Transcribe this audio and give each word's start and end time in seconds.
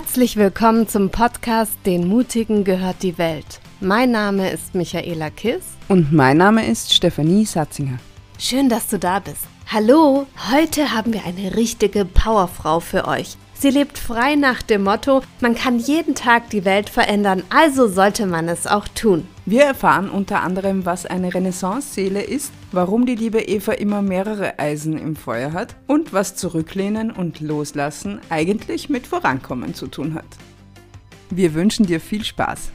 Herzlich 0.00 0.36
willkommen 0.36 0.86
zum 0.86 1.10
Podcast 1.10 1.72
Den 1.84 2.06
Mutigen 2.06 2.62
gehört 2.62 3.02
die 3.02 3.18
Welt. 3.18 3.58
Mein 3.80 4.12
Name 4.12 4.48
ist 4.48 4.76
Michaela 4.76 5.28
Kiss. 5.28 5.64
Und 5.88 6.12
mein 6.12 6.36
Name 6.36 6.64
ist 6.64 6.94
Stefanie 6.94 7.44
Satzinger. 7.44 7.98
Schön, 8.38 8.68
dass 8.68 8.86
du 8.86 9.00
da 9.00 9.18
bist. 9.18 9.48
Hallo, 9.66 10.28
heute 10.52 10.92
haben 10.94 11.12
wir 11.12 11.24
eine 11.24 11.56
richtige 11.56 12.04
Powerfrau 12.04 12.78
für 12.78 13.08
euch. 13.08 13.36
Sie 13.54 13.70
lebt 13.70 13.98
frei 13.98 14.36
nach 14.36 14.62
dem 14.62 14.84
Motto, 14.84 15.22
man 15.40 15.56
kann 15.56 15.80
jeden 15.80 16.14
Tag 16.14 16.48
die 16.50 16.64
Welt 16.64 16.88
verändern, 16.88 17.42
also 17.50 17.88
sollte 17.88 18.26
man 18.26 18.48
es 18.48 18.68
auch 18.68 18.86
tun. 18.86 19.26
Wir 19.46 19.64
erfahren 19.64 20.10
unter 20.10 20.44
anderem, 20.44 20.86
was 20.86 21.06
eine 21.06 21.34
Renaissance-Seele 21.34 22.22
ist, 22.22 22.52
warum 22.72 23.06
die 23.06 23.14
liebe 23.14 23.40
Eva 23.40 23.72
immer 23.72 24.02
mehrere 24.02 24.58
Eisen 24.58 24.98
im 24.98 25.16
Feuer 25.16 25.52
hat 25.52 25.76
und 25.86 26.12
was 26.12 26.36
Zurücklehnen 26.36 27.10
und 27.10 27.40
Loslassen 27.40 28.20
eigentlich 28.30 28.88
mit 28.88 29.06
Vorankommen 29.06 29.74
zu 29.74 29.86
tun 29.86 30.14
hat. 30.14 30.26
Wir 31.30 31.54
wünschen 31.54 31.86
dir 31.86 32.00
viel 32.00 32.24
Spaß. 32.24 32.70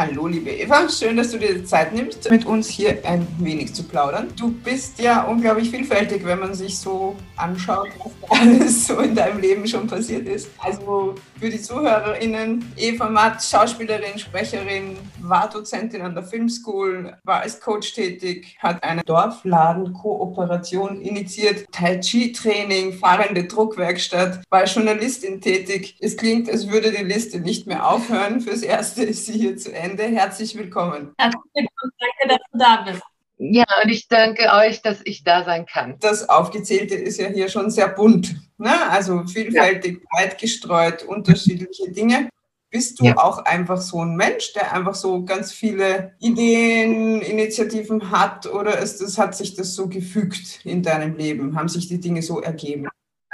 Hallo, 0.00 0.28
liebe 0.28 0.50
Eva, 0.50 0.88
schön, 0.88 1.18
dass 1.18 1.30
du 1.30 1.36
dir 1.36 1.52
die 1.52 1.64
Zeit 1.64 1.92
nimmst, 1.92 2.30
mit 2.30 2.46
uns 2.46 2.70
hier 2.70 3.04
ein 3.04 3.26
wenig 3.38 3.74
zu 3.74 3.82
plaudern. 3.82 4.28
Du 4.34 4.50
bist 4.50 4.98
ja 4.98 5.24
unglaublich 5.24 5.68
vielfältig, 5.68 6.24
wenn 6.24 6.38
man 6.38 6.54
sich 6.54 6.78
so 6.78 7.14
anschaut, 7.36 7.90
was 7.98 8.40
alles 8.40 8.86
so 8.86 8.98
in 9.00 9.14
deinem 9.14 9.40
Leben 9.40 9.68
schon 9.68 9.86
passiert 9.86 10.26
ist. 10.26 10.48
Also 10.56 11.16
für 11.38 11.50
die 11.50 11.60
ZuhörerInnen, 11.60 12.72
Eva 12.78 13.10
Matt, 13.10 13.44
Schauspielerin, 13.44 14.18
Sprecherin, 14.18 14.96
war 15.20 15.50
Dozentin 15.50 16.00
an 16.00 16.14
der 16.14 16.24
Filmschool, 16.24 17.14
war 17.24 17.40
als 17.40 17.60
Coach 17.60 17.92
tätig, 17.92 18.56
hat 18.58 18.82
eine 18.82 19.02
Dorfladen-Kooperation 19.02 21.02
initiiert, 21.02 21.66
Tai 21.72 21.98
Chi-Training, 21.98 22.94
fahrende 22.94 23.44
Druckwerkstatt, 23.44 24.40
war 24.48 24.64
Journalistin 24.64 25.42
tätig. 25.42 25.98
Es 26.00 26.16
klingt, 26.16 26.48
als 26.48 26.70
würde 26.70 26.90
die 26.90 27.04
Liste 27.04 27.38
nicht 27.38 27.66
mehr 27.66 27.86
aufhören. 27.86 28.40
Fürs 28.40 28.62
Erste 28.62 29.02
ist 29.02 29.26
sie 29.26 29.34
hier 29.34 29.58
zu 29.58 29.74
Ende. 29.74 29.89
Ende. 29.90 30.04
Herzlich 30.04 30.56
willkommen. 30.56 31.12
Herzlich 31.18 31.42
willkommen, 31.52 31.92
danke, 31.98 32.28
dass 32.28 32.38
du 32.52 32.58
da 32.58 32.82
bist. 32.82 33.02
Ja, 33.38 33.64
und 33.82 33.90
ich 33.90 34.06
danke 34.06 34.52
euch, 34.52 34.82
dass 34.82 35.00
ich 35.04 35.24
da 35.24 35.44
sein 35.44 35.66
kann. 35.66 35.96
Das 36.00 36.28
Aufgezählte 36.28 36.94
ist 36.94 37.18
ja 37.18 37.28
hier 37.28 37.48
schon 37.48 37.70
sehr 37.70 37.88
bunt. 37.88 38.36
Ne? 38.58 38.70
Also 38.90 39.24
vielfältig, 39.24 40.00
ja. 40.00 40.08
breit 40.10 40.38
gestreut, 40.38 41.02
unterschiedliche 41.02 41.90
Dinge. 41.90 42.28
Bist 42.70 43.00
du 43.00 43.06
ja. 43.06 43.16
auch 43.16 43.38
einfach 43.38 43.80
so 43.80 44.04
ein 44.04 44.14
Mensch, 44.14 44.52
der 44.52 44.72
einfach 44.72 44.94
so 44.94 45.24
ganz 45.24 45.52
viele 45.52 46.14
Ideen, 46.20 47.20
Initiativen 47.20 48.12
hat 48.12 48.46
oder 48.46 48.78
ist 48.78 49.00
das, 49.00 49.18
hat 49.18 49.34
sich 49.34 49.54
das 49.56 49.74
so 49.74 49.88
gefügt 49.88 50.64
in 50.64 50.82
deinem 50.84 51.16
Leben? 51.16 51.56
Haben 51.56 51.68
sich 51.68 51.88
die 51.88 51.98
Dinge 51.98 52.22
so 52.22 52.40
ergeben? 52.40 52.86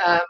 Ähm, 0.07 0.21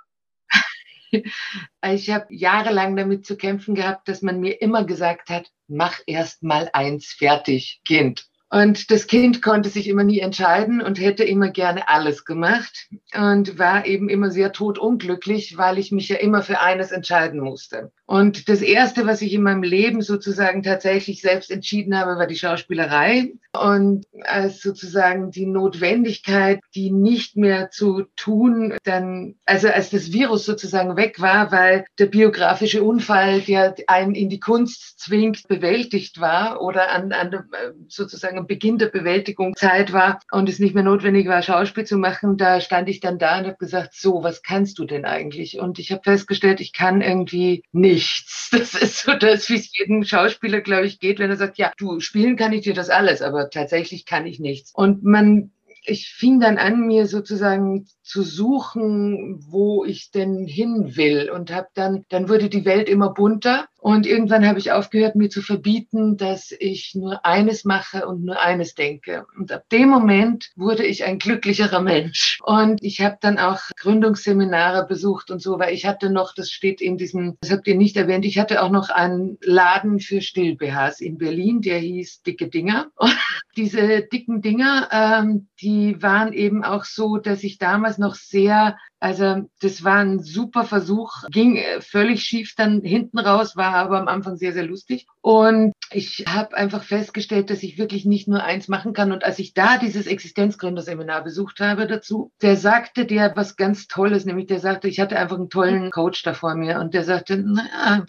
ich 1.85 2.11
habe 2.11 2.27
jahrelang 2.31 2.97
damit 2.97 3.27
zu 3.27 3.37
kämpfen 3.37 3.75
gehabt, 3.75 4.09
dass 4.09 4.23
man 4.23 4.41
mir 4.41 4.61
immer 4.61 4.85
gesagt 4.85 5.31
hat, 5.31 5.51
mach 5.69 5.99
erst 6.07 6.43
mal 6.43 6.71
eins 6.73 7.13
fertig, 7.13 7.81
Kind. 7.87 8.29
Und 8.49 8.93
das 8.93 9.09
Kind 9.09 9.43
konnte 9.43 9.69
sich 9.69 9.89
immer 9.89 10.05
nie 10.05 10.21
entscheiden 10.21 10.81
und 10.81 11.01
hätte 11.01 11.25
immer 11.25 11.51
gerne 11.51 11.89
alles 11.89 12.25
gemacht 12.25 12.89
und 13.13 13.59
war 13.59 13.87
eben 13.87 14.09
immer 14.09 14.31
sehr 14.31 14.53
totunglücklich, 14.53 15.59
weil 15.59 15.79
ich 15.79 15.91
mich 15.91 16.09
ja 16.09 16.17
immer 16.17 16.43
für 16.43 16.61
eines 16.61 16.93
entscheiden 16.93 17.41
musste. 17.41 17.91
Und 18.07 18.49
das 18.49 18.63
Erste, 18.63 19.05
was 19.07 19.21
ich 19.21 19.35
in 19.35 19.43
meinem 19.43 19.65
Leben 19.65 20.01
sozusagen 20.01 20.63
tatsächlich 20.63 21.21
selbst 21.21 21.51
entschieden 21.51 21.99
habe, 21.99 22.17
war 22.19 22.29
die 22.29 22.37
Schauspielerei. 22.37 23.33
Und 23.53 24.07
als 24.23 24.61
sozusagen 24.61 25.31
die 25.31 25.47
Notwendigkeit, 25.47 26.61
die 26.75 26.93
nicht 26.93 27.37
mehr 27.37 27.71
zu 27.71 28.05
tun, 28.15 28.75
dann, 28.85 29.35
also 29.45 29.69
als 29.69 29.91
das 29.91 30.13
Virus 30.13 30.45
sozusagen 30.45 30.97
weg 30.97 31.21
war, 31.21 31.51
weil 31.51 31.85
der 31.99 32.07
biografische 32.07 32.83
Unfall, 32.83 33.41
der 33.41 33.75
einen 33.89 34.15
in 34.15 34.29
die 34.29 34.41
Kunst 34.41 35.01
zwingt, 35.01 35.49
bewältigt 35.49 36.21
war 36.21 36.61
oder 36.61 36.93
an, 36.93 37.13
an 37.13 37.49
sozusagen 37.89 38.39
am 38.39 38.47
Beginn 38.47 38.79
der 38.79 38.87
Bewältigungszeit 38.87 39.93
war 39.93 40.21
und 40.31 40.49
es 40.49 40.59
nicht 40.59 40.75
mehr 40.75 40.85
notwendig 40.85 41.27
war, 41.27 41.43
Schauspiel 41.43 41.85
zu 41.85 41.97
machen, 41.97 42.37
da 42.37 42.61
stand 42.61 42.89
ich 42.89 43.01
dann 43.01 43.19
da 43.19 43.39
und 43.39 43.47
habe 43.47 43.57
gesagt, 43.59 43.95
so, 43.95 44.23
was 44.23 44.43
kannst 44.43 44.79
du 44.79 44.85
denn 44.85 45.05
eigentlich? 45.05 45.59
Und 45.59 45.79
ich 45.79 45.91
habe 45.91 46.03
festgestellt, 46.05 46.61
ich 46.61 46.73
kann 46.73 47.01
irgendwie 47.01 47.63
nichts. 47.97 48.35
Das 48.53 48.75
ist 48.75 48.99
so 48.99 49.13
das, 49.13 49.51
wie 49.51 49.57
es 49.57 49.77
jedem 49.77 50.05
Schauspieler, 50.05 50.61
glaube 50.61 50.87
ich, 50.87 51.01
geht, 51.01 51.19
wenn 51.19 51.31
er 51.31 51.37
sagt, 51.37 51.59
ja, 51.59 51.73
du 51.77 51.99
spielen 51.99 52.37
kann 52.37 52.53
ich 52.53 52.63
dir 52.63 52.75
das 52.75 52.91
alles, 52.91 53.21
aber 53.21 53.51
tatsächlich 53.51 54.07
kann 54.07 54.25
ich 54.25 54.39
nichts. 54.39 54.73
Und 54.73 55.03
man 55.03 55.51
ich 55.89 56.09
fing 56.09 56.41
dann 56.41 56.59
an, 56.59 56.87
mir 56.87 57.07
sozusagen 57.07 57.87
zu 58.03 58.23
suchen, 58.23 59.39
wo 59.49 59.85
ich 59.85 60.11
denn 60.11 60.47
hin 60.47 60.97
will 60.97 61.31
und 61.31 61.53
habe 61.53 61.69
dann, 61.75 62.05
dann 62.09 62.29
wurde 62.29 62.49
die 62.49 62.65
Welt 62.65 62.89
immer 62.89 63.15
bunter 63.15 63.67
und 63.87 64.05
irgendwann 64.05 64.49
habe 64.49 64.59
ich 64.59 64.73
aufgehört, 64.73 65.15
mir 65.15 65.31
zu 65.31 65.43
verbieten, 65.43 66.17
dass 66.17 66.53
ich 66.59 66.97
nur 66.97 67.25
eines 67.25 67.65
mache 67.65 68.05
und 68.09 68.25
nur 68.25 68.41
eines 68.41 68.75
denke. 68.75 69.27
Und 69.39 69.53
ab 69.53 69.63
dem 69.71 69.89
Moment 69.91 70.51
wurde 70.57 70.85
ich 70.85 71.05
ein 71.05 71.21
glücklicherer 71.21 71.81
Mensch. 71.81 72.41
Und 72.43 72.83
ich 72.83 73.01
habe 73.01 73.17
dann 73.21 73.39
auch 73.39 73.61
Gründungsseminare 73.79 74.89
besucht 74.89 75.31
und 75.31 75.41
so, 75.41 75.61
weil 75.61 75.73
ich 75.73 75.87
hatte 75.87 76.11
noch, 76.11 76.35
das 76.35 76.51
steht 76.51 76.81
in 76.81 76.97
diesem, 76.97 77.37
das 77.41 77.53
habt 77.53 77.69
ihr 77.69 77.77
nicht 77.77 77.97
erwähnt, 77.97 78.25
ich 78.25 78.41
hatte 78.41 78.61
auch 78.61 78.71
noch 78.71 78.91
einen 78.91 79.39
Laden 79.41 80.01
für 80.01 80.21
Still-BHs 80.21 81.01
in 81.01 81.17
Berlin, 81.17 81.61
der 81.61 81.79
hieß 81.79 82.23
Dicke 82.23 82.49
Dinger. 82.49 82.89
Und 82.97 83.17
diese 83.57 84.03
dicken 84.03 84.43
Dinger, 84.43 84.89
ähm, 84.91 85.47
die 85.61 86.03
waren 86.03 86.33
eben 86.33 86.65
auch 86.65 86.85
so, 86.85 87.19
dass 87.19 87.45
ich 87.45 87.59
damals 87.59 87.99
noch 87.99 88.17
sehr 88.17 88.77
also 88.99 89.49
das 89.61 89.85
war 89.85 89.99
ein 89.99 90.21
super 90.21 90.65
Versuch, 90.65 91.25
ging 91.31 91.57
äh, 91.57 91.81
völlig 91.81 92.23
schief 92.23 92.55
dann 92.57 92.81
hinten 92.81 93.19
raus, 93.19 93.55
war 93.55 93.75
aber 93.75 94.01
am 94.01 94.09
Anfang 94.09 94.37
sehr, 94.37 94.53
sehr 94.53 94.65
lustig. 94.65 95.07
Und 95.21 95.73
ich 95.91 96.25
habe 96.27 96.57
einfach 96.57 96.83
festgestellt, 96.83 97.51
dass 97.51 97.63
ich 97.63 97.79
wirklich 97.79 98.07
nicht 98.07 98.27
nur 98.27 98.43
eins 98.43 98.69
machen 98.69 98.95
kann. 98.95 99.13
Und 99.13 99.23
als 99.23 99.39
ich 99.39 99.53
da 99.53 99.77
dieses 99.77 100.07
Existenzgründerseminar 100.07 101.23
besucht 101.23 101.61
habe 101.61 101.87
dazu, 101.87 102.33
der 102.41 102.57
sagte 102.57 103.05
der 103.05 103.37
was 103.37 103.57
ganz 103.57 103.87
Tolles, 103.87 104.25
nämlich 104.25 104.47
der 104.47 104.61
sagte, 104.61 104.89
ich 104.89 104.99
hatte 104.99 105.19
einfach 105.19 105.37
einen 105.37 105.51
tollen 105.51 105.91
Coach 105.91 106.23
da 106.23 106.33
vor 106.33 106.55
mir 106.55 106.81
und 106.81 106.95
der 106.95 107.05
sagte, 107.05 107.37
naja, 107.37 108.05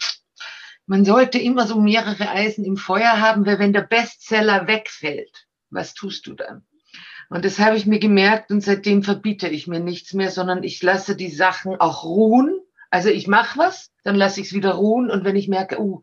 man 0.86 1.04
sollte 1.04 1.38
immer 1.38 1.66
so 1.66 1.78
mehrere 1.78 2.30
Eisen 2.30 2.64
im 2.64 2.78
Feuer 2.78 3.20
haben, 3.20 3.44
weil 3.44 3.58
wenn 3.58 3.74
der 3.74 3.82
Bestseller 3.82 4.66
wegfällt, 4.66 5.46
was 5.68 5.92
tust 5.92 6.26
du 6.26 6.32
dann? 6.32 6.64
Und 7.28 7.44
das 7.44 7.58
habe 7.58 7.76
ich 7.76 7.86
mir 7.86 7.98
gemerkt 7.98 8.50
und 8.50 8.62
seitdem 8.62 9.02
verbiete 9.02 9.48
ich 9.48 9.66
mir 9.66 9.80
nichts 9.80 10.14
mehr, 10.14 10.30
sondern 10.30 10.62
ich 10.62 10.82
lasse 10.82 11.14
die 11.14 11.30
Sachen 11.30 11.76
auch 11.76 12.04
ruhen. 12.04 12.58
Also 12.90 13.10
ich 13.10 13.26
mache 13.26 13.58
was, 13.58 13.90
dann 14.02 14.16
lasse 14.16 14.40
ich 14.40 14.46
es 14.48 14.52
wieder 14.54 14.72
ruhen 14.72 15.10
und 15.10 15.24
wenn 15.24 15.36
ich 15.36 15.48
merke, 15.48 15.78
uh, 15.78 16.00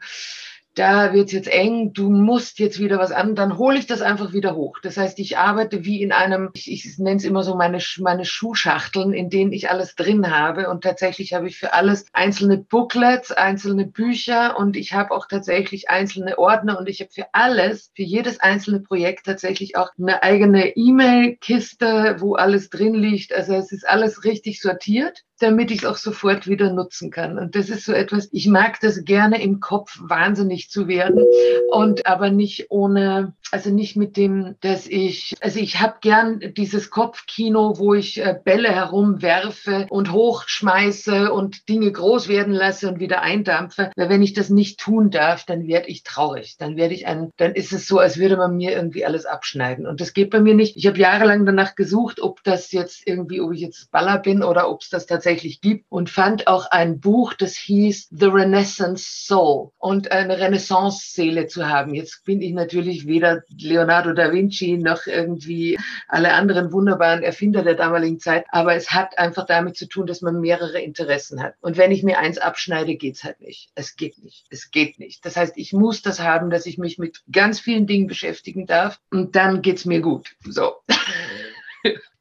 da 0.76 1.14
wird's 1.14 1.32
jetzt 1.32 1.48
eng, 1.48 1.94
du 1.94 2.10
musst 2.10 2.60
jetzt 2.60 2.80
wieder 2.80 3.00
was 3.00 3.12
an, 3.12 3.34
dann 3.34 3.58
hole 3.58 3.80
ich 3.80 3.88
das 3.88 4.02
einfach 4.02 4.34
wieder 4.34 4.56
hoch. 4.56 4.78
Das 4.84 4.98
heißt, 4.98 5.18
ich 5.20 5.38
arbeite 5.38 5.86
wie 5.86 6.02
in 6.02 6.12
einem, 6.12 6.50
ich, 6.54 6.72
ich 6.72 7.00
nenne 7.00 7.16
es 7.16 7.24
immer 7.24 7.44
so 7.44 7.56
meine, 7.56 7.80
meine 8.00 8.26
Schuhschachteln, 8.26 9.14
in 9.14 9.30
denen 9.30 9.54
ich 9.54 9.70
alles 9.70 9.96
drin 9.96 10.30
habe. 10.30 10.70
Und 10.70 10.84
tatsächlich 10.84 11.34
habe 11.34 11.48
ich 11.48 11.58
für 11.58 11.74
alles 11.74 12.06
einzelne 12.12 12.58
Booklets, 12.58 13.32
einzelne 13.32 13.86
Bücher 13.86 14.58
und 14.58 14.76
ich 14.76 14.94
habe 14.94 15.12
auch 15.12 15.28
tatsächlich 15.28 15.90
einzelne 15.90 16.38
Ordner 16.38 16.78
und 16.78 16.90
ich 16.90 17.00
habe 17.00 17.12
für 17.12 17.28
alles, 17.32 17.92
für 17.96 18.04
jedes 18.04 18.42
einzelne 18.42 18.82
Projekt 18.82 19.26
tatsächlich 19.26 19.78
auch 19.78 19.92
eine 19.98 20.24
eigene 20.24 20.76
E-Mail-Kiste, 20.76 22.18
wo 22.20 22.36
alles 22.36 22.70
drin 22.70 22.94
liegt. 22.94 23.34
Also 23.34 23.54
es 23.54 23.72
ist 23.72 23.88
alles 23.88 24.26
richtig 24.26 24.62
sortiert 24.62 25.24
damit 25.46 25.70
ich 25.70 25.80
es 25.80 25.86
auch 25.86 25.98
sofort 25.98 26.48
wieder 26.48 26.74
nutzen 26.74 27.12
kann. 27.12 27.38
Und 27.38 27.56
das 27.56 27.70
ist 27.70 27.86
so 27.86 27.94
etwas, 27.94 28.28
ich 28.32 28.48
mag 28.48 28.80
das 28.80 29.06
gerne 29.06 29.42
im 29.42 29.60
Kopf 29.60 30.00
wahnsinnig 30.02 30.72
zu 30.72 30.88
werden 30.88 31.24
und 31.72 32.08
aber 32.08 32.32
nicht 32.32 32.72
ohne, 32.72 33.34
also 33.52 33.70
nicht 33.70 33.96
mit 33.96 34.18
dem, 34.18 34.56
dass 34.62 34.88
ich, 34.88 35.36
also 35.42 35.60
ich 35.60 35.80
habe 35.80 35.98
gern 36.02 36.42
dieses 36.58 36.90
Kopfkino, 36.90 37.78
wo 37.78 37.94
ich 37.94 38.20
äh, 38.20 38.36
Bälle 38.44 38.70
herumwerfe 38.70 39.86
und 39.90 40.12
hochschmeiße 40.12 41.32
und 41.32 41.70
Dinge 41.70 41.92
groß 41.92 42.28
werden 42.28 42.54
lasse 42.54 42.88
und 42.90 43.00
wieder 43.00 43.22
eindampfe. 43.22 43.92
Weil 43.96 44.10
wenn 44.10 44.24
ich 44.24 44.34
das 44.34 44.50
nicht 44.50 44.80
tun 44.80 45.12
darf, 45.12 45.46
dann 45.46 45.68
werde 45.68 45.90
ich 45.90 46.02
traurig. 46.02 46.58
Dann 46.58 46.76
werde 46.76 46.96
ich 46.96 47.06
ein, 47.06 47.30
dann 47.38 47.54
ist 47.54 47.72
es 47.72 47.88
so, 47.88 48.00
als 48.00 48.18
würde 48.18 48.38
man 48.38 48.56
mir 48.56 48.72
irgendwie 48.72 49.06
alles 49.06 49.28
abschneiden. 49.28 49.86
Und 49.86 50.02
das 50.02 50.14
geht 50.14 50.32
bei 50.32 50.40
mir 50.40 50.56
nicht. 50.56 50.76
Ich 50.76 50.88
habe 50.88 50.98
jahrelang 50.98 51.46
danach 51.46 51.76
gesucht, 51.76 52.20
ob 52.20 52.44
das 52.44 52.72
jetzt 52.72 53.06
irgendwie, 53.06 53.42
ob 53.42 53.54
ich 53.54 53.62
jetzt 53.62 53.92
Baller 53.92 54.18
bin 54.18 54.42
oder 54.42 54.70
ob 54.70 54.82
es 54.82 54.90
das 54.90 55.06
tatsächlich 55.06 55.35
tatsächlich 55.36 55.60
gibt 55.60 55.86
und 55.90 56.10
fand 56.10 56.48
auch 56.48 56.72
ein 56.72 57.00
Buch, 57.00 57.34
das 57.34 57.56
hieß 57.56 58.08
The 58.12 58.28
Renaissance 58.28 59.04
Soul 59.28 59.72
und 59.78 60.12
eine 60.12 60.40
Renaissance-Seele 60.40 61.48
zu 61.48 61.68
haben. 61.68 61.94
Jetzt 61.94 62.24
bin 62.24 62.42
ich 62.42 62.54
natürlich 62.54 63.06
weder 63.06 63.44
Leonardo 63.50 64.14
da 64.14 64.32
Vinci 64.32 64.78
noch 64.78 65.08
irgendwie 65.08 65.78
alle 66.08 66.34
anderen 66.34 66.72
wunderbaren 66.72 67.22
Erfinder 67.22 67.64
der 67.64 67.76
damaligen 67.76 68.20
Zeit, 68.20 68.46
aber 68.50 68.76
es 68.76 68.92
hat 68.92 69.18
einfach 69.18 69.46
damit 69.46 69.76
zu 69.76 69.88
tun, 69.88 70.08
dass 70.08 70.22
man 70.22 70.40
mehrere 70.40 70.80
Interessen 70.80 71.42
hat. 71.44 71.56
Und 71.60 71.78
wenn 71.78 71.92
ich 71.92 72.04
mir 72.04 72.20
eins 72.20 72.38
abschneide, 72.38 72.96
geht's 72.96 73.24
halt 73.24 73.42
nicht. 73.42 73.70
Es 73.76 73.98
geht 73.98 74.24
nicht. 74.24 74.46
Es 74.50 74.72
geht 74.72 75.00
nicht. 75.00 75.26
Das 75.26 75.36
heißt, 75.36 75.58
ich 75.58 75.74
muss 75.74 76.02
das 76.02 76.22
haben, 76.22 76.50
dass 76.50 76.66
ich 76.66 76.78
mich 76.78 76.98
mit 76.98 77.24
ganz 77.30 77.60
vielen 77.60 77.88
Dingen 77.88 78.08
beschäftigen 78.08 78.68
darf 78.68 79.02
und 79.12 79.36
dann 79.36 79.62
geht's 79.62 79.86
mir 79.86 80.00
gut. 80.00 80.36
So. 80.46 80.76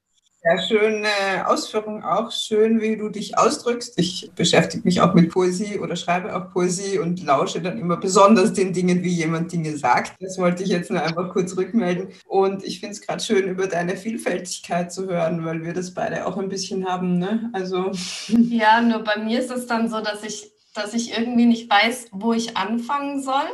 Sehr 0.47 0.59
schöne 0.59 1.09
Ausführung 1.47 2.05
auch. 2.05 2.31
Schön, 2.31 2.83
wie 2.83 2.99
du 2.99 3.09
dich 3.09 3.39
ausdrückst. 3.39 3.99
Ich 3.99 4.31
beschäftige 4.35 4.85
mich 4.85 5.01
auch 5.01 5.15
mit 5.15 5.31
Poesie 5.31 5.79
oder 5.79 5.97
schreibe 5.97 6.37
auch 6.37 6.53
Poesie 6.53 6.99
und 6.99 7.25
lausche 7.25 7.63
dann 7.63 7.79
immer 7.79 7.97
besonders 7.97 8.53
den 8.53 8.75
Dingen, 8.75 9.03
wie 9.03 9.09
jemand 9.09 9.53
Dinge 9.53 9.75
sagt. 9.79 10.13
Das 10.21 10.37
wollte 10.37 10.63
ich 10.63 10.69
jetzt 10.69 10.91
nur 10.91 11.03
einfach 11.03 11.33
kurz 11.33 11.57
rückmelden. 11.57 12.09
Und 12.27 12.63
ich 12.63 12.81
finde 12.81 12.93
es 12.93 13.01
gerade 13.01 13.25
schön, 13.25 13.49
über 13.49 13.69
deine 13.69 13.97
Vielfältigkeit 13.97 14.93
zu 14.93 15.09
hören, 15.09 15.47
weil 15.47 15.65
wir 15.65 15.73
das 15.73 15.95
beide 15.95 16.27
auch 16.27 16.37
ein 16.37 16.51
bisschen 16.51 16.87
haben. 16.87 17.19
Ne? 17.19 17.49
Also. 17.55 17.93
Ja, 18.29 18.83
nur 18.83 19.03
bei 19.03 19.17
mir 19.17 19.41
ist 19.41 19.51
es 19.51 19.67
dann 19.67 19.89
so, 19.89 20.03
dass 20.03 20.23
ich, 20.23 20.53
dass 20.75 20.93
ich 20.93 21.17
irgendwie 21.17 21.47
nicht 21.47 21.71
weiß, 21.71 22.09
wo 22.13 22.35
ich 22.35 22.57
anfangen 22.57 23.23
soll. 23.23 23.49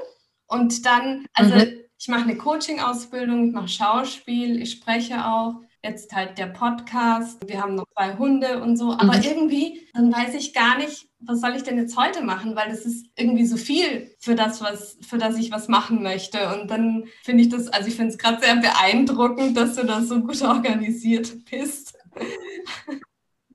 Und 0.49 0.85
dann, 0.85 1.25
also 1.35 1.55
mhm. 1.55 1.83
ich 1.97 2.09
mache 2.09 2.23
eine 2.23 2.37
Coaching-Ausbildung, 2.37 3.47
ich 3.47 3.55
mache 3.55 3.69
Schauspiel, 3.69 4.61
ich 4.61 4.73
spreche 4.73 5.25
auch 5.25 5.55
jetzt 5.83 6.13
halt 6.13 6.39
der 6.39 6.47
Podcast, 6.47 7.41
wir 7.47 7.63
haben 7.63 7.75
noch 7.75 7.87
zwei 7.95 8.17
Hunde 8.17 8.63
und 8.63 8.77
so, 8.77 8.93
aber 8.93 9.17
mhm. 9.17 9.23
irgendwie, 9.23 9.89
dann 9.95 10.13
weiß 10.13 10.35
ich 10.35 10.53
gar 10.53 10.77
nicht, 10.77 11.09
was 11.21 11.41
soll 11.41 11.55
ich 11.57 11.63
denn 11.63 11.79
jetzt 11.79 11.97
heute 11.97 12.23
machen, 12.23 12.57
weil 12.57 12.69
das 12.71 12.85
ist 12.87 13.07
irgendwie 13.17 13.47
so 13.47 13.57
viel 13.57 14.15
für 14.19 14.35
das, 14.35 14.61
was, 14.61 14.99
für 15.07 15.19
das 15.19 15.37
ich 15.37 15.51
was 15.51 15.69
machen 15.69 16.03
möchte. 16.03 16.55
Und 16.55 16.71
dann 16.71 17.05
finde 17.23 17.43
ich 17.45 17.49
das, 17.51 17.69
also 17.69 17.89
ich 17.89 17.97
finde 17.97 18.13
es 18.13 18.19
gerade 18.19 18.41
sehr 18.41 18.57
beeindruckend, 18.57 19.57
dass 19.57 19.77
du 19.77 19.85
das 19.85 20.09
so 20.09 20.21
gut 20.21 20.41
organisiert 20.43 21.45
bist. 21.51 21.97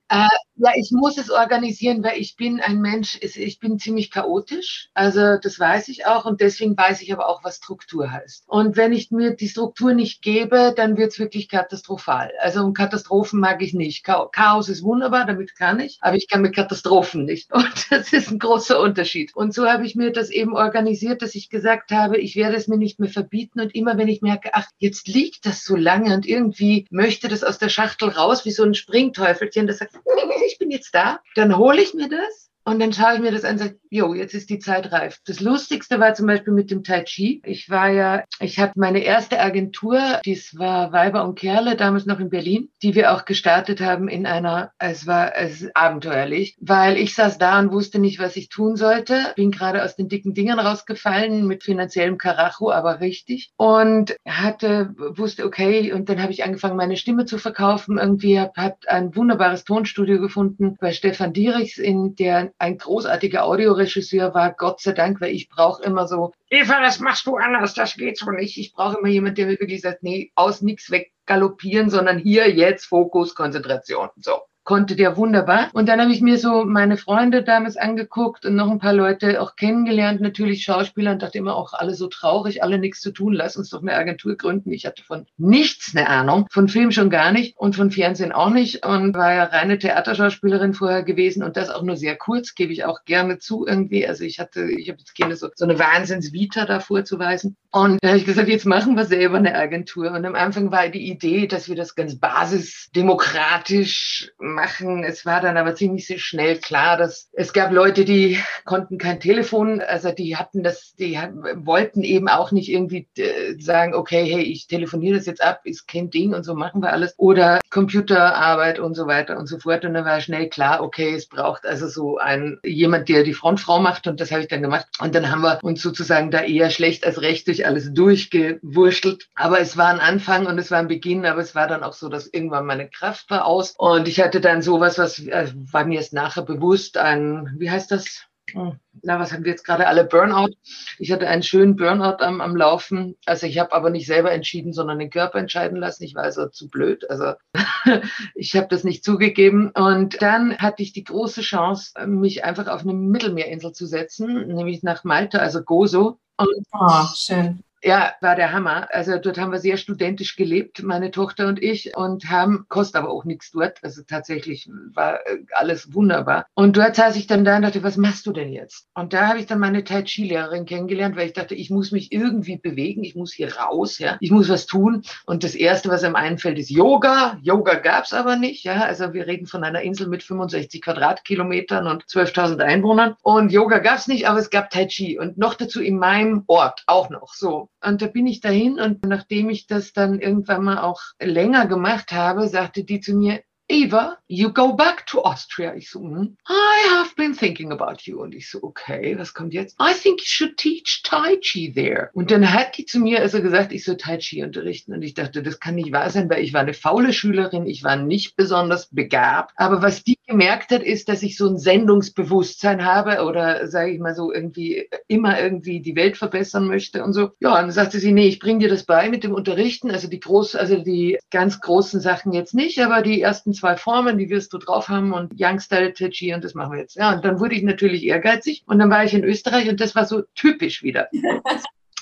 Äh, 0.10 0.28
ja, 0.57 0.72
ich 0.75 0.92
muss 0.92 1.18
es 1.18 1.30
organisieren, 1.30 2.04
weil 2.04 2.18
ich 2.18 2.36
bin 2.36 2.62
ein 2.62 2.80
Mensch, 2.80 3.19
ich 3.22 3.60
bin 3.60 3.78
ziemlich 3.78 4.10
chaotisch. 4.10 4.90
Also 4.94 5.38
das 5.38 5.60
weiß 5.60 5.90
ich 5.90 6.06
auch 6.06 6.25
und 6.25 6.40
deswegen 6.40 6.78
weiß 6.78 7.02
ich 7.02 7.12
aber 7.12 7.28
auch, 7.28 7.44
was 7.44 7.57
Struktur 7.57 8.12
heißt. 8.12 8.46
Und 8.48 8.78
wenn 8.78 8.94
ich 8.94 9.12
mir 9.12 9.36
die 9.36 9.50
Struktur 9.50 9.94
nicht 9.94 10.22
gebe, 10.22 10.74
dann 10.75 10.98
wird 10.98 11.12
es 11.12 11.19
wirklich 11.19 11.50
katastrophal. 11.50 12.31
Also 12.40 12.72
Katastrophen 12.72 13.40
mag 13.40 13.62
ich 13.62 13.74
nicht. 13.74 14.06
Chaos 14.06 14.69
ist 14.69 14.84
wunderbar, 14.84 15.25
damit 15.25 15.56
kann 15.56 15.80
ich, 15.80 15.98
aber 16.02 16.16
ich 16.16 16.30
kann 16.30 16.42
mit 16.42 16.56
Katastrophen 16.56 17.25
nicht. 17.25 17.52
Und 17.54 17.88
das 17.90 18.13
ist 18.13 18.31
ein 18.31 18.40
großer 18.40 18.80
Unterschied. 18.80 19.36
Und 19.36 19.54
so 19.54 19.66
habe 19.66 19.86
ich 19.86 19.96
mir 19.96 20.12
das 20.12 20.30
eben 20.30 20.56
organisiert, 20.56 21.22
dass 21.22 21.36
ich 21.36 21.50
gesagt 21.50 21.92
habe, 21.92 22.18
ich 22.18 22.36
werde 22.36 22.56
es 22.56 22.68
mir 22.68 22.78
nicht 22.78 23.00
mehr 23.00 23.10
verbieten. 23.10 23.60
Und 23.60 23.75
immer 23.75 23.98
wenn 23.98 24.07
ich 24.07 24.22
merke, 24.22 24.52
ach, 24.54 24.68
jetzt 24.78 25.07
liegt 25.07 25.46
das 25.46 25.63
so 25.63 25.75
lange 25.75 26.13
und 26.13 26.25
irgendwie 26.25 26.86
möchte 26.90 27.28
das 27.28 27.44
aus 27.44 27.57
der 27.57 27.69
Schachtel 27.69 28.10
raus, 28.10 28.46
wie 28.46 28.52
so 28.52 28.63
ein 28.63 28.74
Springteufelchen, 28.74 29.68
das 29.68 29.80
sagt, 29.80 29.96
ich 30.45 30.57
bin 30.57 30.71
jetzt 30.71 30.94
da, 30.94 31.19
dann 31.36 31.57
hole 31.57 31.81
ich 31.81 31.94
mir 31.94 32.09
das 32.09 32.44
und 32.65 32.79
dann 32.79 32.94
schaue 32.94 33.15
ich 33.15 33.19
mir 33.19 33.31
das 33.31 33.44
an 33.44 33.53
und 33.53 33.57
sage, 33.59 33.79
jo, 33.91 34.15
jetzt 34.15 34.33
ist 34.33 34.50
die 34.50 34.57
Zeit 34.57 34.91
reif. 34.91 35.19
Das 35.25 35.39
Lustigste 35.39 36.00
war 36.00 36.15
zum 36.15 36.25
Beispiel 36.25 36.51
mit 36.51 36.71
dem 36.71 36.83
Tai 36.83 37.03
Chi. 37.03 37.41
Ich 37.45 37.69
war 37.69 37.89
ja, 37.89 38.23
ich 38.39 38.59
habe 38.59 38.73
meine 38.75 39.00
erste 39.00 39.39
Agentur, 39.39 40.00
dies 40.25 40.57
war 40.57 40.91
Weiber 40.91 41.23
und 41.23 41.38
Kerle, 41.38 41.75
damals 41.75 42.07
noch 42.07 42.19
in 42.19 42.31
Berlin, 42.31 42.69
die 42.81 42.95
wir 42.95 43.13
auch 43.13 43.25
gestartet 43.25 43.81
haben 43.81 44.07
in 44.07 44.25
einer, 44.25 44.71
es 44.79 45.06
war 45.06 45.35
es 45.38 45.69
abenteuerlich, 45.75 46.57
weil 46.59 46.97
ich 46.97 47.13
saß 47.13 47.38
da 47.38 47.59
und 47.59 47.71
wusste 47.71 48.00
nicht, 48.00 48.19
was 48.19 48.35
ich 48.35 48.50
tun 48.50 48.75
sollte. 48.75 49.33
Bin 49.35 49.51
gerade 49.51 49.83
aus 49.83 49.95
den 49.95 50.09
dicken 50.09 50.33
Dingern 50.33 50.59
rausgefallen 50.59 51.45
mit 51.45 51.63
finanziellem 51.63 52.18
Karacho, 52.18 52.71
aber 52.71 53.00
richtig. 53.00 53.51
Und 53.57 54.15
hatte, 54.27 54.95
wusste, 54.97 55.45
okay, 55.45 55.94
und 55.94 56.09
dann 56.09 56.21
habe 56.21 56.31
ich 56.31 56.44
angefangen, 56.44 56.77
meine 56.77 56.97
Stimme 56.97 57.25
zu 57.25 57.38
verkaufen. 57.38 58.00
Irgendwie 58.00 58.39
habe 58.39 58.53
hab 58.57 58.79
ein 58.88 59.15
wunderbares 59.15 59.65
Tonstudio 59.65 60.19
gefunden 60.19 60.77
bei 60.79 60.91
Stefan 60.91 61.31
Dierichs 61.31 61.77
in 61.77 62.15
der 62.15 62.55
ein 62.57 62.78
großartiger 62.78 63.44
Audioregisseur 63.44 64.34
war, 64.34 64.54
Gott 64.54 64.81
sei 64.81 64.94
Dank, 64.94 65.22
weil 65.22 65.34
ich 65.34 65.50
brauche 65.50 65.84
immer 65.84 66.07
so, 66.07 66.34
Eva, 66.50 66.81
das 66.81 67.00
machst 67.00 67.25
du 67.25 67.36
anders, 67.36 67.74
das 67.74 67.96
geht 67.96 68.18
so 68.18 68.31
nicht. 68.31 68.57
Ich 68.57 68.74
brauche 68.74 69.00
immer 69.00 69.10
jemanden, 69.10 69.36
der 69.36 69.48
mir 69.48 69.60
wirklich 69.60 69.81
sagt, 69.81 70.04
nee, 70.04 70.31
aus 70.36 70.62
nichts 70.62 70.90
weg 70.92 71.12
galoppieren, 71.25 71.90
sondern 71.90 72.18
hier, 72.18 72.50
jetzt, 72.50 72.86
Fokus, 72.86 73.36
Konzentration. 73.36 74.10
So 74.18 74.42
konnte 74.65 74.95
der 74.95 75.15
wunderbar. 75.15 75.69
Und 75.73 75.88
dann 75.88 76.01
habe 76.01 76.12
ich 76.12 76.21
mir 76.21 76.38
so 76.38 76.65
meine 76.65 76.97
Freunde 76.97 77.44
damals 77.44 77.77
angeguckt 77.77 78.45
und 78.45 78.56
noch 78.56 78.69
ein 78.69 78.79
paar 78.79 78.94
Leute 78.94 79.41
auch 79.41 79.56
kennengelernt, 79.56 80.19
natürlich 80.19 80.63
Schauspieler 80.63 81.12
und 81.12 81.21
dachte 81.21 81.38
immer 81.38 81.56
auch 81.56 81.73
alle 81.73 81.94
so 81.94 82.07
traurig, 82.07 82.63
alle 82.63 82.79
nichts 82.79 83.00
zu 83.00 83.12
tun, 83.12 83.31
lass 83.31 83.56
uns 83.56 83.69
doch 83.69 83.81
eine 83.81 83.94
Agentur 83.94 84.35
gründen. 84.35 84.73
Ich 84.73 84.85
hatte 84.85 85.03
von 85.03 85.25
nichts 85.38 85.95
eine 85.95 86.09
Ahnung, 86.09 86.47
von 86.50 86.67
Film 86.67 86.91
schon 86.91 87.09
gar 87.09 87.31
nicht 87.31 87.57
und 87.57 87.75
von 87.75 87.91
Fernsehen 87.91 88.31
auch 88.31 88.50
nicht 88.50 88.85
und 88.85 89.15
war 89.15 89.33
ja 89.33 89.44
reine 89.45 89.77
Theaterschauspielerin 89.77 90.73
vorher 90.73 91.03
gewesen 91.03 91.44
und 91.44 91.56
das 91.56 91.69
auch 91.69 91.83
nur 91.83 91.95
sehr 91.95 92.15
kurz, 92.15 92.56
gebe 92.56 92.73
ich 92.73 92.85
auch 92.85 93.06
gerne 93.06 93.38
zu 93.38 93.68
irgendwie. 93.68 94.07
Also 94.07 94.23
ich 94.23 94.39
hatte, 94.39 94.63
ich 94.63 94.89
habe 94.89 95.00
jetzt 95.00 95.18
keine 95.18 95.35
so, 95.35 95.50
so 95.53 95.65
eine 95.65 95.77
Wahnsinnsvita 95.77 96.65
da 96.65 96.79
vorzuweisen. 96.79 97.56
Und 97.71 98.00
da 98.01 98.09
habe 98.09 98.18
ich 98.18 98.25
gesagt, 98.25 98.50
jetzt 98.50 98.65
machen 98.65 98.95
wir 98.95 99.06
selber 99.06 99.38
eine 99.38 99.53
Agentur. 99.53 100.11
Und 100.11 100.25
am 100.25 100.33
Anfang 100.33 100.71
war 100.71 100.89
die 100.89 101.07
Idee, 101.07 101.45
dass 101.45 101.69
wir 101.69 101.75
das 101.75 101.94
ganz 101.94 102.18
basisdemokratisch 102.18 104.31
machen. 104.56 105.04
Es 105.04 105.25
war 105.25 105.42
dann 105.42 105.57
aber 105.57 105.75
ziemlich 105.75 106.07
schnell 106.24 106.57
klar, 106.57 106.98
dass 106.98 107.30
es 107.34 107.54
gab 107.54 107.72
Leute, 107.72 108.06
die 108.06 108.40
konnten 108.63 108.98
kein 108.98 109.19
Telefon, 109.19 109.81
also 109.81 110.12
die 110.12 110.38
hatten 110.38 110.63
das, 110.63 110.96
die 110.96 111.19
wollten 111.56 112.04
eben 112.04 112.30
auch 112.30 112.52
nicht 112.52 112.69
irgendwie 112.69 113.07
äh, 113.18 113.60
sagen, 113.60 113.94
okay, 113.94 114.25
hey, 114.25 114.42
ich 114.42 114.68
telefoniere 114.68 115.18
das 115.18 115.25
jetzt 115.25 115.44
ab, 115.44 115.62
ist 115.66 115.88
kein 115.88 116.10
Ding 116.10 116.34
und 116.34 116.44
so 116.44 116.56
machen 116.56 116.81
wir 116.81 116.92
alles. 116.92 117.13
Oder 117.18 117.60
Computerarbeit 117.69 118.80
und 118.80 118.96
so 118.96 119.06
weiter 119.07 119.38
und 119.38 119.48
so 119.48 119.60
fort. 119.60 119.86
Und 119.86 119.94
dann 119.94 120.06
war 120.06 120.22
schnell 120.22 120.50
klar, 120.50 120.81
okay, 120.81 121.13
es 121.13 121.28
braucht 121.28 121.66
also 121.66 121.88
so 121.88 122.18
ein 122.18 122.57
jemand, 122.63 123.10
der 123.10 123.24
die 123.24 123.34
Frontfrau 123.34 123.80
macht 123.80 124.07
und 124.07 124.19
das 124.19 124.31
habe 124.31 124.42
ich 124.42 124.48
dann 124.48 124.62
gemacht. 124.62 124.88
Und 125.00 125.13
dann 125.13 125.30
haben 125.30 125.42
wir 125.42 125.60
uns 125.62 125.81
sozusagen 125.81 126.31
da 126.31 126.42
eher 126.42 126.69
schlecht 126.69 127.06
als 127.06 127.22
recht 127.22 127.48
durch 127.48 127.66
alles 127.66 127.94
durchgewurschtelt. 127.94 129.28
Aber 129.36 129.60
es 129.60 129.78
war 129.78 129.90
ein 129.90 130.00
Anfang 130.00 130.46
und 130.46 130.57
es 130.57 130.72
war 130.72 130.80
ein 130.80 130.88
Beginn, 130.88 131.25
aber 131.25 131.42
es 131.42 131.54
war 131.54 131.68
dann 131.68 131.84
auch 131.84 131.94
so, 131.94 132.10
dass 132.10 132.28
irgendwann 132.28 132.66
meine 132.66 132.90
Kraft 132.90 133.30
war 133.30 133.46
aus 133.46 133.75
und 133.78 134.07
ich 134.07 134.22
hatte 134.22 134.42
dann 134.45 134.62
sowas, 134.62 134.97
was 134.97 135.19
äh, 135.19 135.51
war 135.71 135.86
mir 135.86 135.95
erst 135.95 136.13
nachher 136.13 136.44
bewusst, 136.44 136.97
ein, 136.97 137.56
wie 137.57 137.69
heißt 137.69 137.92
das? 137.92 138.25
Hm, 138.51 138.80
na, 139.01 139.19
was 139.19 139.33
haben 139.33 139.44
wir 139.44 139.51
jetzt 139.51 139.65
gerade 139.65 139.88
alle? 139.88 140.06
Burnout. 140.06 140.53
Ich 141.00 141.12
hatte 141.12 141.27
einen 141.27 141.42
schönen 141.42 141.75
Burnout 141.75 142.24
am, 142.24 142.42
am 142.42 142.56
Laufen. 142.56 143.18
Also 143.25 143.47
ich 143.47 143.57
habe 143.57 143.74
aber 143.74 143.89
nicht 143.89 144.06
selber 144.06 144.31
entschieden, 144.31 144.71
sondern 144.71 145.00
den 145.00 145.09
Körper 145.09 145.39
entscheiden 145.39 145.77
lassen. 145.77 146.03
Ich 146.03 146.15
war 146.15 146.24
also 146.24 146.47
zu 146.47 146.69
blöd. 146.69 147.09
Also 147.09 147.33
ich 148.36 148.56
habe 148.56 148.68
das 148.69 148.83
nicht 148.83 149.03
zugegeben. 149.03 149.71
Und 149.71 150.21
dann 150.21 150.57
hatte 150.59 150.83
ich 150.83 150.94
die 150.94 151.03
große 151.03 151.42
Chance, 151.42 151.94
mich 152.06 152.44
einfach 152.44 152.68
auf 152.68 152.81
eine 152.81 152.94
Mittelmeerinsel 152.94 153.71
zu 153.71 153.88
setzen, 153.88 154.47
nämlich 154.47 154.83
nach 154.83 155.03
Malta, 155.03 155.39
also 155.39 155.63
Gozo. 155.63 156.19
Und 156.38 156.68
oh, 156.71 157.06
schön. 157.15 157.64
Ja, 157.85 158.15
war 158.19 158.35
der 158.35 158.51
Hammer. 158.51 158.87
Also 158.91 159.19
dort 159.19 159.37
haben 159.37 159.51
wir 159.51 159.59
sehr 159.59 159.77
studentisch 159.77 160.35
gelebt, 160.35 160.81
meine 160.81 161.11
Tochter 161.11 161.47
und 161.47 161.61
ich, 161.61 161.95
und 161.95 162.31
haben, 162.31 162.65
kostet 162.68 162.95
aber 162.95 163.11
auch 163.11 163.25
nichts 163.25 163.51
dort. 163.51 163.77
Also 163.83 164.01
tatsächlich 164.01 164.68
war 164.95 165.19
äh, 165.27 165.44
alles 165.51 165.94
wunderbar. 165.94 166.47
Und 166.56 166.77
dort 166.77 166.95
saß 166.95 167.15
ich 167.15 167.27
dann 167.27 167.45
da 167.45 167.57
und 167.57 167.61
dachte, 167.61 167.83
was 167.83 167.97
machst 167.97 168.25
du 168.25 168.31
denn 168.31 168.51
jetzt? 168.51 168.87
Und 168.95 169.13
da 169.13 169.27
habe 169.27 169.37
ich 169.37 169.45
dann 169.45 169.59
meine 169.59 169.83
Tai 169.83 170.01
Chi-Lehrerin 170.01 170.65
kennengelernt, 170.65 171.15
weil 171.15 171.27
ich 171.27 171.33
dachte, 171.33 171.54
ich 171.54 171.69
muss 171.69 171.92
mich 171.92 172.11
irgendwie 172.11 172.57
bewegen, 172.57 173.04
ich 173.04 173.13
muss 173.15 173.31
hier 173.31 173.56
raus, 173.56 173.99
ja, 173.99 174.18
ich 174.19 174.31
muss 174.31 174.49
was 174.49 174.65
tun. 174.65 175.04
Und 175.27 175.44
das 175.44 175.54
Erste, 175.54 175.89
was 175.89 176.04
einem 176.04 176.15
einfällt, 176.15 176.57
ist 176.57 176.71
Yoga. 176.71 177.37
Yoga 177.44 177.75
gab's 177.75 178.13
aber 178.13 178.35
nicht, 178.35 178.63
ja. 178.63 178.81
Also 178.81 179.13
wir 179.13 179.27
reden 179.27 179.45
von 179.45 179.63
einer 179.63 179.83
Insel 179.83 180.07
mit 180.07 180.23
65 180.23 180.81
Quadratkilometern 180.81 181.85
und 181.85 182.06
12.000 182.06 182.61
Einwohnern. 182.61 183.15
Und 183.21 183.51
Yoga 183.51 183.77
gab's 183.77 184.07
nicht, 184.07 184.27
aber 184.27 184.39
es 184.39 184.49
gab 184.49 184.71
Tai 184.71 184.87
Chi. 184.87 185.19
Und 185.19 185.37
noch 185.37 185.54
dazu 185.54 185.83
in 185.83 185.99
meinem 185.99 186.45
Ort 186.47 186.81
auch 186.87 187.11
noch. 187.11 187.35
So. 187.35 187.69
Und 187.85 188.01
da 188.01 188.07
bin 188.07 188.25
ich 188.25 188.42
dahin 188.42 188.80
und 188.80 189.06
nachdem 189.06 189.49
ich 189.49 189.68
das 189.68 189.94
dann 189.94 190.19
irgendwann 190.19 190.63
mal 190.63 190.80
auch 190.80 191.01
länger 191.21 191.68
gemacht 191.68 192.11
habe, 192.11 192.47
sagte 192.47 192.83
die 192.83 192.99
zu 192.99 193.13
mir, 193.15 193.42
Eva, 193.68 194.18
you 194.28 194.52
go 194.52 194.74
back 194.74 195.07
to 195.07 195.24
Austria. 195.24 195.74
Ich 195.76 195.90
so, 195.90 196.00
mm, 196.00 196.38
I 196.48 196.88
have 196.92 197.16
been 197.16 197.34
thinking 197.34 197.72
about 197.72 198.06
you. 198.06 198.22
Und 198.22 198.36
ich 198.36 198.50
so, 198.50 198.62
okay, 198.62 199.18
was 199.18 199.34
kommt 199.34 199.54
jetzt? 199.54 199.76
I 199.81 199.94
think 199.94 200.22
you 200.22 200.28
should 200.28 200.57
teach 200.57 201.02
Tai 201.04 201.38
Chi 201.38 201.74
there. 201.74 202.10
Und 202.14 202.30
dann 202.30 202.54
hat 202.54 202.78
die 202.78 202.86
zu 202.86 203.00
mir 203.00 203.22
also 203.22 203.42
gesagt, 203.42 203.72
ich 203.72 203.84
soll 203.84 203.98
Tai 203.98 204.18
Chi 204.18 204.44
unterrichten. 204.44 204.94
Und 204.94 205.02
ich 205.02 205.16
dachte, 205.16 205.42
das 205.42 205.60
kann 205.60 205.76
nicht 205.76 205.92
wahr 205.92 206.10
sein, 206.12 206.30
weil 206.30 206.44
ich 206.44 206.54
war 206.54 206.62
eine 206.62 206.76
faule 206.76 207.12
Schülerin, 207.12 207.66
ich 207.66 207.84
war 207.84 207.95
nicht 207.95 208.36
besonders 208.36 208.90
begabt. 208.90 209.54
Aber 209.56 209.81
was 209.81 210.04
die 210.04 210.19
gemerkt 210.28 210.72
hat, 210.72 210.84
ist, 210.84 211.10
dass 211.10 211.24
ich 211.24 211.36
so 211.36 211.48
ein 211.48 211.57
Sendungsbewusstsein 211.57 212.86
habe 212.86 213.24
oder 213.24 213.68
sage 213.68 213.92
ich 213.92 214.00
mal 214.00 214.16
so 214.16 214.31
irgendwie 214.31 214.88
immer 215.07 215.40
irgendwie 215.40 215.81
die 215.81 215.95
Welt 215.95 216.18
verbessern 216.18 216.68
möchte 216.68 217.04
und 217.04 217.14
so. 217.14 217.31
Ja, 217.40 217.50
und 217.50 217.56
dann 217.56 217.72
sagte 217.72 218.00
sie, 218.00 218.12
nee, 218.12 218.28
ich 218.28 218.40
bringe 218.40 218.60
dir 218.60 218.69
das 218.69 218.84
bei 218.84 219.10
mit 219.10 219.24
dem 219.24 219.34
Unterrichten. 219.34 219.90
Also 219.90 220.07
die 220.07 220.19
groß, 220.19 220.56
also 220.56 220.78
die 220.78 221.18
ganz 221.31 221.60
großen 221.60 222.00
Sachen 222.00 222.31
jetzt 222.31 222.54
nicht, 222.54 222.80
aber 222.80 223.02
die 223.02 223.22
ersten 223.22 223.55
zwei 223.56 223.76
Formen, 223.78 224.18
die 224.18 224.30
wirst 224.30 224.54
du 224.54 224.57
drauf 224.57 224.90
haben 224.90 225.14
und 225.14 225.33
Young-Style 225.40 225.94
Chi 225.94 226.33
und 226.33 226.44
das 226.44 226.54
machen 226.54 226.74
wir 226.74 226.80
jetzt. 226.80 226.95
Ja, 226.95 227.14
und 227.14 227.26
dann 227.26 227.40
wurde 227.40 227.56
ich 227.56 227.64
natürlich 227.64 228.04
ehrgeizig 228.04 228.64
und 228.68 228.80
dann 228.80 228.90
war 228.90 229.04
ich 229.04 229.14
in 229.14 229.24
Österreich 229.24 229.69
und 229.69 229.80
das 229.80 229.95
war 229.95 230.06
so 230.06 230.24
typisch 230.35 230.83
wieder. 230.83 231.09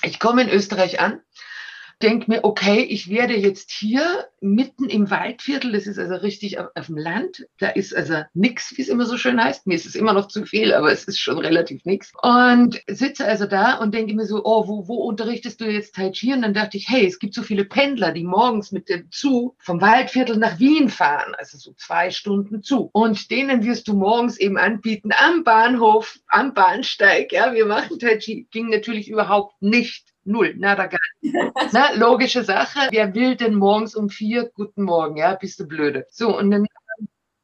Ich 0.06 0.20
komme 0.20 0.42
in 0.42 0.50
Österreich 0.50 1.00
an 1.00 1.22
denke 2.02 2.30
mir, 2.30 2.44
okay, 2.44 2.80
ich 2.82 3.08
werde 3.08 3.34
jetzt 3.36 3.70
hier 3.70 4.26
mitten 4.40 4.88
im 4.88 5.10
Waldviertel, 5.10 5.72
das 5.72 5.86
ist 5.86 5.98
also 5.98 6.14
richtig 6.16 6.58
auf, 6.58 6.68
auf 6.74 6.86
dem 6.86 6.96
Land, 6.96 7.46
da 7.58 7.68
ist 7.68 7.94
also 7.96 8.22
nichts, 8.34 8.74
wie 8.76 8.82
es 8.82 8.88
immer 8.88 9.06
so 9.06 9.16
schön 9.16 9.42
heißt. 9.42 9.66
Mir 9.66 9.74
ist 9.74 9.86
es 9.86 9.94
immer 9.94 10.12
noch 10.12 10.28
zu 10.28 10.44
viel, 10.44 10.74
aber 10.74 10.92
es 10.92 11.04
ist 11.04 11.18
schon 11.18 11.38
relativ 11.38 11.84
nichts. 11.84 12.12
Und 12.22 12.82
sitze 12.86 13.24
also 13.26 13.46
da 13.46 13.78
und 13.78 13.94
denke 13.94 14.14
mir 14.14 14.26
so, 14.26 14.42
oh, 14.44 14.68
wo, 14.68 14.88
wo 14.88 14.94
unterrichtest 15.04 15.60
du 15.60 15.64
jetzt 15.64 15.94
Tai 15.94 16.10
Chi? 16.10 16.32
Und 16.32 16.42
dann 16.42 16.54
dachte 16.54 16.76
ich, 16.76 16.88
hey, 16.88 17.06
es 17.06 17.18
gibt 17.18 17.34
so 17.34 17.42
viele 17.42 17.64
Pendler, 17.64 18.12
die 18.12 18.24
morgens 18.24 18.72
mit 18.72 18.88
dem 18.88 19.10
Zug 19.10 19.56
vom 19.60 19.80
Waldviertel 19.80 20.36
nach 20.36 20.58
Wien 20.58 20.88
fahren, 20.88 21.34
also 21.38 21.58
so 21.58 21.72
zwei 21.74 22.10
Stunden 22.10 22.62
zu. 22.62 22.90
Und 22.92 23.30
denen 23.30 23.64
wirst 23.64 23.88
du 23.88 23.94
morgens 23.94 24.38
eben 24.38 24.58
anbieten, 24.58 25.10
am 25.18 25.44
Bahnhof, 25.44 26.18
am 26.28 26.54
Bahnsteig, 26.54 27.32
ja, 27.32 27.52
wir 27.54 27.66
machen 27.66 27.98
Tai 27.98 28.18
Chi. 28.18 28.46
Ging 28.50 28.68
natürlich 28.68 29.08
überhaupt 29.08 29.60
nicht. 29.60 30.13
Null, 30.24 30.54
nada 30.56 30.86
gar 30.86 30.98
nicht. 31.20 31.34
Na, 31.72 31.92
logische 31.92 32.44
Sache. 32.44 32.88
Wer 32.90 33.14
will 33.14 33.36
denn 33.36 33.54
morgens 33.54 33.94
um 33.94 34.08
vier? 34.08 34.50
Guten 34.54 34.82
Morgen, 34.82 35.16
ja, 35.16 35.34
bist 35.34 35.60
du 35.60 35.66
blöde. 35.66 36.06
So, 36.10 36.36
und 36.36 36.50
dann 36.50 36.66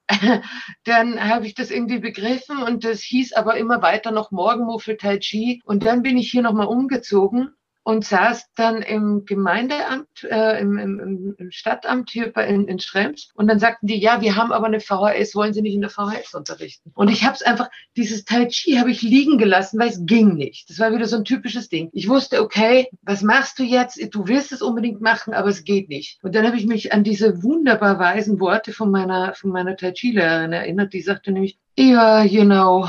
dann 0.84 1.28
habe 1.28 1.46
ich 1.46 1.54
das 1.54 1.70
irgendwie 1.70 1.98
begriffen 1.98 2.62
und 2.62 2.84
das 2.84 3.00
hieß 3.00 3.34
aber 3.34 3.56
immer 3.56 3.80
weiter 3.80 4.10
noch 4.10 4.30
Morgenmuffel 4.30 4.96
Tai 4.96 5.18
Chi. 5.18 5.62
Und 5.64 5.84
dann 5.86 6.02
bin 6.02 6.16
ich 6.16 6.30
hier 6.30 6.42
nochmal 6.42 6.66
umgezogen 6.66 7.54
und 7.82 8.04
saß 8.04 8.50
dann 8.56 8.82
im 8.82 9.24
Gemeindeamt, 9.24 10.24
äh, 10.24 10.60
im, 10.60 10.78
im, 10.78 11.34
im, 11.38 11.50
Stadtamt 11.50 12.10
hier 12.10 12.32
bei, 12.32 12.46
in, 12.46 12.68
in 12.68 12.78
Schrems. 12.78 13.30
Und 13.34 13.48
dann 13.48 13.58
sagten 13.58 13.86
die, 13.86 13.98
ja, 13.98 14.20
wir 14.20 14.36
haben 14.36 14.52
aber 14.52 14.66
eine 14.66 14.80
VHS, 14.80 15.34
wollen 15.34 15.52
Sie 15.52 15.62
nicht 15.62 15.74
in 15.74 15.80
der 15.80 15.90
VHS 15.90 16.34
unterrichten? 16.34 16.92
Und 16.94 17.08
ich 17.08 17.24
habe 17.24 17.34
es 17.34 17.42
einfach, 17.42 17.70
dieses 17.96 18.24
Tai 18.24 18.46
Chi 18.46 18.76
habe 18.78 18.90
ich 18.90 19.02
liegen 19.02 19.38
gelassen, 19.38 19.78
weil 19.80 19.88
es 19.88 20.04
ging 20.04 20.34
nicht. 20.34 20.68
Das 20.68 20.78
war 20.78 20.92
wieder 20.92 21.06
so 21.06 21.16
ein 21.16 21.24
typisches 21.24 21.68
Ding. 21.68 21.88
Ich 21.92 22.08
wusste, 22.08 22.42
okay, 22.42 22.88
was 23.02 23.22
machst 23.22 23.58
du 23.58 23.62
jetzt? 23.62 23.98
Du 24.14 24.28
willst 24.28 24.52
es 24.52 24.62
unbedingt 24.62 25.00
machen, 25.00 25.32
aber 25.32 25.48
es 25.48 25.64
geht 25.64 25.88
nicht. 25.88 26.18
Und 26.22 26.34
dann 26.34 26.46
habe 26.46 26.56
ich 26.56 26.66
mich 26.66 26.92
an 26.92 27.02
diese 27.02 27.42
wunderbar 27.42 27.98
weisen 27.98 28.40
Worte 28.40 28.72
von 28.72 28.90
meiner, 28.90 29.34
von 29.34 29.50
meiner 29.50 29.76
Tai 29.76 29.92
Chi-Lehrerin 29.92 30.52
erinnert, 30.52 30.92
die 30.92 31.00
sagte 31.00 31.32
nämlich, 31.32 31.58
yeah, 31.78 32.22
you 32.24 32.44
know, 32.44 32.86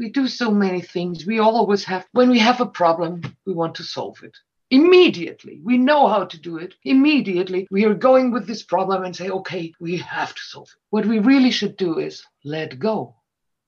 we 0.00 0.08
do 0.08 0.26
so 0.26 0.50
many 0.50 0.80
things. 0.80 1.26
We 1.26 1.40
always 1.40 1.84
have, 1.84 2.06
when 2.12 2.30
we 2.30 2.38
have 2.38 2.60
a 2.62 2.66
problem, 2.66 3.20
we 3.44 3.52
want 3.52 3.74
to 3.76 3.84
solve 3.84 4.22
it. 4.22 4.34
Immediately, 4.70 5.60
we 5.62 5.76
know 5.76 6.08
how 6.08 6.24
to 6.24 6.38
do 6.38 6.56
it. 6.56 6.74
Immediately, 6.84 7.68
we 7.70 7.84
are 7.84 7.94
going 7.94 8.32
with 8.32 8.46
this 8.46 8.62
problem 8.62 9.04
and 9.04 9.14
say, 9.14 9.28
okay, 9.28 9.74
we 9.78 9.98
have 9.98 10.34
to 10.34 10.42
solve 10.42 10.68
it. 10.68 10.82
What 10.88 11.06
we 11.06 11.18
really 11.18 11.50
should 11.50 11.76
do 11.76 11.98
is 11.98 12.24
let 12.44 12.78
go. 12.78 13.16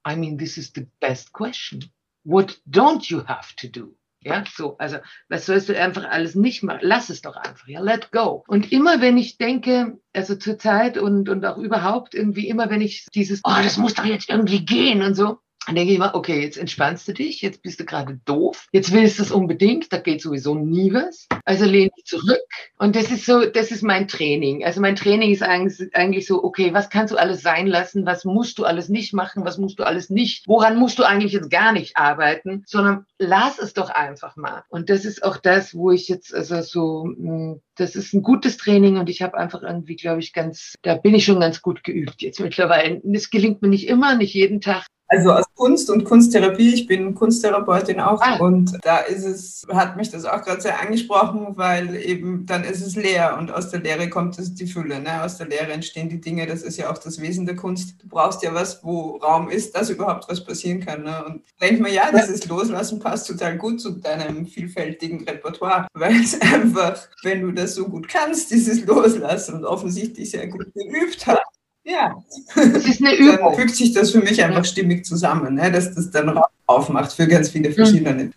I 0.07 0.15
mean, 0.15 0.39
this 0.39 0.57
is 0.57 0.71
the 0.71 0.87
best 1.01 1.33
question. 1.33 1.83
What 2.25 2.57
don't 2.71 3.09
you 3.11 3.21
have 3.21 3.55
to 3.57 3.69
do? 3.69 3.95
Ja, 4.25 4.45
so, 4.47 4.77
also, 4.79 4.99
was 5.29 5.47
sollst 5.47 5.69
du 5.69 5.79
einfach 5.79 6.09
alles 6.09 6.37
nicht 6.37 6.63
machen? 6.63 6.79
Lass 6.83 7.11
es 7.11 7.23
doch 7.23 7.35
einfach, 7.35 7.67
ja, 7.67 7.81
let 7.81 8.13
go. 8.13 8.45
Und 8.47 8.71
immer 8.71 9.01
wenn 9.01 9.19
ich 9.19 9.37
denke, 9.37 9.99
also 10.13 10.37
zur 10.37 10.59
Zeit 10.61 10.97
und, 10.97 11.29
und 11.29 11.45
auch 11.45 11.59
überhaupt 11.59 12.15
irgendwie 12.15 12.49
immer 12.49 12.71
wenn 12.71 12.81
ich 12.81 13.07
dieses, 13.13 13.41
oh, 13.43 13.61
das 13.61 13.79
muss 13.79 13.95
doch 13.95 14.05
jetzt 14.05 14.31
irgendwie 14.31 14.65
gehen 14.65 15.03
und 15.03 15.17
so, 15.17 15.41
dann 15.67 15.77
denke 15.77 15.93
ich 15.93 15.99
mal, 15.99 16.15
okay, 16.15 16.43
jetzt 16.43 16.59
entspannst 16.59 17.07
du 17.07 17.13
dich, 17.13 17.41
jetzt 17.41 17.63
bist 17.63 17.79
du 17.79 17.85
gerade 17.85 18.19
doof, 18.25 18.67
jetzt 18.73 18.93
willst 18.93 19.19
du 19.19 19.23
es 19.23 19.31
unbedingt, 19.31 19.93
da 19.93 19.99
geht 19.99 20.21
sowieso 20.21 20.57
nie 20.57 20.93
was. 20.93 21.29
Also 21.45 21.65
lehn 21.65 21.91
dich 21.97 22.05
zurück. 22.05 22.41
Und 22.79 22.97
das 22.97 23.11
ist 23.11 23.27
so, 23.27 23.45
das 23.47 23.71
ist 23.71 23.83
mein 23.83 24.09
Training. 24.09 24.65
Also 24.65 24.81
mein 24.81 24.97
Training 24.97 25.31
ist 25.33 25.43
eigentlich 25.43 26.27
so, 26.27 26.43
okay, 26.43 26.75
was 26.75 26.91
kannst 26.91 27.13
du 27.13 27.17
alles 27.17 27.43
sein 27.43 27.67
lassen, 27.67 28.07
was 28.07 28.25
musst 28.25 28.59
du 28.59 28.65
alles 28.65 28.89
nicht 28.89 29.13
machen, 29.13 29.45
was 29.45 29.59
musst 29.59 29.79
du 29.79 29.85
alles 29.85 30.11
nicht, 30.11 30.49
woran 30.49 30.77
musst 30.77 30.99
du 30.99 31.05
eigentlich 31.05 31.33
jetzt 31.33 31.51
gar 31.51 31.73
nicht 31.73 31.97
arbeiten, 31.97 32.65
sondern 32.67 33.07
lass 33.19 33.59
es 33.59 33.73
doch 33.73 33.91
einfach 33.91 34.37
mal. 34.37 34.65
Und 34.69 34.91
das 34.91 35.05
ist 35.05 35.23
auch 35.23 35.37
das, 35.37 35.75
wo 35.75 35.93
ich 35.93 36.09
jetzt, 36.09 36.35
also 36.35 36.61
so, 36.63 37.05
hm, 37.05 37.61
das 37.77 37.97
ist 37.97 38.13
ein 38.13 38.23
gutes 38.23 38.57
Training 38.57 38.99
und 38.99 39.09
ich 39.09 39.23
habe 39.23 39.39
einfach 39.39 39.63
irgendwie, 39.63 39.97
glaube 39.97 40.21
ich, 40.21 40.33
ganz, 40.33 40.75
da 40.83 40.95
bin 40.95 41.15
ich 41.15 41.25
schon 41.25 41.41
ganz 41.41 41.63
gut 41.63 41.85
geübt 41.85 42.21
jetzt 42.21 42.41
mittlerweile. 42.41 43.01
Es 43.13 43.31
gelingt 43.31 43.63
mir 43.63 43.69
nicht 43.69 43.89
immer, 43.89 44.17
nicht 44.17 44.35
jeden 44.35 44.61
Tag, 44.61 44.87
also 45.13 45.33
aus 45.33 45.45
Kunst 45.55 45.91
und 45.91 46.05
Kunsttherapie. 46.05 46.73
Ich 46.75 46.87
bin 46.87 47.15
Kunsttherapeutin 47.15 48.01
auch 48.01 48.21
ah. 48.23 48.37
und 48.39 48.79
da 48.83 48.99
ist 48.99 49.25
es, 49.25 49.63
hat 49.71 49.97
mich 49.97 50.11
das 50.11 50.25
auch 50.25 50.43
gerade 50.43 50.61
sehr 50.61 50.81
angesprochen, 50.81 51.49
weil 51.57 51.97
eben 51.97 52.47
dann 52.47 52.65
ist 52.65 52.81
es 52.81 52.97
leer 52.97 53.37
und 53.39 53.53
aus 53.53 53.71
der 53.71 53.81
Leere 53.81 54.09
kommt 54.09 54.39
es 54.39 54.55
die 54.55 54.67
Fülle. 54.67 55.01
Ne? 55.01 55.23
Aus 55.23 55.37
der 55.37 55.49
Leere 55.49 55.73
entstehen 55.73 56.09
die 56.09 56.21
Dinge. 56.21 56.47
Das 56.47 56.63
ist 56.63 56.79
ja 56.79 56.91
auch 56.91 56.99
das 56.99 57.21
Wesen 57.21 57.45
der 57.45 57.57
Kunst. 57.57 58.03
Du 58.03 58.09
brauchst 58.09 58.43
ja 58.43 58.55
was, 58.55 58.83
wo 58.83 59.17
Raum 59.17 59.51
ist, 59.51 59.77
dass 59.77 59.91
überhaupt 59.91 60.29
was 60.29 60.45
passieren 60.45 60.81
kann. 60.81 61.03
Ne? 61.03 61.25
Und 61.27 61.43
denk 61.61 61.81
mir, 61.81 61.93
ja, 61.93 62.11
das 62.11 62.29
ist 62.29 62.49
Loslassen 62.49 62.99
passt 62.99 63.29
total 63.29 63.59
gut 63.59 63.81
zu 63.81 63.91
deinem 63.91 64.47
vielfältigen 64.47 65.25
Repertoire, 65.25 65.87
weil 65.95 66.21
es 66.21 66.41
einfach, 66.41 67.07
wenn 67.23 67.43
du 67.43 67.53
das 67.53 67.75
so 67.75 67.87
gut 67.87 68.09
kannst, 68.09 68.51
dieses 68.51 68.85
Loslassen 68.87 69.57
und 69.57 69.65
offensichtlich 69.67 70.31
sehr 70.31 70.49
gut 70.49 70.73
geübt 70.75 71.27
hast, 71.27 71.62
ja. 71.85 72.15
Das 72.55 72.67
ist 72.87 73.01
eine 73.01 73.15
Übung. 73.17 73.39
Dann 73.39 73.55
fügt 73.55 73.75
sich 73.77 73.93
das 73.93 74.11
für 74.11 74.21
mich 74.21 74.43
einfach 74.43 74.65
stimmig 74.65 75.05
zusammen, 75.05 75.55
ne? 75.55 75.71
dass 75.71 75.95
das 75.95 76.11
dann 76.11 76.29
Raum 76.29 76.45
aufmacht 76.67 77.13
für 77.13 77.27
ganz 77.27 77.51
viele 77.51 77.73
verschiedene. 77.73 78.33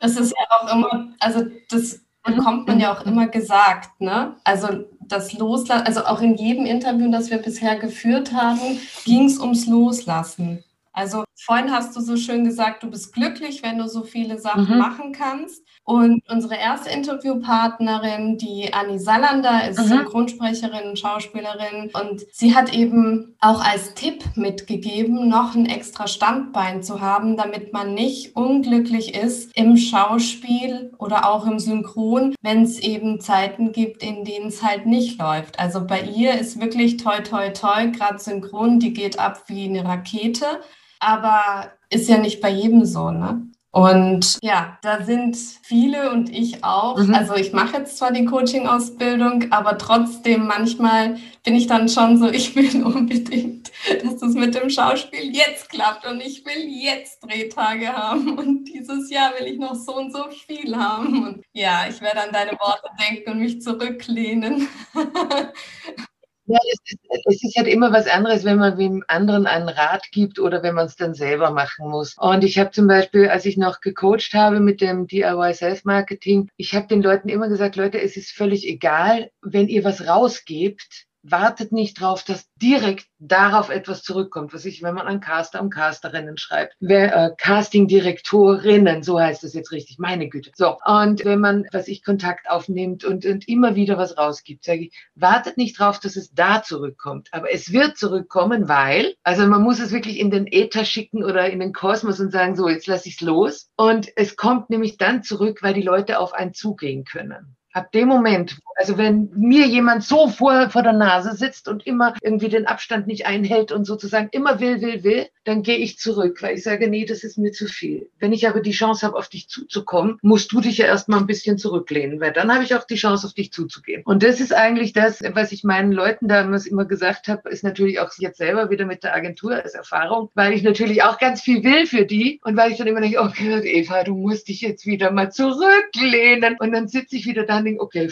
Es 0.00 0.16
ist 0.16 0.30
ja 0.30 0.46
auch 0.50 0.72
immer, 0.72 1.08
also 1.20 1.44
das 1.70 2.00
bekommt 2.24 2.66
man 2.66 2.80
ja 2.80 2.92
auch 2.92 3.04
immer 3.06 3.26
gesagt, 3.26 4.00
ne? 4.00 4.36
Also 4.44 4.84
das 5.00 5.32
Loslassen, 5.32 5.86
also 5.86 6.04
auch 6.04 6.20
in 6.20 6.36
jedem 6.36 6.66
Interview, 6.66 7.10
das 7.10 7.30
wir 7.30 7.38
bisher 7.38 7.78
geführt 7.78 8.32
haben, 8.32 8.78
ging 9.04 9.24
es 9.24 9.38
ums 9.38 9.66
Loslassen. 9.66 10.62
Also 10.92 11.24
vorhin 11.36 11.70
hast 11.70 11.96
du 11.96 12.00
so 12.00 12.16
schön 12.16 12.44
gesagt, 12.44 12.82
du 12.82 12.90
bist 12.90 13.12
glücklich, 13.12 13.62
wenn 13.62 13.78
du 13.78 13.88
so 13.88 14.02
viele 14.02 14.38
Sachen 14.38 14.68
mhm. 14.68 14.78
machen 14.78 15.12
kannst. 15.12 15.62
Und 15.84 16.20
unsere 16.28 16.56
erste 16.56 16.90
Interviewpartnerin, 16.90 18.36
die 18.36 18.74
Annie 18.74 18.98
Salander, 18.98 19.70
ist 19.70 19.78
mhm. 19.78 19.84
Synchronsprecherin, 19.84 20.96
Schauspielerin 20.96 21.90
und 21.94 22.26
sie 22.30 22.54
hat 22.54 22.74
eben 22.74 23.36
auch 23.40 23.64
als 23.64 23.94
Tipp 23.94 24.22
mitgegeben, 24.34 25.30
noch 25.30 25.54
ein 25.54 25.64
extra 25.64 26.06
Standbein 26.06 26.82
zu 26.82 27.00
haben, 27.00 27.38
damit 27.38 27.72
man 27.72 27.94
nicht 27.94 28.36
unglücklich 28.36 29.14
ist 29.14 29.56
im 29.56 29.78
Schauspiel 29.78 30.92
oder 30.98 31.26
auch 31.30 31.46
im 31.46 31.58
Synchron, 31.58 32.34
wenn 32.42 32.64
es 32.64 32.78
eben 32.80 33.18
Zeiten 33.20 33.72
gibt, 33.72 34.02
in 34.02 34.26
denen 34.26 34.48
es 34.48 34.62
halt 34.62 34.84
nicht 34.84 35.18
läuft. 35.18 35.58
Also 35.58 35.86
bei 35.86 36.02
ihr 36.02 36.38
ist 36.38 36.60
wirklich 36.60 36.98
toi 36.98 37.20
toi 37.20 37.48
toi, 37.48 37.86
gerade 37.86 38.18
Synchron, 38.18 38.78
die 38.78 38.92
geht 38.92 39.18
ab 39.18 39.44
wie 39.46 39.64
eine 39.64 39.86
Rakete, 39.86 40.60
aber 41.00 41.72
ist 41.90 42.08
ja 42.08 42.18
nicht 42.18 42.40
bei 42.40 42.50
jedem 42.50 42.84
so, 42.84 43.10
ne? 43.10 43.48
Und 43.70 44.38
ja, 44.42 44.78
da 44.80 45.04
sind 45.04 45.36
viele 45.36 46.10
und 46.10 46.30
ich 46.30 46.64
auch. 46.64 46.96
Mhm. 46.96 47.14
Also 47.14 47.34
ich 47.34 47.52
mache 47.52 47.76
jetzt 47.76 47.98
zwar 47.98 48.12
die 48.12 48.24
Coaching-Ausbildung, 48.24 49.52
aber 49.52 49.76
trotzdem 49.76 50.46
manchmal 50.46 51.18
bin 51.44 51.54
ich 51.54 51.66
dann 51.66 51.88
schon 51.88 52.16
so, 52.18 52.28
ich 52.30 52.56
will 52.56 52.82
unbedingt, 52.82 53.70
dass 54.02 54.16
das 54.16 54.32
mit 54.32 54.54
dem 54.54 54.70
Schauspiel 54.70 55.34
jetzt 55.34 55.68
klappt 55.68 56.06
und 56.06 56.20
ich 56.20 56.46
will 56.46 56.66
jetzt 56.66 57.20
Drehtage 57.20 57.92
haben 57.92 58.38
und 58.38 58.64
dieses 58.64 59.10
Jahr 59.10 59.32
will 59.38 59.46
ich 59.46 59.58
noch 59.58 59.74
so 59.74 59.96
und 59.96 60.12
so 60.12 60.24
viel 60.30 60.74
haben. 60.74 61.26
Und 61.26 61.44
ja, 61.52 61.86
ich 61.88 62.00
werde 62.00 62.22
an 62.22 62.32
deine 62.32 62.52
Worte 62.52 62.88
denken 62.98 63.32
und 63.32 63.38
mich 63.40 63.60
zurücklehnen. 63.60 64.66
Ja, 66.50 66.58
es 66.72 66.80
ist, 66.92 66.98
es 67.26 67.42
ist, 67.44 67.56
halt 67.58 67.68
immer 67.68 67.92
was 67.92 68.06
anderes, 68.06 68.42
wenn 68.44 68.56
man 68.56 68.78
wem 68.78 69.04
anderen 69.06 69.46
einen 69.46 69.68
Rat 69.68 70.10
gibt 70.12 70.38
oder 70.38 70.62
wenn 70.62 70.74
man 70.74 70.86
es 70.86 70.96
dann 70.96 71.12
selber 71.12 71.50
machen 71.50 71.90
muss. 71.90 72.16
Und 72.16 72.42
ich 72.42 72.58
habe 72.58 72.70
zum 72.70 72.86
Beispiel, 72.86 73.28
als 73.28 73.44
ich 73.44 73.58
noch 73.58 73.82
gecoacht 73.82 74.32
habe 74.32 74.58
mit 74.60 74.80
dem 74.80 75.06
DIY 75.06 75.52
Self-Marketing, 75.52 76.48
ich 76.56 76.74
habe 76.74 76.86
den 76.86 77.02
Leuten 77.02 77.28
immer 77.28 77.50
gesagt, 77.50 77.76
Leute, 77.76 78.00
es 78.00 78.16
ist 78.16 78.30
völlig 78.30 78.66
egal, 78.66 79.30
wenn 79.42 79.68
ihr 79.68 79.84
was 79.84 80.06
rausgebt, 80.08 81.07
wartet 81.30 81.72
nicht 81.72 82.00
drauf, 82.00 82.22
dass 82.24 82.48
direkt 82.56 83.06
darauf 83.18 83.68
etwas 83.68 84.02
zurückkommt. 84.02 84.54
Was 84.54 84.64
ich, 84.64 84.82
wenn 84.82 84.94
man 84.94 85.06
an 85.06 85.20
Caster 85.20 85.60
und 85.60 85.70
Casterinnen 85.70 86.38
schreibt, 86.38 86.74
wer, 86.80 87.14
äh, 87.14 87.30
Casting-Direktorinnen, 87.36 89.02
so 89.02 89.20
heißt 89.20 89.44
es 89.44 89.54
jetzt 89.54 89.72
richtig, 89.72 89.98
meine 89.98 90.28
Güte. 90.28 90.50
So, 90.54 90.78
und 90.84 91.24
wenn 91.24 91.40
man, 91.40 91.66
was 91.72 91.88
ich, 91.88 92.04
Kontakt 92.04 92.48
aufnimmt 92.48 93.04
und, 93.04 93.26
und 93.26 93.48
immer 93.48 93.74
wieder 93.74 93.98
was 93.98 94.16
rausgibt, 94.16 94.64
sage 94.64 94.84
ich, 94.84 94.92
wartet 95.14 95.56
nicht 95.56 95.78
drauf, 95.78 95.98
dass 95.98 96.16
es 96.16 96.32
da 96.32 96.62
zurückkommt. 96.62 97.28
Aber 97.32 97.52
es 97.52 97.72
wird 97.72 97.96
zurückkommen, 97.96 98.68
weil, 98.68 99.14
also 99.22 99.46
man 99.46 99.62
muss 99.62 99.80
es 99.80 99.92
wirklich 99.92 100.18
in 100.18 100.30
den 100.30 100.46
Äther 100.46 100.84
schicken 100.84 101.24
oder 101.24 101.50
in 101.50 101.60
den 101.60 101.72
Kosmos 101.72 102.20
und 102.20 102.32
sagen, 102.32 102.56
so, 102.56 102.68
jetzt 102.68 102.86
lasse 102.86 103.08
ich 103.08 103.16
es 103.16 103.20
los. 103.20 103.70
Und 103.76 104.08
es 104.16 104.36
kommt 104.36 104.70
nämlich 104.70 104.96
dann 104.96 105.22
zurück, 105.22 105.58
weil 105.62 105.74
die 105.74 105.82
Leute 105.82 106.18
auf 106.18 106.32
einen 106.32 106.54
zugehen 106.54 107.04
können. 107.04 107.57
Ab 107.72 107.92
dem 107.92 108.08
Moment, 108.08 108.58
also 108.76 108.96
wenn 108.96 109.30
mir 109.36 109.66
jemand 109.66 110.04
so 110.04 110.28
vor, 110.28 110.70
vor 110.70 110.82
der 110.82 110.92
Nase 110.92 111.34
sitzt 111.34 111.68
und 111.68 111.86
immer 111.86 112.14
irgendwie 112.22 112.48
den 112.48 112.66
Abstand 112.66 113.06
nicht 113.06 113.26
einhält 113.26 113.72
und 113.72 113.84
sozusagen 113.84 114.28
immer 114.32 114.60
will, 114.60 114.80
will, 114.80 115.04
will, 115.04 115.26
dann 115.44 115.62
gehe 115.62 115.76
ich 115.76 115.98
zurück, 115.98 116.42
weil 116.42 116.56
ich 116.56 116.62
sage, 116.62 116.88
nee, 116.88 117.04
das 117.04 117.24
ist 117.24 117.38
mir 117.38 117.52
zu 117.52 117.66
viel. 117.66 118.10
Wenn 118.18 118.32
ich 118.32 118.46
aber 118.46 118.60
die 118.60 118.72
Chance 118.72 119.06
habe, 119.06 119.16
auf 119.16 119.28
dich 119.28 119.48
zuzukommen, 119.48 120.18
musst 120.22 120.52
du 120.52 120.60
dich 120.60 120.78
ja 120.78 120.86
erstmal 120.86 121.20
ein 121.20 121.26
bisschen 121.26 121.58
zurücklehnen, 121.58 122.20
weil 122.20 122.32
dann 122.32 122.52
habe 122.52 122.64
ich 122.64 122.74
auch 122.74 122.84
die 122.84 122.96
Chance, 122.96 123.26
auf 123.26 123.34
dich 123.34 123.52
zuzugehen. 123.52 124.02
Und 124.04 124.22
das 124.22 124.40
ist 124.40 124.54
eigentlich 124.54 124.92
das, 124.92 125.20
was 125.32 125.52
ich 125.52 125.64
meinen 125.64 125.92
Leuten 125.92 126.28
damals 126.28 126.66
immer 126.66 126.84
gesagt 126.84 127.28
habe, 127.28 127.48
ist 127.48 127.64
natürlich 127.64 127.98
auch 128.00 128.10
jetzt 128.18 128.38
selber 128.38 128.70
wieder 128.70 128.86
mit 128.86 129.02
der 129.02 129.14
Agentur 129.14 129.54
als 129.54 129.74
Erfahrung, 129.74 130.30
weil 130.34 130.52
ich 130.52 130.62
natürlich 130.62 131.02
auch 131.02 131.18
ganz 131.18 131.40
viel 131.40 131.64
will 131.64 131.86
für 131.86 132.04
die 132.04 132.40
und 132.44 132.56
weil 132.56 132.70
ich 132.70 132.78
dann 132.78 132.86
immer 132.86 133.00
denke, 133.00 133.20
okay, 133.20 133.60
Eva, 133.64 134.04
du 134.04 134.14
musst 134.14 134.48
dich 134.48 134.60
jetzt 134.60 134.86
wieder 134.86 135.10
mal 135.10 135.32
zurücklehnen 135.32 136.56
und 136.60 136.72
dann 136.72 136.88
sitze 136.88 137.16
ich 137.16 137.26
wieder 137.26 137.44
da 137.44 137.57
dann 137.58 137.64
denke, 137.64 137.82
okay, 137.82 138.10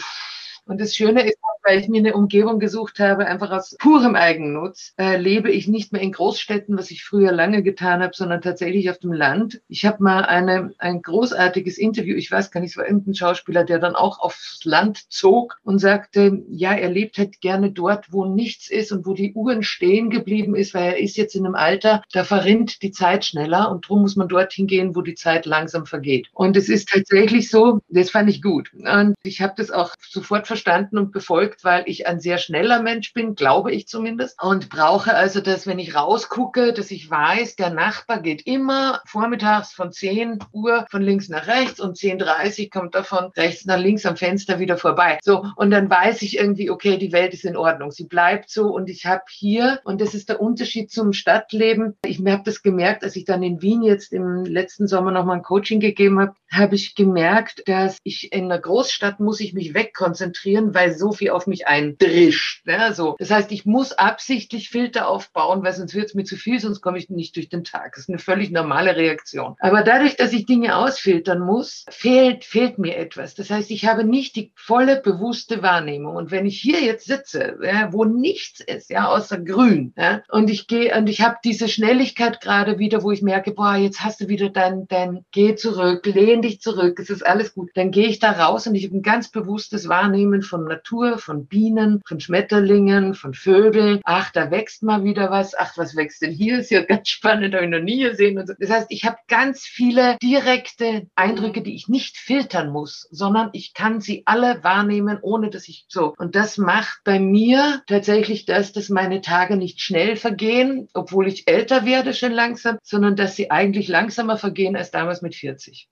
und 0.67 0.79
das 0.81 0.95
Schöne 0.95 1.25
ist, 1.25 1.37
weil 1.63 1.79
ich 1.79 1.89
mir 1.89 1.99
eine 1.99 2.13
Umgebung 2.13 2.59
gesucht 2.59 2.99
habe, 2.99 3.25
einfach 3.27 3.51
aus 3.51 3.75
purem 3.79 4.15
Eigennutz, 4.15 4.93
äh, 4.97 5.17
lebe 5.17 5.51
ich 5.51 5.67
nicht 5.67 5.91
mehr 5.91 6.01
in 6.01 6.13
Großstädten, 6.13 6.77
was 6.77 6.91
ich 6.91 7.03
früher 7.03 7.31
lange 7.31 7.61
getan 7.61 8.01
habe, 8.01 8.13
sondern 8.15 8.41
tatsächlich 8.41 8.89
auf 8.89 8.99
dem 8.99 9.11
Land. 9.11 9.61
Ich 9.67 9.85
habe 9.85 10.01
mal 10.01 10.23
eine, 10.23 10.73
ein 10.77 11.01
großartiges 11.01 11.77
Interview, 11.77 12.15
ich 12.15 12.31
weiß 12.31 12.51
gar 12.51 12.61
nicht, 12.61 12.71
es 12.71 12.77
war 12.77 12.85
irgendein 12.85 13.15
Schauspieler, 13.15 13.65
der 13.65 13.79
dann 13.79 13.95
auch 13.95 14.19
aufs 14.19 14.61
Land 14.63 15.11
zog 15.11 15.59
und 15.63 15.79
sagte, 15.79 16.43
ja, 16.49 16.73
er 16.73 16.89
lebt 16.89 17.17
halt 17.17 17.41
gerne 17.41 17.71
dort, 17.71 18.13
wo 18.13 18.25
nichts 18.25 18.69
ist 18.69 18.91
und 18.91 19.05
wo 19.05 19.13
die 19.13 19.33
Uhren 19.33 19.63
stehen 19.63 20.09
geblieben 20.09 20.55
ist, 20.55 20.73
weil 20.73 20.93
er 20.93 20.99
ist 20.99 21.17
jetzt 21.17 21.35
in 21.35 21.45
einem 21.45 21.55
Alter, 21.55 22.01
da 22.13 22.23
verrinnt 22.23 22.81
die 22.81 22.91
Zeit 22.91 23.25
schneller 23.25 23.71
und 23.71 23.85
darum 23.85 24.01
muss 24.01 24.15
man 24.15 24.29
dorthin 24.29 24.67
gehen, 24.67 24.95
wo 24.95 25.01
die 25.01 25.15
Zeit 25.15 25.45
langsam 25.45 25.85
vergeht. 25.85 26.29
Und 26.33 26.55
es 26.55 26.69
ist 26.69 26.89
tatsächlich 26.89 27.49
so, 27.49 27.79
das 27.89 28.09
fand 28.09 28.29
ich 28.29 28.41
gut. 28.41 28.71
Und 28.73 29.15
ich 29.23 29.41
habe 29.41 29.53
das 29.57 29.71
auch 29.71 29.93
sofort 29.99 30.47
verstanden 30.47 30.56
und 30.97 31.11
befolgt, 31.11 31.63
weil 31.63 31.83
ich 31.85 32.07
ein 32.07 32.19
sehr 32.19 32.37
schneller 32.37 32.81
Mensch 32.81 33.13
bin, 33.13 33.35
glaube 33.35 33.71
ich 33.71 33.87
zumindest. 33.87 34.41
Und 34.41 34.69
brauche 34.69 35.13
also 35.13 35.41
das, 35.41 35.67
wenn 35.67 35.79
ich 35.79 35.95
rausgucke, 35.95 36.73
dass 36.73 36.91
ich 36.91 37.09
weiß, 37.09 37.55
der 37.55 37.69
Nachbar 37.69 38.21
geht 38.21 38.45
immer 38.45 39.01
vormittags 39.05 39.73
von 39.73 39.91
10 39.91 40.39
Uhr 40.51 40.85
von 40.89 41.01
links 41.01 41.29
nach 41.29 41.47
rechts 41.47 41.79
und 41.79 41.97
10.30 41.97 42.71
kommt 42.71 42.95
er 42.95 43.03
von 43.03 43.31
rechts 43.35 43.65
nach 43.65 43.77
links 43.77 44.05
am 44.05 44.17
Fenster 44.17 44.59
wieder 44.59 44.77
vorbei. 44.77 45.19
So, 45.21 45.45
und 45.55 45.71
dann 45.71 45.89
weiß 45.89 46.21
ich 46.21 46.37
irgendwie, 46.37 46.69
okay, 46.69 46.97
die 46.97 47.11
Welt 47.11 47.33
ist 47.33 47.45
in 47.45 47.57
Ordnung. 47.57 47.91
Sie 47.91 48.05
bleibt 48.05 48.49
so 48.49 48.67
und 48.73 48.89
ich 48.89 49.05
habe 49.05 49.23
hier, 49.29 49.79
und 49.83 50.01
das 50.01 50.13
ist 50.13 50.29
der 50.29 50.41
Unterschied 50.41 50.91
zum 50.91 51.13
Stadtleben, 51.13 51.95
ich 52.05 52.19
habe 52.19 52.43
das 52.43 52.61
gemerkt, 52.61 53.03
als 53.03 53.15
ich 53.15 53.25
dann 53.25 53.43
in 53.43 53.61
Wien 53.61 53.81
jetzt 53.83 54.13
im 54.13 54.45
letzten 54.45 54.87
Sommer 54.87 55.11
nochmal 55.11 55.37
ein 55.37 55.43
Coaching 55.43 55.79
gegeben 55.79 56.19
habe, 56.19 56.33
habe 56.51 56.75
ich 56.75 56.95
gemerkt, 56.95 57.63
dass 57.67 57.97
ich 58.03 58.31
in 58.31 58.45
einer 58.45 58.59
Großstadt 58.59 59.19
muss 59.19 59.39
ich 59.39 59.53
mich 59.53 59.73
wegkonzentrieren, 59.73 60.46
weil 60.55 60.93
so 60.93 61.11
viel 61.11 61.31
auf 61.31 61.47
mich 61.47 61.67
eindrischt. 61.67 62.65
Ne? 62.65 62.93
So. 62.93 63.15
Das 63.19 63.31
heißt, 63.31 63.51
ich 63.51 63.65
muss 63.65 63.93
absichtlich 63.93 64.69
Filter 64.69 65.07
aufbauen, 65.07 65.63
weil 65.63 65.73
sonst 65.73 65.93
wird 65.93 66.07
es 66.07 66.13
mir 66.13 66.23
zu 66.23 66.35
viel, 66.35 66.59
sonst 66.59 66.81
komme 66.81 66.97
ich 66.97 67.09
nicht 67.09 67.35
durch 67.35 67.49
den 67.49 67.63
Tag. 67.63 67.93
Das 67.93 68.03
ist 68.03 68.09
eine 68.09 68.19
völlig 68.19 68.51
normale 68.51 68.95
Reaktion. 68.95 69.55
Aber 69.59 69.83
dadurch, 69.83 70.15
dass 70.15 70.33
ich 70.33 70.45
Dinge 70.45 70.75
ausfiltern 70.77 71.39
muss, 71.39 71.85
fehlt, 71.89 72.45
fehlt 72.45 72.77
mir 72.77 72.97
etwas. 72.97 73.35
Das 73.35 73.49
heißt, 73.49 73.71
ich 73.71 73.85
habe 73.85 74.03
nicht 74.03 74.35
die 74.35 74.51
volle 74.55 75.01
bewusste 75.01 75.61
Wahrnehmung. 75.61 76.15
Und 76.15 76.31
wenn 76.31 76.45
ich 76.45 76.59
hier 76.59 76.81
jetzt 76.81 77.05
sitze, 77.05 77.57
ja, 77.63 77.91
wo 77.91 78.05
nichts 78.05 78.59
ist, 78.59 78.89
ja, 78.89 79.07
außer 79.07 79.39
grün, 79.39 79.93
ja, 79.97 80.21
und 80.29 80.49
ich 80.49 80.67
gehe 80.67 80.95
und 80.97 81.07
ich 81.09 81.21
habe 81.21 81.37
diese 81.43 81.67
Schnelligkeit 81.67 82.41
gerade 82.41 82.79
wieder, 82.79 83.03
wo 83.03 83.11
ich 83.11 83.21
merke, 83.21 83.51
boah, 83.51 83.75
jetzt 83.75 84.03
hast 84.03 84.21
du 84.21 84.27
wieder 84.27 84.49
dein, 84.49 84.87
dein, 84.87 85.25
geh 85.31 85.55
zurück, 85.55 86.05
lehn 86.05 86.41
dich 86.41 86.61
zurück, 86.61 86.99
es 86.99 87.09
ist 87.09 87.25
alles 87.25 87.53
gut. 87.53 87.69
Dann 87.75 87.91
gehe 87.91 88.07
ich 88.07 88.19
da 88.19 88.31
raus 88.31 88.67
und 88.67 88.75
ich 88.75 88.85
habe 88.85 88.97
ein 88.97 89.01
ganz 89.01 89.29
bewusstes 89.29 89.87
Wahrnehmen 89.87 90.36
von 90.41 90.65
Natur, 90.65 91.17
von 91.17 91.45
Bienen, 91.47 92.01
von 92.05 92.19
Schmetterlingen, 92.19 93.13
von 93.13 93.33
Vögeln. 93.33 94.01
Ach, 94.03 94.31
da 94.31 94.51
wächst 94.51 94.83
mal 94.83 95.03
wieder 95.03 95.31
was. 95.31 95.57
Ach, 95.57 95.77
was 95.77 95.95
wächst 95.95 96.21
denn 96.21 96.31
hier? 96.31 96.59
Ist 96.59 96.71
ja 96.71 96.83
ganz 96.83 97.09
spannend, 97.09 97.53
habe 97.53 97.65
ich 97.65 97.71
noch 97.71 97.79
nie 97.79 98.03
gesehen. 98.03 98.43
So. 98.45 98.53
Das 98.59 98.69
heißt, 98.69 98.87
ich 98.89 99.05
habe 99.05 99.17
ganz 99.27 99.61
viele 99.61 100.17
direkte 100.21 101.07
Eindrücke, 101.15 101.61
die 101.61 101.75
ich 101.75 101.87
nicht 101.87 102.17
filtern 102.17 102.69
muss, 102.69 103.07
sondern 103.11 103.49
ich 103.53 103.73
kann 103.73 104.01
sie 104.01 104.23
alle 104.25 104.63
wahrnehmen, 104.63 105.19
ohne 105.21 105.49
dass 105.49 105.67
ich 105.67 105.85
so. 105.87 106.13
Und 106.17 106.35
das 106.35 106.57
macht 106.57 106.99
bei 107.03 107.19
mir 107.19 107.83
tatsächlich 107.87 108.45
das, 108.45 108.71
dass 108.71 108.89
meine 108.89 109.21
Tage 109.21 109.57
nicht 109.57 109.81
schnell 109.81 110.15
vergehen, 110.15 110.89
obwohl 110.93 111.27
ich 111.27 111.47
älter 111.47 111.85
werde 111.85 112.13
schon 112.13 112.31
langsam, 112.31 112.77
sondern 112.83 113.15
dass 113.15 113.35
sie 113.35 113.51
eigentlich 113.51 113.87
langsamer 113.87 114.37
vergehen 114.37 114.75
als 114.75 114.91
damals 114.91 115.21
mit 115.21 115.35
40 115.35 115.87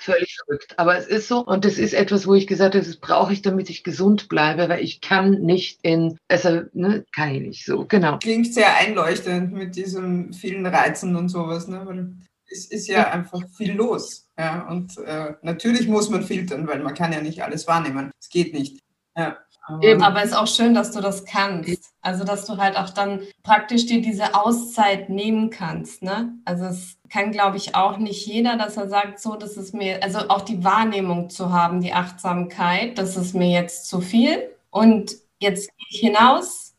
völlig 0.00 0.36
verrückt. 0.36 0.78
Aber 0.78 0.96
es 0.96 1.06
ist 1.06 1.28
so 1.28 1.44
und 1.44 1.64
das 1.64 1.78
ist 1.78 1.94
etwas, 1.94 2.26
wo 2.26 2.34
ich 2.34 2.46
gesagt 2.46 2.74
habe, 2.74 2.84
das 2.84 2.96
brauche 2.96 3.32
ich, 3.32 3.42
damit 3.42 3.70
ich 3.70 3.84
gesund 3.84 4.28
bleibe, 4.28 4.68
weil 4.68 4.82
ich 4.82 5.00
kann 5.00 5.40
nicht 5.42 5.80
in, 5.82 6.18
also 6.28 6.62
ne, 6.72 7.04
kann 7.14 7.34
ich 7.34 7.42
nicht 7.42 7.64
so, 7.64 7.84
genau. 7.86 8.18
Klingt 8.18 8.52
sehr 8.52 8.76
einleuchtend 8.76 9.52
mit 9.52 9.76
diesen 9.76 10.32
vielen 10.32 10.66
Reizen 10.66 11.16
und 11.16 11.28
sowas, 11.28 11.68
ne? 11.68 11.82
weil 11.84 12.12
es 12.50 12.66
ist 12.66 12.88
ja, 12.88 12.98
ja. 12.98 13.10
einfach 13.10 13.42
viel 13.56 13.72
los. 13.72 14.28
Ja? 14.38 14.68
Und 14.68 14.98
äh, 14.98 15.34
natürlich 15.42 15.88
muss 15.88 16.10
man 16.10 16.22
filtern, 16.22 16.66
weil 16.66 16.80
man 16.80 16.94
kann 16.94 17.12
ja 17.12 17.20
nicht 17.20 17.42
alles 17.42 17.66
wahrnehmen. 17.66 18.10
Es 18.20 18.28
geht 18.28 18.52
nicht. 18.52 18.80
Ja. 19.16 19.38
Eben. 19.80 20.02
Aber 20.02 20.22
es 20.22 20.30
ist 20.30 20.36
auch 20.36 20.48
schön, 20.48 20.74
dass 20.74 20.90
du 20.90 21.00
das 21.00 21.24
kannst. 21.24 21.92
Also, 22.00 22.24
dass 22.24 22.44
du 22.46 22.56
halt 22.56 22.76
auch 22.76 22.90
dann 22.90 23.20
praktisch 23.44 23.86
dir 23.86 24.02
diese 24.02 24.34
Auszeit 24.34 25.08
nehmen 25.08 25.50
kannst. 25.50 26.02
Ne? 26.02 26.34
Also, 26.44 26.64
es 26.64 26.96
kann, 27.12 27.30
glaube 27.30 27.58
ich, 27.58 27.74
auch 27.74 27.98
nicht 27.98 28.26
jeder, 28.26 28.56
dass 28.56 28.78
er 28.78 28.88
sagt, 28.88 29.20
so, 29.20 29.36
das 29.36 29.58
ist 29.58 29.74
mir, 29.74 30.02
also 30.02 30.18
auch 30.30 30.40
die 30.40 30.64
Wahrnehmung 30.64 31.28
zu 31.28 31.52
haben, 31.52 31.82
die 31.82 31.92
Achtsamkeit, 31.92 32.96
das 32.96 33.16
ist 33.16 33.34
mir 33.34 33.50
jetzt 33.50 33.86
zu 33.86 34.00
viel. 34.00 34.48
Und 34.70 35.16
jetzt 35.38 35.68
gehe 35.76 35.86
ich 35.90 36.00
hinaus 36.00 36.74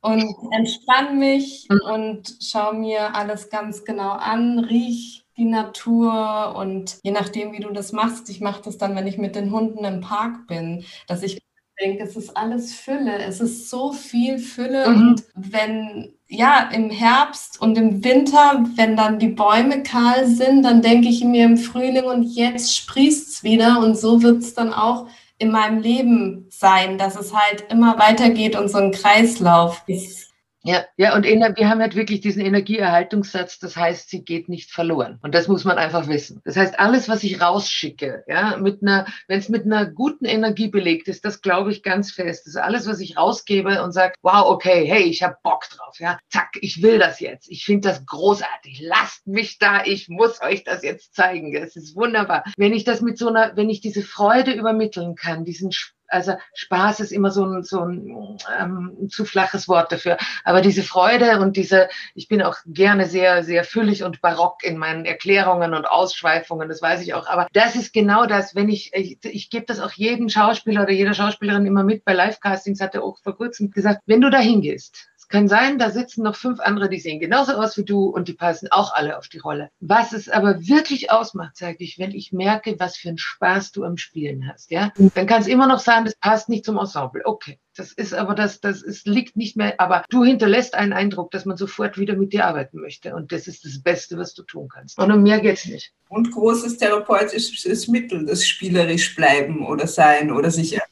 und 0.00 0.32
entspanne 0.52 1.14
mich 1.14 1.66
mhm. 1.68 1.80
und 1.92 2.36
schaue 2.40 2.74
mir 2.74 3.16
alles 3.16 3.50
ganz 3.50 3.84
genau 3.84 4.10
an, 4.10 4.60
riech 4.60 5.24
die 5.36 5.46
Natur 5.46 6.54
und 6.56 6.98
je 7.02 7.10
nachdem, 7.10 7.52
wie 7.52 7.58
du 7.58 7.70
das 7.70 7.90
machst, 7.90 8.30
ich 8.30 8.40
mache 8.40 8.62
das 8.62 8.78
dann, 8.78 8.94
wenn 8.94 9.08
ich 9.08 9.18
mit 9.18 9.34
den 9.34 9.50
Hunden 9.50 9.84
im 9.84 10.00
Park 10.00 10.46
bin, 10.46 10.84
dass 11.08 11.24
ich 11.24 11.42
denke, 11.80 12.04
es 12.04 12.14
ist 12.16 12.36
alles 12.36 12.74
Fülle. 12.74 13.18
Es 13.18 13.40
ist 13.40 13.68
so 13.68 13.92
viel 13.92 14.38
Fülle. 14.38 14.88
Mhm. 14.88 15.08
Und 15.08 15.24
wenn, 15.34 16.13
ja, 16.36 16.68
im 16.72 16.90
Herbst 16.90 17.60
und 17.60 17.78
im 17.78 18.04
Winter, 18.04 18.64
wenn 18.76 18.96
dann 18.96 19.18
die 19.18 19.28
Bäume 19.28 19.82
kahl 19.82 20.26
sind, 20.26 20.62
dann 20.62 20.82
denke 20.82 21.08
ich 21.08 21.24
mir 21.24 21.44
im 21.44 21.56
Frühling 21.56 22.04
und 22.04 22.24
jetzt 22.24 22.76
sprießt 22.76 23.28
es 23.28 23.42
wieder. 23.42 23.78
Und 23.80 23.96
so 23.96 24.22
wird 24.22 24.42
es 24.42 24.54
dann 24.54 24.72
auch 24.72 25.06
in 25.38 25.50
meinem 25.50 25.80
Leben 25.80 26.46
sein, 26.50 26.98
dass 26.98 27.16
es 27.16 27.34
halt 27.34 27.66
immer 27.70 27.98
weitergeht 27.98 28.56
und 28.56 28.68
so 28.68 28.78
ein 28.78 28.92
Kreislauf 28.92 29.82
ist. 29.86 30.33
Ja, 30.66 30.86
ja, 30.96 31.14
und 31.14 31.24
wir 31.24 31.68
haben 31.68 31.80
halt 31.82 31.94
wirklich 31.94 32.22
diesen 32.22 32.40
Energieerhaltungssatz, 32.40 33.58
das 33.58 33.76
heißt, 33.76 34.08
sie 34.08 34.24
geht 34.24 34.48
nicht 34.48 34.72
verloren. 34.72 35.18
Und 35.22 35.34
das 35.34 35.46
muss 35.46 35.64
man 35.64 35.76
einfach 35.76 36.08
wissen. 36.08 36.40
Das 36.46 36.56
heißt, 36.56 36.78
alles, 36.80 37.06
was 37.06 37.22
ich 37.22 37.42
rausschicke, 37.42 38.24
ja, 38.26 38.56
mit 38.56 38.80
einer, 38.80 39.04
wenn 39.28 39.38
es 39.38 39.50
mit 39.50 39.66
einer 39.66 39.84
guten 39.84 40.24
Energie 40.24 40.68
belegt 40.68 41.06
ist, 41.08 41.26
das 41.26 41.42
glaube 41.42 41.70
ich 41.70 41.82
ganz 41.82 42.12
fest. 42.12 42.46
Das 42.46 42.54
ist 42.54 42.60
alles, 42.60 42.86
was 42.86 43.00
ich 43.00 43.18
rausgebe 43.18 43.82
und 43.82 43.92
sage, 43.92 44.14
wow, 44.22 44.46
okay, 44.46 44.86
hey, 44.86 45.02
ich 45.02 45.22
habe 45.22 45.36
Bock 45.42 45.68
drauf, 45.68 45.98
ja, 45.98 46.18
zack, 46.30 46.52
ich 46.58 46.82
will 46.82 46.98
das 46.98 47.20
jetzt. 47.20 47.50
Ich 47.50 47.66
finde 47.66 47.88
das 47.88 48.06
großartig. 48.06 48.80
Lasst 48.80 49.26
mich 49.26 49.58
da, 49.58 49.84
ich 49.84 50.08
muss 50.08 50.40
euch 50.40 50.64
das 50.64 50.82
jetzt 50.82 51.14
zeigen. 51.14 51.54
Es 51.54 51.76
ist 51.76 51.94
wunderbar. 51.94 52.42
Wenn 52.56 52.72
ich 52.72 52.84
das 52.84 53.02
mit 53.02 53.18
so 53.18 53.28
einer, 53.28 53.54
wenn 53.54 53.68
ich 53.68 53.82
diese 53.82 54.00
Freude 54.00 54.52
übermitteln 54.52 55.14
kann, 55.14 55.44
diesen 55.44 55.72
also 56.14 56.34
Spaß 56.54 57.00
ist 57.00 57.12
immer 57.12 57.30
so 57.30 57.44
ein, 57.44 57.62
so 57.64 57.80
ein 57.80 58.38
ähm, 58.58 59.08
zu 59.10 59.24
flaches 59.24 59.68
Wort 59.68 59.90
dafür. 59.90 60.16
Aber 60.44 60.60
diese 60.60 60.82
Freude 60.82 61.40
und 61.40 61.56
diese, 61.56 61.88
ich 62.14 62.28
bin 62.28 62.40
auch 62.40 62.56
gerne 62.66 63.06
sehr, 63.06 63.42
sehr 63.42 63.64
füllig 63.64 64.04
und 64.04 64.20
barock 64.20 64.62
in 64.62 64.78
meinen 64.78 65.04
Erklärungen 65.04 65.74
und 65.74 65.86
Ausschweifungen, 65.86 66.68
das 66.68 66.80
weiß 66.80 67.02
ich 67.02 67.14
auch. 67.14 67.26
Aber 67.26 67.48
das 67.52 67.74
ist 67.74 67.92
genau 67.92 68.26
das, 68.26 68.54
wenn 68.54 68.68
ich, 68.68 68.92
ich, 68.94 69.18
ich 69.24 69.50
gebe 69.50 69.66
das 69.66 69.80
auch 69.80 69.92
jedem 69.92 70.28
Schauspieler 70.28 70.82
oder 70.82 70.92
jeder 70.92 71.14
Schauspielerin 71.14 71.66
immer 71.66 71.82
mit 71.82 72.04
bei 72.04 72.12
Live-Castings, 72.12 72.80
hat 72.80 72.94
er 72.94 73.02
auch 73.02 73.18
vor 73.22 73.36
kurzem 73.36 73.70
gesagt, 73.70 74.02
wenn 74.06 74.20
du 74.20 74.30
da 74.30 74.38
hingehst 74.38 75.08
kann 75.34 75.48
sein, 75.48 75.80
da 75.80 75.90
sitzen 75.90 76.22
noch 76.22 76.36
fünf 76.36 76.60
andere, 76.60 76.88
die 76.88 77.00
sehen 77.00 77.18
genauso 77.18 77.54
aus 77.54 77.76
wie 77.76 77.84
du 77.84 78.04
und 78.04 78.28
die 78.28 78.34
passen 78.34 78.68
auch 78.70 78.94
alle 78.94 79.18
auf 79.18 79.26
die 79.26 79.38
Rolle. 79.38 79.68
Was 79.80 80.12
es 80.12 80.28
aber 80.28 80.68
wirklich 80.68 81.10
ausmacht, 81.10 81.56
sage 81.56 81.78
ich, 81.80 81.98
wenn 81.98 82.12
ich 82.12 82.32
merke, 82.32 82.76
was 82.78 82.96
für 82.96 83.08
einen 83.08 83.18
Spaß 83.18 83.72
du 83.72 83.82
am 83.82 83.96
Spielen 83.96 84.48
hast, 84.48 84.70
ja, 84.70 84.92
dann 85.16 85.26
kann 85.26 85.42
es 85.42 85.48
immer 85.48 85.66
noch 85.66 85.80
sein, 85.80 86.04
das 86.04 86.14
passt 86.14 86.48
nicht 86.48 86.64
zum 86.64 86.78
Ensemble. 86.78 87.22
Okay. 87.24 87.58
Das 87.76 87.90
ist 87.90 88.14
aber 88.14 88.36
das, 88.36 88.60
das 88.60 88.82
ist, 88.82 89.08
liegt 89.08 89.36
nicht 89.36 89.56
mehr, 89.56 89.80
aber 89.80 90.04
du 90.08 90.22
hinterlässt 90.22 90.74
einen 90.74 90.92
Eindruck, 90.92 91.32
dass 91.32 91.44
man 91.44 91.56
sofort 91.56 91.98
wieder 91.98 92.14
mit 92.14 92.32
dir 92.32 92.46
arbeiten 92.46 92.80
möchte. 92.80 93.16
Und 93.16 93.32
das 93.32 93.48
ist 93.48 93.64
das 93.64 93.82
Beste, 93.82 94.16
was 94.16 94.32
du 94.34 94.44
tun 94.44 94.68
kannst. 94.72 94.96
Und 94.96 95.10
um 95.10 95.24
mehr 95.24 95.40
geht's 95.40 95.66
nicht. 95.66 95.92
Und 96.08 96.30
großes 96.30 96.76
therapeutisches 96.76 97.88
Mittel, 97.88 98.24
das 98.26 98.46
spielerisch 98.46 99.16
bleiben 99.16 99.66
oder 99.66 99.88
sein 99.88 100.30
oder 100.30 100.52
sich 100.52 100.70
ja 100.70 100.82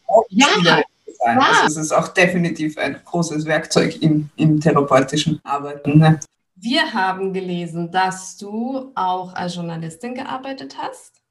sein. 1.17 1.39
Ja. 1.39 1.47
Also 1.63 1.81
es 1.81 1.87
ist 1.87 1.93
auch 1.93 2.09
definitiv 2.09 2.79
ein 2.79 3.01
großes 3.05 3.45
Werkzeug 3.47 4.01
im, 4.03 4.31
im 4.37 4.61
therapeutischen 4.61 5.41
Arbeiten. 5.45 5.99
Ne? 5.99 6.21
Wir 6.57 6.93
haben 6.93 7.33
gelesen, 7.33 7.91
dass 7.91 8.37
du 8.37 8.93
auch 8.95 9.35
als 9.35 9.57
Journalistin 9.57 10.15
gearbeitet 10.15 10.77
hast. 10.79 11.22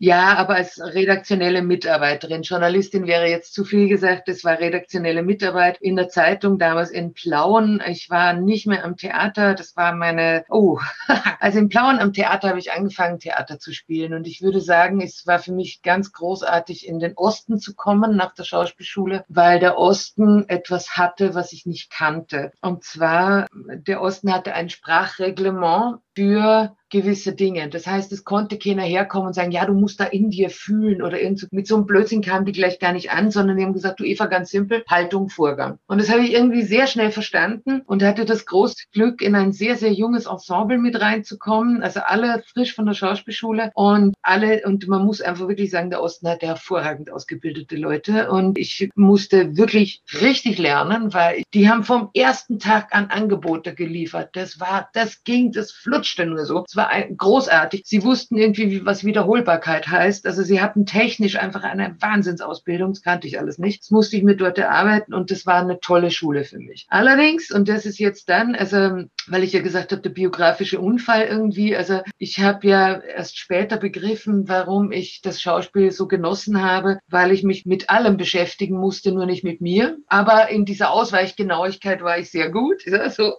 Ja, 0.00 0.36
aber 0.36 0.54
als 0.54 0.80
redaktionelle 0.80 1.60
Mitarbeiterin. 1.62 2.42
Journalistin 2.42 3.06
wäre 3.08 3.28
jetzt 3.28 3.52
zu 3.52 3.64
viel 3.64 3.88
gesagt. 3.88 4.28
Es 4.28 4.44
war 4.44 4.60
redaktionelle 4.60 5.24
Mitarbeit 5.24 5.78
in 5.80 5.96
der 5.96 6.08
Zeitung, 6.08 6.58
damals 6.58 6.90
in 6.90 7.14
Plauen. 7.14 7.82
Ich 7.86 8.08
war 8.08 8.32
nicht 8.32 8.66
mehr 8.68 8.84
am 8.84 8.96
Theater. 8.96 9.54
Das 9.54 9.76
war 9.76 9.92
meine, 9.94 10.44
oh, 10.50 10.78
also 11.40 11.58
in 11.58 11.68
Plauen 11.68 11.98
am 11.98 12.12
Theater 12.12 12.50
habe 12.50 12.60
ich 12.60 12.72
angefangen, 12.72 13.18
Theater 13.18 13.58
zu 13.58 13.72
spielen. 13.72 14.14
Und 14.14 14.28
ich 14.28 14.40
würde 14.40 14.60
sagen, 14.60 15.00
es 15.00 15.26
war 15.26 15.40
für 15.40 15.52
mich 15.52 15.82
ganz 15.82 16.12
großartig, 16.12 16.86
in 16.86 17.00
den 17.00 17.14
Osten 17.16 17.58
zu 17.58 17.74
kommen 17.74 18.16
nach 18.16 18.34
der 18.34 18.44
Schauspielschule, 18.44 19.24
weil 19.28 19.58
der 19.58 19.78
Osten 19.78 20.48
etwas 20.48 20.96
hatte, 20.96 21.34
was 21.34 21.52
ich 21.52 21.66
nicht 21.66 21.90
kannte. 21.90 22.52
Und 22.60 22.84
zwar, 22.84 23.46
der 23.52 24.00
Osten 24.00 24.32
hatte 24.32 24.54
ein 24.54 24.68
Sprachreglement, 24.70 25.98
für 26.18 26.74
gewisse 26.90 27.34
Dinge. 27.34 27.68
Das 27.68 27.86
heißt, 27.86 28.12
es 28.12 28.24
konnte 28.24 28.58
keiner 28.58 28.82
herkommen 28.82 29.28
und 29.28 29.34
sagen, 29.34 29.50
ja, 29.50 29.66
du 29.66 29.74
musst 29.74 30.00
da 30.00 30.04
in 30.04 30.30
dir 30.30 30.50
fühlen 30.50 31.02
oder 31.02 31.20
irgend 31.20 31.38
so. 31.38 31.46
Mit 31.50 31.66
so 31.66 31.76
einem 31.76 31.86
Blödsinn 31.86 32.22
kamen 32.22 32.46
die 32.46 32.52
gleich 32.52 32.78
gar 32.78 32.92
nicht 32.92 33.10
an, 33.10 33.30
sondern 33.30 33.56
die 33.56 33.64
haben 33.64 33.72
gesagt, 33.72 34.00
du 34.00 34.04
Eva, 34.04 34.26
ganz 34.26 34.50
simpel, 34.50 34.84
Haltung, 34.88 35.28
Vorgang. 35.28 35.78
Und 35.86 36.00
das 36.00 36.10
habe 36.10 36.22
ich 36.22 36.32
irgendwie 36.32 36.62
sehr 36.62 36.86
schnell 36.86 37.10
verstanden 37.10 37.82
und 37.86 38.02
hatte 38.02 38.24
das 38.24 38.46
große 38.46 38.86
Glück, 38.92 39.20
in 39.20 39.34
ein 39.34 39.52
sehr, 39.52 39.76
sehr 39.76 39.92
junges 39.92 40.26
Ensemble 40.26 40.78
mit 40.78 41.00
reinzukommen. 41.00 41.82
Also 41.82 42.00
alle 42.00 42.42
frisch 42.52 42.74
von 42.74 42.86
der 42.86 42.94
Schauspielschule 42.94 43.70
und 43.74 44.14
alle, 44.22 44.62
und 44.64 44.88
man 44.88 45.04
muss 45.04 45.20
einfach 45.20 45.48
wirklich 45.48 45.70
sagen, 45.70 45.90
der 45.90 46.02
Osten 46.02 46.28
hat 46.28 46.42
hervorragend 46.42 47.10
ausgebildete 47.10 47.76
Leute 47.76 48.30
und 48.30 48.58
ich 48.58 48.88
musste 48.94 49.56
wirklich 49.56 50.02
richtig 50.20 50.58
lernen, 50.58 51.12
weil 51.12 51.42
die 51.52 51.68
haben 51.68 51.84
vom 51.84 52.10
ersten 52.14 52.58
Tag 52.58 52.94
an 52.94 53.06
Angebote 53.06 53.74
geliefert. 53.74 54.30
Das 54.32 54.58
war, 54.58 54.88
das 54.94 55.22
ging, 55.24 55.52
das 55.52 55.72
flutschte 56.08 56.26
nur 56.26 56.44
so. 56.44 56.64
Es 56.66 56.76
war 56.76 56.90
großartig. 57.16 57.82
Sie 57.84 58.02
wussten 58.02 58.36
irgendwie, 58.36 58.84
was 58.84 59.04
Wiederholbarkeit 59.04 59.88
heißt. 59.88 60.26
Also 60.26 60.42
sie 60.42 60.60
hatten 60.60 60.86
technisch 60.86 61.36
einfach 61.36 61.62
eine 61.62 61.96
Wahnsinnsausbildung. 62.00 62.92
Das 62.92 63.02
kannte 63.02 63.26
ich 63.26 63.38
alles 63.38 63.58
nicht. 63.58 63.82
Das 63.82 63.90
musste 63.90 64.16
ich 64.16 64.22
mit 64.22 64.40
dort 64.40 64.58
erarbeiten 64.58 65.14
und 65.14 65.30
das 65.30 65.46
war 65.46 65.60
eine 65.60 65.80
tolle 65.80 66.10
Schule 66.10 66.44
für 66.44 66.58
mich. 66.58 66.86
Allerdings, 66.88 67.50
und 67.50 67.68
das 67.68 67.86
ist 67.86 67.98
jetzt 67.98 68.28
dann, 68.28 68.54
also 68.54 69.04
weil 69.30 69.44
ich 69.44 69.52
ja 69.52 69.60
gesagt 69.60 69.92
habe, 69.92 70.02
der 70.02 70.10
biografische 70.10 70.80
Unfall 70.80 71.26
irgendwie, 71.26 71.76
also 71.76 72.00
ich 72.16 72.40
habe 72.40 72.66
ja 72.66 73.00
erst 73.00 73.38
später 73.38 73.76
begriffen, 73.76 74.48
warum 74.48 74.92
ich 74.92 75.20
das 75.22 75.40
Schauspiel 75.40 75.90
so 75.90 76.08
genossen 76.08 76.62
habe, 76.62 76.98
weil 77.08 77.32
ich 77.32 77.42
mich 77.42 77.66
mit 77.66 77.90
allem 77.90 78.16
beschäftigen 78.16 78.78
musste, 78.78 79.12
nur 79.12 79.26
nicht 79.26 79.44
mit 79.44 79.60
mir. 79.60 79.98
Aber 80.06 80.48
in 80.48 80.64
dieser 80.64 80.90
Ausweichgenauigkeit 80.90 82.02
war 82.02 82.18
ich 82.18 82.30
sehr 82.30 82.50
gut. 82.50 82.82
Ja, 82.88 83.10
so. 83.10 83.34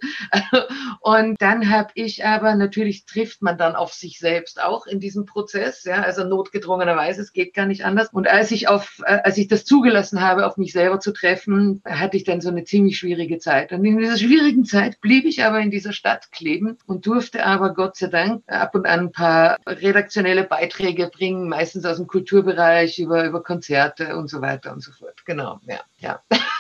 Und 1.01 1.41
dann 1.41 1.71
habe 1.71 1.89
ich 1.95 2.23
aber, 2.23 2.53
natürlich 2.59 3.05
trifft 3.05 3.41
man 3.41 3.57
dann 3.57 3.75
auf 3.75 3.93
sich 3.93 4.19
selbst 4.19 4.61
auch 4.61 4.85
in 4.85 4.99
diesem 4.99 5.25
Prozess, 5.25 5.83
ja, 5.83 6.03
also 6.03 6.23
notgedrungenerweise, 6.23 7.21
es 7.21 7.33
geht 7.33 7.55
gar 7.55 7.65
nicht 7.65 7.83
anders. 7.83 8.09
Und 8.11 8.27
als 8.27 8.51
ich 8.51 8.67
auf, 8.67 9.01
äh, 9.05 9.19
als 9.23 9.37
ich 9.37 9.47
das 9.47 9.65
zugelassen 9.65 10.21
habe, 10.21 10.45
auf 10.45 10.57
mich 10.57 10.73
selber 10.73 10.99
zu 10.99 11.11
treffen, 11.11 11.81
hatte 11.85 12.17
ich 12.17 12.23
dann 12.23 12.41
so 12.41 12.49
eine 12.49 12.63
ziemlich 12.63 12.97
schwierige 12.97 13.39
Zeit. 13.39 13.71
Und 13.71 13.83
in 13.83 13.97
dieser 13.97 14.17
schwierigen 14.17 14.65
Zeit 14.65 15.01
blieb 15.01 15.25
ich 15.25 15.43
aber 15.43 15.59
in 15.59 15.71
dieser 15.71 15.93
Stadt 15.93 16.31
kleben 16.31 16.77
und 16.85 17.05
durfte 17.07 17.45
aber 17.45 17.73
Gott 17.73 17.95
sei 17.95 18.07
Dank 18.07 18.43
ab 18.47 18.75
und 18.75 18.85
an 18.85 18.99
ein 18.99 19.11
paar 19.11 19.57
redaktionelle 19.65 20.43
Beiträge 20.43 21.07
bringen, 21.07 21.49
meistens 21.49 21.85
aus 21.85 21.97
dem 21.97 22.07
Kulturbereich 22.07 22.99
über, 22.99 23.25
über 23.25 23.41
Konzerte 23.41 24.15
und 24.15 24.29
so 24.29 24.41
weiter 24.41 24.73
und 24.73 24.83
so 24.83 24.91
fort. 24.91 25.25
Genau, 25.25 25.59
ja, 25.65 25.79
ja. 25.99 26.21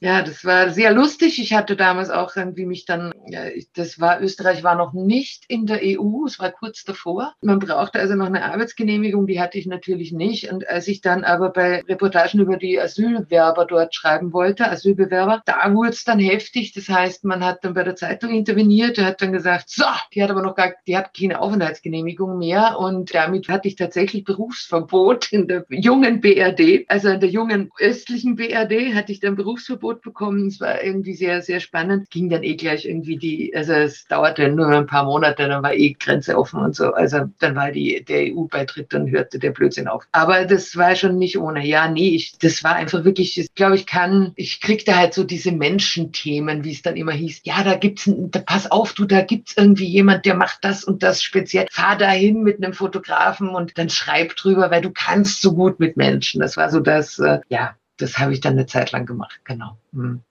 ja, 0.00 0.22
das 0.22 0.44
war 0.44 0.70
sehr 0.70 0.92
lustig. 0.92 1.40
Ich 1.40 1.52
hatte 1.52 1.76
damals 1.76 2.10
auch 2.10 2.36
irgendwie 2.36 2.66
mich 2.66 2.84
dann, 2.84 3.12
ja, 3.26 3.44
das 3.74 4.00
war, 4.00 4.20
Österreich 4.20 4.62
war 4.62 4.74
noch 4.74 4.92
nicht 4.92 5.44
in 5.48 5.66
der 5.66 5.80
EU, 5.82 6.26
es 6.26 6.38
war 6.38 6.50
kurz 6.50 6.84
davor. 6.84 7.34
Man 7.42 7.58
brauchte 7.58 7.98
also 7.98 8.14
noch 8.14 8.26
eine 8.26 8.44
Arbeitsgenehmigung, 8.44 9.26
die 9.26 9.40
hatte 9.40 9.58
ich 9.58 9.66
natürlich 9.66 10.12
nicht. 10.12 10.52
Und 10.52 10.68
als 10.68 10.88
ich 10.88 11.00
dann 11.00 11.24
aber 11.24 11.50
bei 11.50 11.82
Reportagen 11.88 12.40
über 12.40 12.56
die 12.56 12.80
Asylwerber 12.80 13.64
dort 13.64 13.94
schreiben 13.94 14.32
wollte, 14.32 14.70
Asylbewerber, 14.70 15.42
da 15.46 15.74
wurde 15.74 15.90
es 15.90 16.04
dann 16.04 16.18
heftig. 16.18 16.72
Das 16.72 16.88
heißt, 16.88 17.24
man 17.24 17.44
hat 17.44 17.64
dann 17.64 17.74
bei 17.74 17.84
der 17.84 17.96
Zeitung 17.96 18.30
interveniert, 18.30 18.96
der 18.96 19.06
hat 19.06 19.22
dann 19.22 19.32
gesagt, 19.32 19.70
so, 19.70 19.84
die 20.14 20.22
hat 20.22 20.30
aber 20.30 20.42
noch 20.42 20.54
gar, 20.54 20.74
die 20.86 20.96
hat 20.96 21.16
keine 21.16 21.40
Aufenthaltsgenehmigung 21.40 22.38
mehr. 22.38 22.78
Und 22.78 23.14
damit 23.14 23.48
hatte 23.48 23.68
ich 23.68 23.76
tatsächlich 23.76 24.24
Berufsverbot 24.24 25.32
in 25.32 25.48
der 25.48 25.64
jungen 25.68 26.20
BRD, 26.20 26.84
also 26.88 27.08
in 27.08 27.20
der 27.20 27.30
jungen 27.30 27.70
östlichen 27.78 28.36
BRD 28.36 28.94
hatte 28.94 29.12
ich 29.12 29.20
dann 29.20 29.36
Berufsverbot 29.36 29.69
Berufsverbot 29.70 30.02
bekommen. 30.02 30.46
Es 30.48 30.60
war 30.60 30.82
irgendwie 30.82 31.14
sehr, 31.14 31.42
sehr 31.42 31.60
spannend. 31.60 32.10
Ging 32.10 32.28
dann 32.28 32.42
eh 32.42 32.56
gleich 32.56 32.86
irgendwie 32.86 33.16
die, 33.16 33.54
also 33.54 33.72
es 33.72 34.06
dauerte 34.06 34.48
nur 34.48 34.68
ein 34.68 34.86
paar 34.86 35.04
Monate, 35.04 35.48
dann 35.48 35.62
war 35.62 35.74
eh 35.74 35.92
Grenze 35.92 36.36
offen 36.36 36.60
und 36.60 36.74
so. 36.74 36.92
Also 36.92 37.26
dann 37.38 37.54
war 37.54 37.70
die, 37.70 38.04
der 38.04 38.34
EU-Beitritt, 38.34 38.92
dann 38.92 39.10
hörte 39.10 39.38
der 39.38 39.50
Blödsinn 39.50 39.88
auf. 39.88 40.04
Aber 40.12 40.44
das 40.44 40.76
war 40.76 40.94
schon 40.96 41.18
nicht 41.18 41.38
ohne. 41.38 41.64
Ja, 41.66 41.88
nee, 41.88 42.10
ich, 42.10 42.38
das 42.38 42.64
war 42.64 42.74
einfach 42.74 43.04
wirklich, 43.04 43.38
ich 43.38 43.54
glaube, 43.54 43.76
ich 43.76 43.86
kann, 43.86 44.32
ich 44.36 44.60
kriegte 44.60 44.96
halt 44.96 45.14
so 45.14 45.24
diese 45.24 45.52
Menschenthemen, 45.52 46.64
wie 46.64 46.72
es 46.72 46.82
dann 46.82 46.96
immer 46.96 47.12
hieß. 47.12 47.42
Ja, 47.44 47.62
da 47.62 47.76
gibt's, 47.76 48.10
da 48.14 48.40
pass 48.40 48.70
auf, 48.70 48.92
du, 48.94 49.04
da 49.04 49.22
gibt's 49.22 49.54
irgendwie 49.56 49.86
jemand, 49.86 50.26
der 50.26 50.34
macht 50.34 50.58
das 50.62 50.84
und 50.84 51.02
das 51.02 51.22
speziell. 51.22 51.66
Fahr 51.70 51.96
dahin 51.96 52.42
mit 52.42 52.62
einem 52.62 52.72
Fotografen 52.72 53.48
und 53.50 53.76
dann 53.78 53.90
schreib 53.90 54.36
drüber, 54.36 54.70
weil 54.70 54.82
du 54.82 54.90
kannst 54.90 55.42
so 55.42 55.54
gut 55.54 55.80
mit 55.80 55.96
Menschen. 55.96 56.40
Das 56.40 56.56
war 56.56 56.70
so 56.70 56.80
das, 56.80 57.18
äh, 57.18 57.40
ja, 57.48 57.76
das 58.00 58.18
habe 58.18 58.32
ich 58.32 58.40
dann 58.40 58.54
eine 58.54 58.66
Zeit 58.66 58.92
lang 58.92 59.06
gemacht, 59.06 59.40
genau. 59.44 59.76
Mhm. 59.92 60.22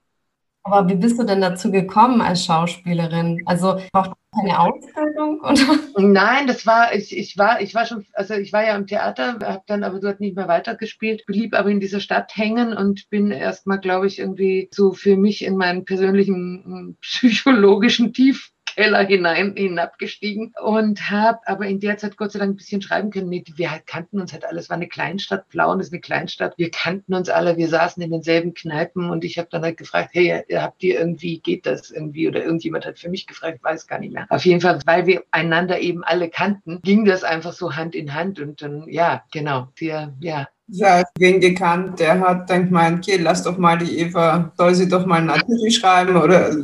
Aber 0.62 0.88
wie 0.88 0.94
bist 0.94 1.18
du 1.18 1.24
denn 1.24 1.40
dazu 1.40 1.70
gekommen 1.70 2.20
als 2.20 2.44
Schauspielerin? 2.44 3.42
Also 3.46 3.80
braucht 3.92 4.12
keine 4.34 4.60
Ausbildung? 4.60 5.40
Oder? 5.42 5.80
Nein, 5.96 6.46
das 6.46 6.66
war, 6.66 6.94
ich, 6.94 7.16
ich 7.16 7.38
war, 7.38 7.60
ich 7.62 7.74
war 7.74 7.86
schon, 7.86 8.04
also 8.12 8.34
ich 8.34 8.52
war 8.52 8.64
ja 8.64 8.76
im 8.76 8.86
Theater, 8.86 9.38
habe 9.42 9.62
dann 9.66 9.84
aber 9.84 10.00
dort 10.00 10.20
nicht 10.20 10.36
mehr 10.36 10.48
weitergespielt, 10.48 11.24
blieb 11.26 11.54
aber 11.54 11.70
in 11.70 11.80
dieser 11.80 12.00
Stadt 12.00 12.36
hängen 12.36 12.74
und 12.74 13.08
bin 13.08 13.30
erstmal, 13.30 13.80
glaube 13.80 14.06
ich, 14.06 14.18
irgendwie 14.18 14.68
so 14.72 14.92
für 14.92 15.16
mich 15.16 15.44
in 15.44 15.56
meinen 15.56 15.84
persönlichen 15.84 16.62
hm, 16.64 16.96
psychologischen 17.00 18.12
Tief 18.12 18.52
Keller 18.80 19.06
hinein 19.06 19.52
hinabgestiegen 19.56 20.54
und 20.58 21.10
habe 21.10 21.40
aber 21.44 21.66
in 21.66 21.80
der 21.80 21.98
Zeit 21.98 22.16
Gott 22.16 22.32
sei 22.32 22.38
Dank 22.38 22.54
ein 22.54 22.56
bisschen 22.56 22.80
schreiben 22.80 23.10
können. 23.10 23.30
Wir 23.30 23.68
kannten 23.84 24.18
uns 24.18 24.32
halt 24.32 24.46
alles, 24.46 24.70
war 24.70 24.78
eine 24.78 24.88
Kleinstadt, 24.88 25.50
Plauen 25.50 25.80
ist 25.80 25.92
eine 25.92 26.00
Kleinstadt. 26.00 26.54
Wir 26.56 26.70
kannten 26.70 27.12
uns 27.12 27.28
alle, 27.28 27.58
wir 27.58 27.68
saßen 27.68 28.02
in 28.02 28.10
denselben 28.10 28.54
Kneipen 28.54 29.10
und 29.10 29.22
ich 29.22 29.36
habe 29.36 29.48
dann 29.50 29.64
halt 29.64 29.76
gefragt, 29.76 30.12
hey, 30.14 30.42
habt 30.54 30.82
ihr 30.82 30.98
irgendwie, 30.98 31.40
geht 31.40 31.66
das 31.66 31.90
irgendwie? 31.90 32.26
Oder 32.26 32.42
irgendjemand 32.42 32.86
hat 32.86 32.98
für 32.98 33.10
mich 33.10 33.26
gefragt, 33.26 33.62
weiß 33.62 33.86
gar 33.86 33.98
nicht 33.98 34.14
mehr. 34.14 34.24
Auf 34.30 34.46
jeden 34.46 34.62
Fall, 34.62 34.80
weil 34.86 35.04
wir 35.04 35.24
einander 35.30 35.78
eben 35.78 36.02
alle 36.02 36.30
kannten, 36.30 36.80
ging 36.80 37.04
das 37.04 37.22
einfach 37.22 37.52
so 37.52 37.76
Hand 37.76 37.94
in 37.94 38.14
Hand 38.14 38.40
und 38.40 38.62
dann, 38.62 38.88
ja, 38.88 39.22
genau, 39.30 39.68
wir, 39.76 40.14
ja, 40.20 40.48
ja, 40.68 41.02
wen 41.18 41.38
gekannt, 41.38 42.00
der 42.00 42.18
hat 42.18 42.48
dann 42.48 42.64
gemeint, 42.64 43.06
okay, 43.06 43.20
lass 43.20 43.42
doch 43.42 43.58
mal 43.58 43.76
die 43.76 43.98
Eva, 43.98 44.52
soll 44.56 44.74
sie 44.74 44.88
doch 44.88 45.04
mal 45.04 45.18
einen 45.18 45.28
Artikel 45.28 45.70
schreiben 45.70 46.16
oder 46.16 46.56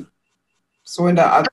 so 0.82 1.08
in 1.08 1.16
der 1.16 1.30
Art. 1.30 1.48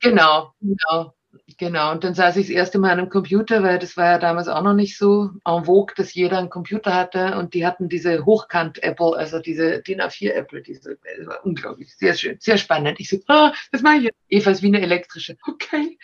Genau, 0.00 0.52
genau. 0.60 1.14
Genau, 1.58 1.92
und 1.92 2.04
dann 2.04 2.14
saß 2.14 2.36
ich 2.36 2.46
das 2.46 2.54
erste 2.54 2.78
Mal 2.78 2.92
an 2.92 2.98
einem 3.00 3.08
Computer, 3.10 3.62
weil 3.62 3.78
das 3.78 3.96
war 3.96 4.12
ja 4.12 4.18
damals 4.18 4.48
auch 4.48 4.62
noch 4.62 4.74
nicht 4.74 4.96
so 4.96 5.30
en 5.44 5.64
vogue, 5.64 5.94
dass 5.96 6.14
jeder 6.14 6.38
einen 6.38 6.50
Computer 6.50 6.94
hatte 6.94 7.36
und 7.36 7.52
die 7.52 7.66
hatten 7.66 7.88
diese 7.88 8.24
Hochkant-Apple, 8.24 9.16
also 9.16 9.38
diese 9.38 9.82
DIN 9.82 10.00
A4-Apple, 10.00 10.62
diese, 10.62 10.98
das 11.18 11.26
war 11.26 11.44
unglaublich, 11.44 11.94
sehr 11.96 12.14
schön, 12.14 12.36
sehr 12.40 12.58
spannend. 12.58 12.98
Ich 13.00 13.10
so, 13.10 13.18
ah, 13.28 13.52
das 13.72 13.82
mache 13.82 13.96
ich 13.96 14.02
jetzt. 14.04 14.18
Eva 14.28 14.50
ist 14.50 14.62
wie 14.62 14.68
eine 14.68 14.80
elektrische. 14.80 15.36
Okay. 15.48 15.98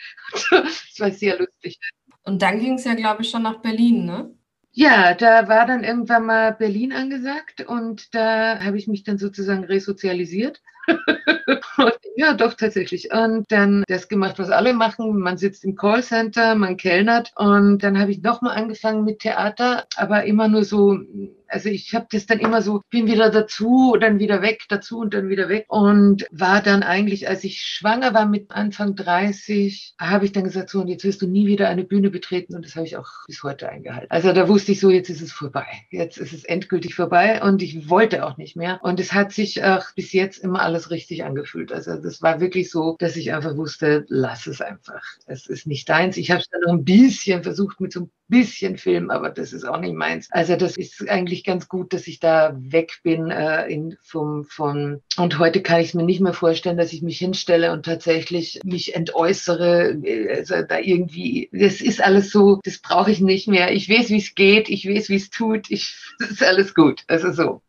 Das 0.51 0.99
war 0.99 1.11
sehr 1.11 1.39
lustig. 1.39 1.79
Und 2.23 2.41
dann 2.41 2.59
ging 2.59 2.75
es 2.75 2.83
ja, 2.83 2.93
glaube 2.93 3.21
ich, 3.21 3.29
schon 3.29 3.43
nach 3.43 3.61
Berlin, 3.61 4.05
ne? 4.05 4.35
Ja, 4.71 5.13
da 5.13 5.47
war 5.47 5.65
dann 5.65 5.85
irgendwann 5.85 6.25
mal 6.25 6.51
Berlin 6.51 6.91
angesagt 6.91 7.61
und 7.65 8.13
da 8.13 8.59
habe 8.59 8.77
ich 8.77 8.87
mich 8.87 9.03
dann 9.03 9.17
sozusagen 9.17 9.63
resozialisiert. 9.63 10.61
ja, 12.15 12.33
doch 12.33 12.53
tatsächlich. 12.53 13.11
Und 13.11 13.51
dann 13.51 13.83
das 13.87 14.07
gemacht, 14.07 14.39
was 14.39 14.49
alle 14.49 14.73
machen. 14.73 15.19
Man 15.19 15.37
sitzt 15.37 15.63
im 15.65 15.75
Callcenter, 15.75 16.55
man 16.55 16.77
kellnert. 16.77 17.31
Und 17.35 17.83
dann 17.83 17.99
habe 17.99 18.11
ich 18.11 18.21
nochmal 18.21 18.57
angefangen 18.57 19.03
mit 19.03 19.19
Theater, 19.19 19.85
aber 19.95 20.25
immer 20.25 20.47
nur 20.47 20.63
so 20.63 20.99
also 21.47 21.69
ich 21.69 21.93
habe 21.93 22.07
das 22.11 22.25
dann 22.25 22.39
immer 22.39 22.61
so, 22.61 22.81
bin 22.89 23.07
wieder 23.07 23.29
dazu, 23.29 23.95
dann 23.99 24.19
wieder 24.19 24.41
weg, 24.41 24.63
dazu 24.69 24.99
und 24.99 25.13
dann 25.13 25.29
wieder 25.29 25.49
weg. 25.49 25.65
Und 25.67 26.25
war 26.31 26.61
dann 26.61 26.83
eigentlich, 26.83 27.27
als 27.27 27.43
ich 27.43 27.61
schwanger 27.61 28.13
war 28.13 28.25
mit 28.25 28.51
Anfang 28.51 28.95
30, 28.95 29.95
habe 29.99 30.25
ich 30.25 30.31
dann 30.31 30.43
gesagt, 30.43 30.69
so, 30.69 30.81
und 30.81 30.87
jetzt 30.87 31.03
wirst 31.03 31.21
du 31.21 31.27
nie 31.27 31.47
wieder 31.47 31.69
eine 31.69 31.83
Bühne 31.83 32.09
betreten. 32.09 32.55
Und 32.55 32.65
das 32.65 32.75
habe 32.75 32.85
ich 32.85 32.97
auch 32.97 33.09
bis 33.27 33.43
heute 33.43 33.69
eingehalten. 33.69 34.07
Also 34.09 34.33
da 34.33 34.47
wusste 34.47 34.71
ich 34.71 34.79
so, 34.79 34.89
jetzt 34.89 35.09
ist 35.09 35.21
es 35.21 35.31
vorbei. 35.31 35.65
Jetzt 35.89 36.17
ist 36.17 36.33
es 36.33 36.43
endgültig 36.43 36.95
vorbei 36.95 37.41
und 37.41 37.61
ich 37.61 37.89
wollte 37.89 38.25
auch 38.25 38.37
nicht 38.37 38.55
mehr. 38.55 38.79
Und 38.83 38.99
es 38.99 39.13
hat 39.13 39.31
sich 39.31 39.63
auch 39.63 39.85
bis 39.95 40.13
jetzt 40.13 40.39
immer 40.39 40.61
alles 40.61 40.91
richtig 40.91 41.23
angefühlt. 41.23 41.71
Also 41.71 41.97
das 41.97 42.21
war 42.21 42.39
wirklich 42.39 42.69
so, 42.69 42.95
dass 42.99 43.15
ich 43.15 43.33
einfach 43.33 43.55
wusste, 43.55 44.05
lass 44.09 44.47
es 44.47 44.61
einfach. 44.61 45.03
Es 45.25 45.47
ist 45.47 45.67
nicht 45.67 45.89
deins. 45.89 46.17
Ich 46.17 46.31
habe 46.31 46.41
es 46.41 46.49
dann 46.49 46.61
noch 46.61 46.73
ein 46.73 46.83
bisschen 46.83 47.43
versucht 47.43 47.79
mit 47.81 47.91
so 47.91 48.01
einem 48.01 48.09
bisschen 48.27 48.77
Film, 48.77 49.09
aber 49.09 49.29
das 49.29 49.53
ist 49.53 49.65
auch 49.65 49.79
nicht 49.79 49.93
meins. 49.93 50.27
Also 50.31 50.55
das 50.55 50.77
ist 50.77 51.07
eigentlich 51.09 51.43
ganz 51.43 51.67
gut, 51.67 51.93
dass 51.93 52.07
ich 52.07 52.19
da 52.19 52.55
weg 52.57 52.99
bin 53.03 53.29
äh, 53.29 53.67
in, 53.67 53.97
vom, 54.01 54.45
von 54.45 55.01
und 55.17 55.39
heute 55.39 55.61
kann 55.61 55.81
ich 55.81 55.89
es 55.89 55.93
mir 55.93 56.03
nicht 56.03 56.21
mehr 56.21 56.33
vorstellen, 56.33 56.77
dass 56.77 56.93
ich 56.93 57.01
mich 57.01 57.17
hinstelle 57.19 57.71
und 57.71 57.85
tatsächlich 57.85 58.59
mich 58.63 58.95
entäußere, 58.95 60.01
also 60.29 60.61
da 60.63 60.79
irgendwie, 60.79 61.49
das 61.51 61.81
ist 61.81 62.01
alles 62.01 62.31
so, 62.31 62.59
das 62.63 62.79
brauche 62.79 63.11
ich 63.11 63.21
nicht 63.21 63.47
mehr. 63.47 63.71
Ich 63.71 63.89
weiß, 63.89 64.09
wie 64.09 64.17
es 64.17 64.35
geht, 64.35 64.69
ich 64.69 64.87
weiß, 64.87 65.09
wie 65.09 65.15
es 65.15 65.29
tut, 65.29 65.69
ich, 65.69 65.95
das 66.19 66.31
ist 66.31 66.43
alles 66.43 66.73
gut. 66.73 67.03
Also 67.07 67.31
so. 67.31 67.61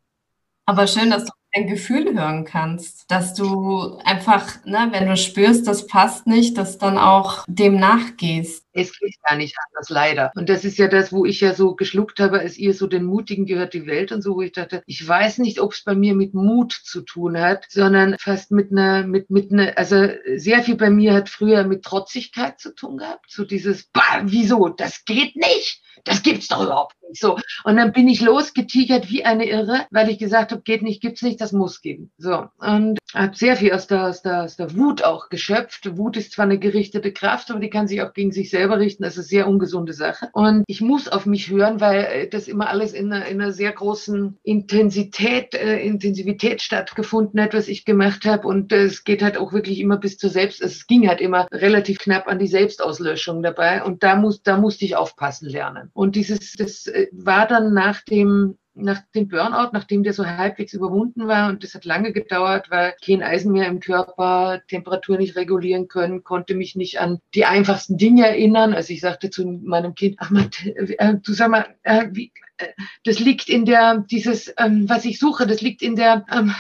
Aber 0.65 0.87
schön, 0.87 1.11
dass 1.11 1.25
du 1.25 1.33
dein 1.57 1.67
Gefühl 1.67 2.15
hören 2.15 2.45
kannst, 2.45 3.11
dass 3.11 3.35
du 3.35 3.99
einfach, 4.05 4.65
ne, 4.65 4.89
wenn 4.91 5.09
du 5.09 5.17
spürst, 5.17 5.67
das 5.67 5.87
passt 5.87 6.27
nicht, 6.27 6.59
dass 6.59 6.79
dann 6.79 6.99
auch 6.99 7.45
dem 7.49 7.79
nachgehst. 7.79 8.65
Es 8.73 8.99
geht 8.99 9.15
gar 9.27 9.37
nicht 9.37 9.57
anders, 9.67 9.89
leider. 9.89 10.33
Und 10.35 10.51
das 10.51 10.65
ist 10.65 10.77
ja 10.77 10.89
das, 10.89 11.13
wo 11.13 11.25
ich 11.25 11.41
ja 11.41 11.55
so 11.55 11.75
geschluckt 11.75 12.21
habe, 12.21 12.41
als 12.41 12.59
ihr 12.59 12.75
so 12.75 12.87
den 12.87 13.05
Mutigen 13.05 13.47
gehört 13.47 13.73
die 13.73 13.87
Welt 13.87 14.13
und 14.13 14.21
so, 14.21 14.35
wo 14.37 14.43
ich 14.43 14.53
dachte, 14.53 14.83
ich 14.87 15.07
weiß 15.07 15.39
nicht, 15.39 15.61
ob 15.61 15.73
es 15.73 15.83
bei 15.83 15.95
mir 15.95 16.15
mit 16.15 16.35
Mut 16.35 16.73
zu 16.73 17.01
tun 17.01 17.39
hat, 17.41 17.65
sondern 17.71 18.17
fast 18.19 18.51
mit 18.51 18.71
einer, 18.71 19.07
mit, 19.07 19.31
mit 19.31 19.51
einer, 19.51 19.79
also 19.79 20.09
sehr 20.37 20.63
viel 20.63 20.77
bei 20.77 20.91
mir 20.91 21.15
hat 21.15 21.31
früher 21.31 21.65
mit 21.65 21.85
Trotzigkeit 21.85 22.61
zu 22.61 22.75
tun 22.75 22.99
gehabt. 22.99 23.31
So 23.31 23.45
dieses, 23.45 23.87
bah, 23.87 24.23
wieso, 24.25 24.69
das 24.69 25.05
geht 25.07 25.37
nicht 25.37 25.83
das 26.07 26.23
gibt's 26.23 26.49
doch 26.49 26.63
überhaupt 26.63 26.95
nicht 27.09 27.21
so. 27.21 27.37
Und 27.65 27.77
dann 27.77 27.93
bin 27.93 28.09
ich 28.09 28.21
losgetigert 28.21 29.11
wie 29.11 29.25
eine 29.25 29.47
Irre, 29.47 29.87
weil 29.91 30.09
ich 30.09 30.19
gesagt 30.19 30.53
habe, 30.53 30.63
geht 30.63 30.83
nicht, 30.83 31.03
gibt's 31.03 31.23
nicht, 31.23 31.41
das 31.47 31.53
muss 31.53 31.81
geben. 31.81 32.11
So. 32.19 32.47
Und 32.59 32.99
habe 33.15 33.37
sehr 33.37 33.57
viel 33.57 33.73
aus 33.73 33.87
der, 33.87 34.07
aus, 34.07 34.23
der, 34.23 34.43
aus 34.43 34.57
der 34.57 34.77
Wut 34.77 35.05
auch 35.05 35.29
geschöpft. 35.29 35.97
Wut 35.97 36.17
ist 36.17 36.33
zwar 36.33 36.45
eine 36.45 36.59
gerichtete 36.59 37.13
Kraft, 37.13 37.51
aber 37.51 37.61
die 37.61 37.71
kann 37.71 37.87
sich 37.87 38.03
auch 38.03 38.13
gegen 38.13 38.33
sich 38.33 38.51
selber 38.51 38.79
richten. 38.81 39.05
Das 39.05 39.15
ist 39.15 39.19
eine 39.19 39.27
sehr 39.27 39.49
ungesunde 39.49 39.93
Sache. 39.93 40.29
Und 40.33 40.65
ich 40.67 40.81
muss 40.81 41.09
auf 41.09 41.25
mich 41.25 41.49
hören, 41.49 41.81
weil 41.81 42.29
das 42.31 42.49
immer 42.49 42.69
alles 42.69 42.93
in 42.93 43.13
einer, 43.13 43.27
in 43.27 43.41
einer 43.41 43.53
sehr 43.53 43.71
großen 43.71 44.39
Intensität, 44.43 45.55
äh, 45.55 45.79
Intensivität 45.79 46.63
stattgefunden 46.63 47.41
hat, 47.41 47.55
was 47.55 47.69
ich 47.69 47.85
gemacht 47.85 48.25
habe. 48.25 48.49
Und 48.49 48.73
es 48.73 49.05
geht 49.05 49.23
halt 49.23 49.39
auch 49.39 49.53
wirklich 49.53 49.79
immer 49.79 49.99
bis 49.99 50.19
zur 50.19 50.31
Selbst, 50.31 50.61
es 50.61 50.87
ging 50.87 51.09
halt 51.09 51.21
immer 51.21 51.47
relativ 51.53 51.99
knapp 51.99 52.27
an 52.27 52.41
die 52.41 52.49
Selbstauslöschung 52.49 53.43
dabei. 53.43 53.85
Und 53.85 54.03
da 54.03 54.17
muss, 54.17 54.43
da 54.43 54.59
musste 54.59 54.85
ich 54.85 54.97
aufpassen 54.97 55.49
lernen. 55.49 55.91
Und 55.95 56.17
dieses, 56.17 56.55
das 56.55 56.89
äh, 56.89 57.07
war 57.13 57.47
dann 57.47 57.73
nach 57.73 58.03
dem 58.03 58.59
nach 58.77 59.01
dem 59.15 59.29
Burnout, 59.29 59.71
nachdem 59.73 60.03
der 60.03 60.13
so 60.13 60.27
halbwegs 60.27 60.75
überwunden 60.75 61.27
war 61.27 61.49
und 61.49 61.65
das 61.65 61.75
hat 61.75 61.85
lange 61.85 62.13
gedauert, 62.13 62.71
weil 62.71 62.95
kein 63.05 63.23
Eisen 63.23 63.53
mehr 63.53 63.67
im 63.67 63.81
Körper, 63.81 64.61
Temperatur 64.69 65.19
nicht 65.19 65.37
regulieren 65.37 65.89
können, 65.89 66.23
konnte 66.25 66.55
mich 66.55 66.77
nicht 66.77 67.01
an 67.01 67.21
die 67.35 67.45
einfachsten 67.45 67.97
Dinge 67.97 68.27
erinnern. 68.27 68.75
Also 68.75 68.93
ich 68.93 69.01
sagte 69.01 69.31
zu 69.31 69.47
meinem 69.47 69.95
Kind, 69.95 70.17
ach 70.19 70.31
man, 70.31 70.51
äh, 70.65 71.15
du 71.15 71.33
sag 71.33 71.51
mal, 71.51 71.67
äh, 71.83 72.09
wie, 72.13 72.33
äh, 72.59 72.69
das 73.05 73.19
liegt 73.19 73.49
in 73.49 73.65
der, 73.65 74.05
dieses, 74.11 74.53
ähm, 74.59 74.89
was 74.89 75.05
ich 75.05 75.19
suche, 75.19 75.47
das 75.47 75.61
liegt 75.61 75.83
in 75.83 75.97
der, 75.97 76.25
ähm, 76.31 76.55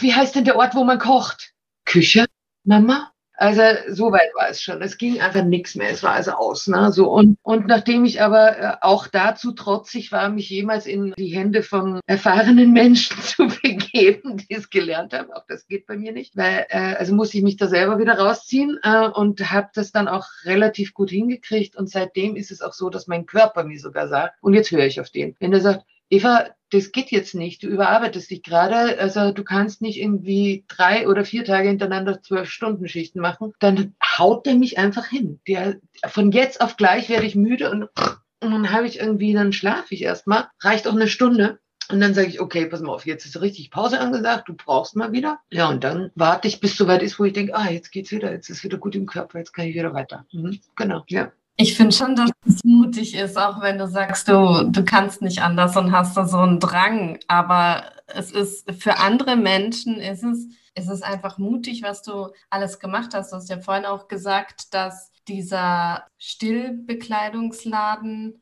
wie 0.00 0.14
heißt 0.14 0.36
denn 0.36 0.44
der 0.44 0.56
Ort, 0.56 0.74
wo 0.74 0.84
man 0.84 0.98
kocht? 0.98 1.52
Küche, 1.84 2.26
Mama? 2.64 3.12
Also 3.40 3.62
so 3.88 4.10
weit 4.10 4.34
war 4.34 4.50
es 4.50 4.60
schon. 4.60 4.82
Es 4.82 4.98
ging 4.98 5.20
einfach 5.20 5.44
nichts 5.44 5.76
mehr. 5.76 5.90
Es 5.90 6.02
war 6.02 6.14
also 6.14 6.32
aus. 6.32 6.66
Ne? 6.66 6.90
So 6.90 7.08
und 7.08 7.38
und 7.42 7.68
nachdem 7.68 8.04
ich 8.04 8.20
aber 8.20 8.58
äh, 8.58 8.76
auch 8.80 9.06
dazu 9.06 9.52
trotzig 9.52 10.10
war, 10.10 10.28
mich 10.28 10.50
jemals 10.50 10.86
in 10.86 11.14
die 11.16 11.28
Hände 11.28 11.62
von 11.62 12.00
erfahrenen 12.06 12.72
Menschen 12.72 13.16
zu 13.22 13.46
begeben, 13.46 14.38
die 14.38 14.54
es 14.54 14.70
gelernt 14.70 15.12
haben, 15.12 15.32
auch 15.32 15.44
das 15.46 15.68
geht 15.68 15.86
bei 15.86 15.96
mir 15.96 16.10
nicht, 16.10 16.36
weil 16.36 16.66
äh, 16.68 16.96
also 16.96 17.14
muss 17.14 17.32
ich 17.32 17.42
mich 17.42 17.56
da 17.56 17.68
selber 17.68 18.00
wieder 18.00 18.18
rausziehen 18.18 18.80
äh, 18.82 19.06
und 19.06 19.52
habe 19.52 19.68
das 19.72 19.92
dann 19.92 20.08
auch 20.08 20.26
relativ 20.42 20.92
gut 20.92 21.10
hingekriegt. 21.10 21.76
Und 21.76 21.88
seitdem 21.88 22.34
ist 22.34 22.50
es 22.50 22.60
auch 22.60 22.72
so, 22.72 22.90
dass 22.90 23.06
mein 23.06 23.24
Körper 23.24 23.62
mir 23.62 23.78
sogar 23.78 24.08
sagt 24.08 24.34
und 24.40 24.54
jetzt 24.54 24.72
höre 24.72 24.86
ich 24.86 25.00
auf 25.00 25.10
den, 25.10 25.36
wenn 25.38 25.52
er 25.52 25.60
sagt 25.60 25.84
Eva, 26.10 26.46
das 26.70 26.92
geht 26.92 27.10
jetzt 27.10 27.34
nicht. 27.34 27.62
Du 27.62 27.68
überarbeitest 27.68 28.30
dich 28.30 28.42
gerade. 28.42 28.98
Also 28.98 29.32
du 29.32 29.44
kannst 29.44 29.80
nicht 29.80 29.98
irgendwie 29.98 30.64
drei 30.68 31.08
oder 31.08 31.24
vier 31.24 31.44
Tage 31.44 31.68
hintereinander 31.68 32.22
zwölf 32.22 32.50
Stunden 32.50 32.88
Schichten 32.88 33.20
machen. 33.20 33.52
Dann 33.58 33.94
haut 34.02 34.46
der 34.46 34.54
mich 34.54 34.78
einfach 34.78 35.06
hin. 35.06 35.40
Der, 35.46 35.76
von 36.06 36.30
jetzt 36.30 36.60
auf 36.60 36.76
gleich 36.76 37.08
werde 37.08 37.26
ich 37.26 37.34
müde 37.34 37.70
und, 37.70 37.84
und 37.84 38.50
dann 38.50 38.72
habe 38.72 38.86
ich 38.86 38.98
irgendwie, 38.98 39.32
dann 39.32 39.52
schlafe 39.52 39.94
ich 39.94 40.02
erstmal. 40.02 40.48
Reicht 40.60 40.86
auch 40.86 40.92
eine 40.92 41.08
Stunde. 41.08 41.58
Und 41.90 42.00
dann 42.00 42.12
sage 42.12 42.28
ich, 42.28 42.40
okay, 42.40 42.66
pass 42.66 42.82
mal 42.82 42.92
auf, 42.92 43.06
jetzt 43.06 43.24
ist 43.24 43.40
richtig 43.40 43.70
Pause 43.70 43.98
angesagt, 43.98 44.48
du 44.48 44.52
brauchst 44.54 44.94
mal 44.94 45.12
wieder. 45.12 45.40
Ja, 45.50 45.70
und 45.70 45.82
dann 45.84 46.10
warte 46.14 46.46
ich, 46.46 46.60
bis 46.60 46.72
es 46.72 46.76
soweit 46.76 47.02
ist, 47.02 47.18
wo 47.18 47.24
ich 47.24 47.32
denke, 47.32 47.54
ah, 47.54 47.70
jetzt 47.70 47.92
geht's 47.92 48.10
wieder, 48.10 48.30
jetzt 48.30 48.50
ist 48.50 48.62
wieder 48.62 48.76
gut 48.76 48.94
im 48.94 49.06
Körper, 49.06 49.38
jetzt 49.38 49.54
kann 49.54 49.66
ich 49.66 49.74
wieder 49.74 49.94
weiter. 49.94 50.26
Mhm, 50.30 50.60
genau, 50.76 51.04
ja. 51.08 51.32
Ich 51.60 51.76
finde 51.76 51.94
schon, 51.94 52.14
dass 52.14 52.30
es 52.46 52.62
mutig 52.62 53.16
ist, 53.16 53.36
auch 53.36 53.60
wenn 53.60 53.78
du 53.78 53.88
sagst, 53.88 54.28
du, 54.28 54.70
du 54.70 54.84
kannst 54.84 55.22
nicht 55.22 55.42
anders 55.42 55.76
und 55.76 55.90
hast 55.90 56.16
da 56.16 56.24
so 56.26 56.38
einen 56.38 56.60
Drang. 56.60 57.18
Aber 57.26 57.90
es 58.06 58.30
ist 58.30 58.70
für 58.80 58.98
andere 58.98 59.34
Menschen 59.34 59.96
ist 59.96 60.22
es, 60.22 60.46
ist 60.76 60.88
es 60.88 61.02
einfach 61.02 61.38
mutig, 61.38 61.82
was 61.82 62.02
du 62.02 62.28
alles 62.48 62.78
gemacht 62.78 63.12
hast. 63.12 63.32
Du 63.32 63.36
hast 63.36 63.50
ja 63.50 63.58
vorhin 63.58 63.86
auch 63.86 64.06
gesagt, 64.06 64.72
dass 64.72 65.10
dieser 65.26 66.06
Stillbekleidungsladen 66.18 68.40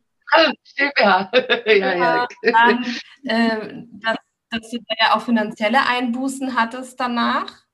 Still, 0.65 0.91
ja. 0.99 1.31
ja, 1.67 1.95
ja. 1.95 2.27
Dann, 2.43 2.85
äh, 3.25 3.85
dass, 3.93 4.17
dass 4.51 4.71
du 4.71 4.79
da 4.79 4.95
ja 4.99 5.17
auch 5.17 5.23
finanzielle 5.23 5.87
Einbußen 5.89 6.57
hattest 6.57 6.99
danach. 7.01 7.66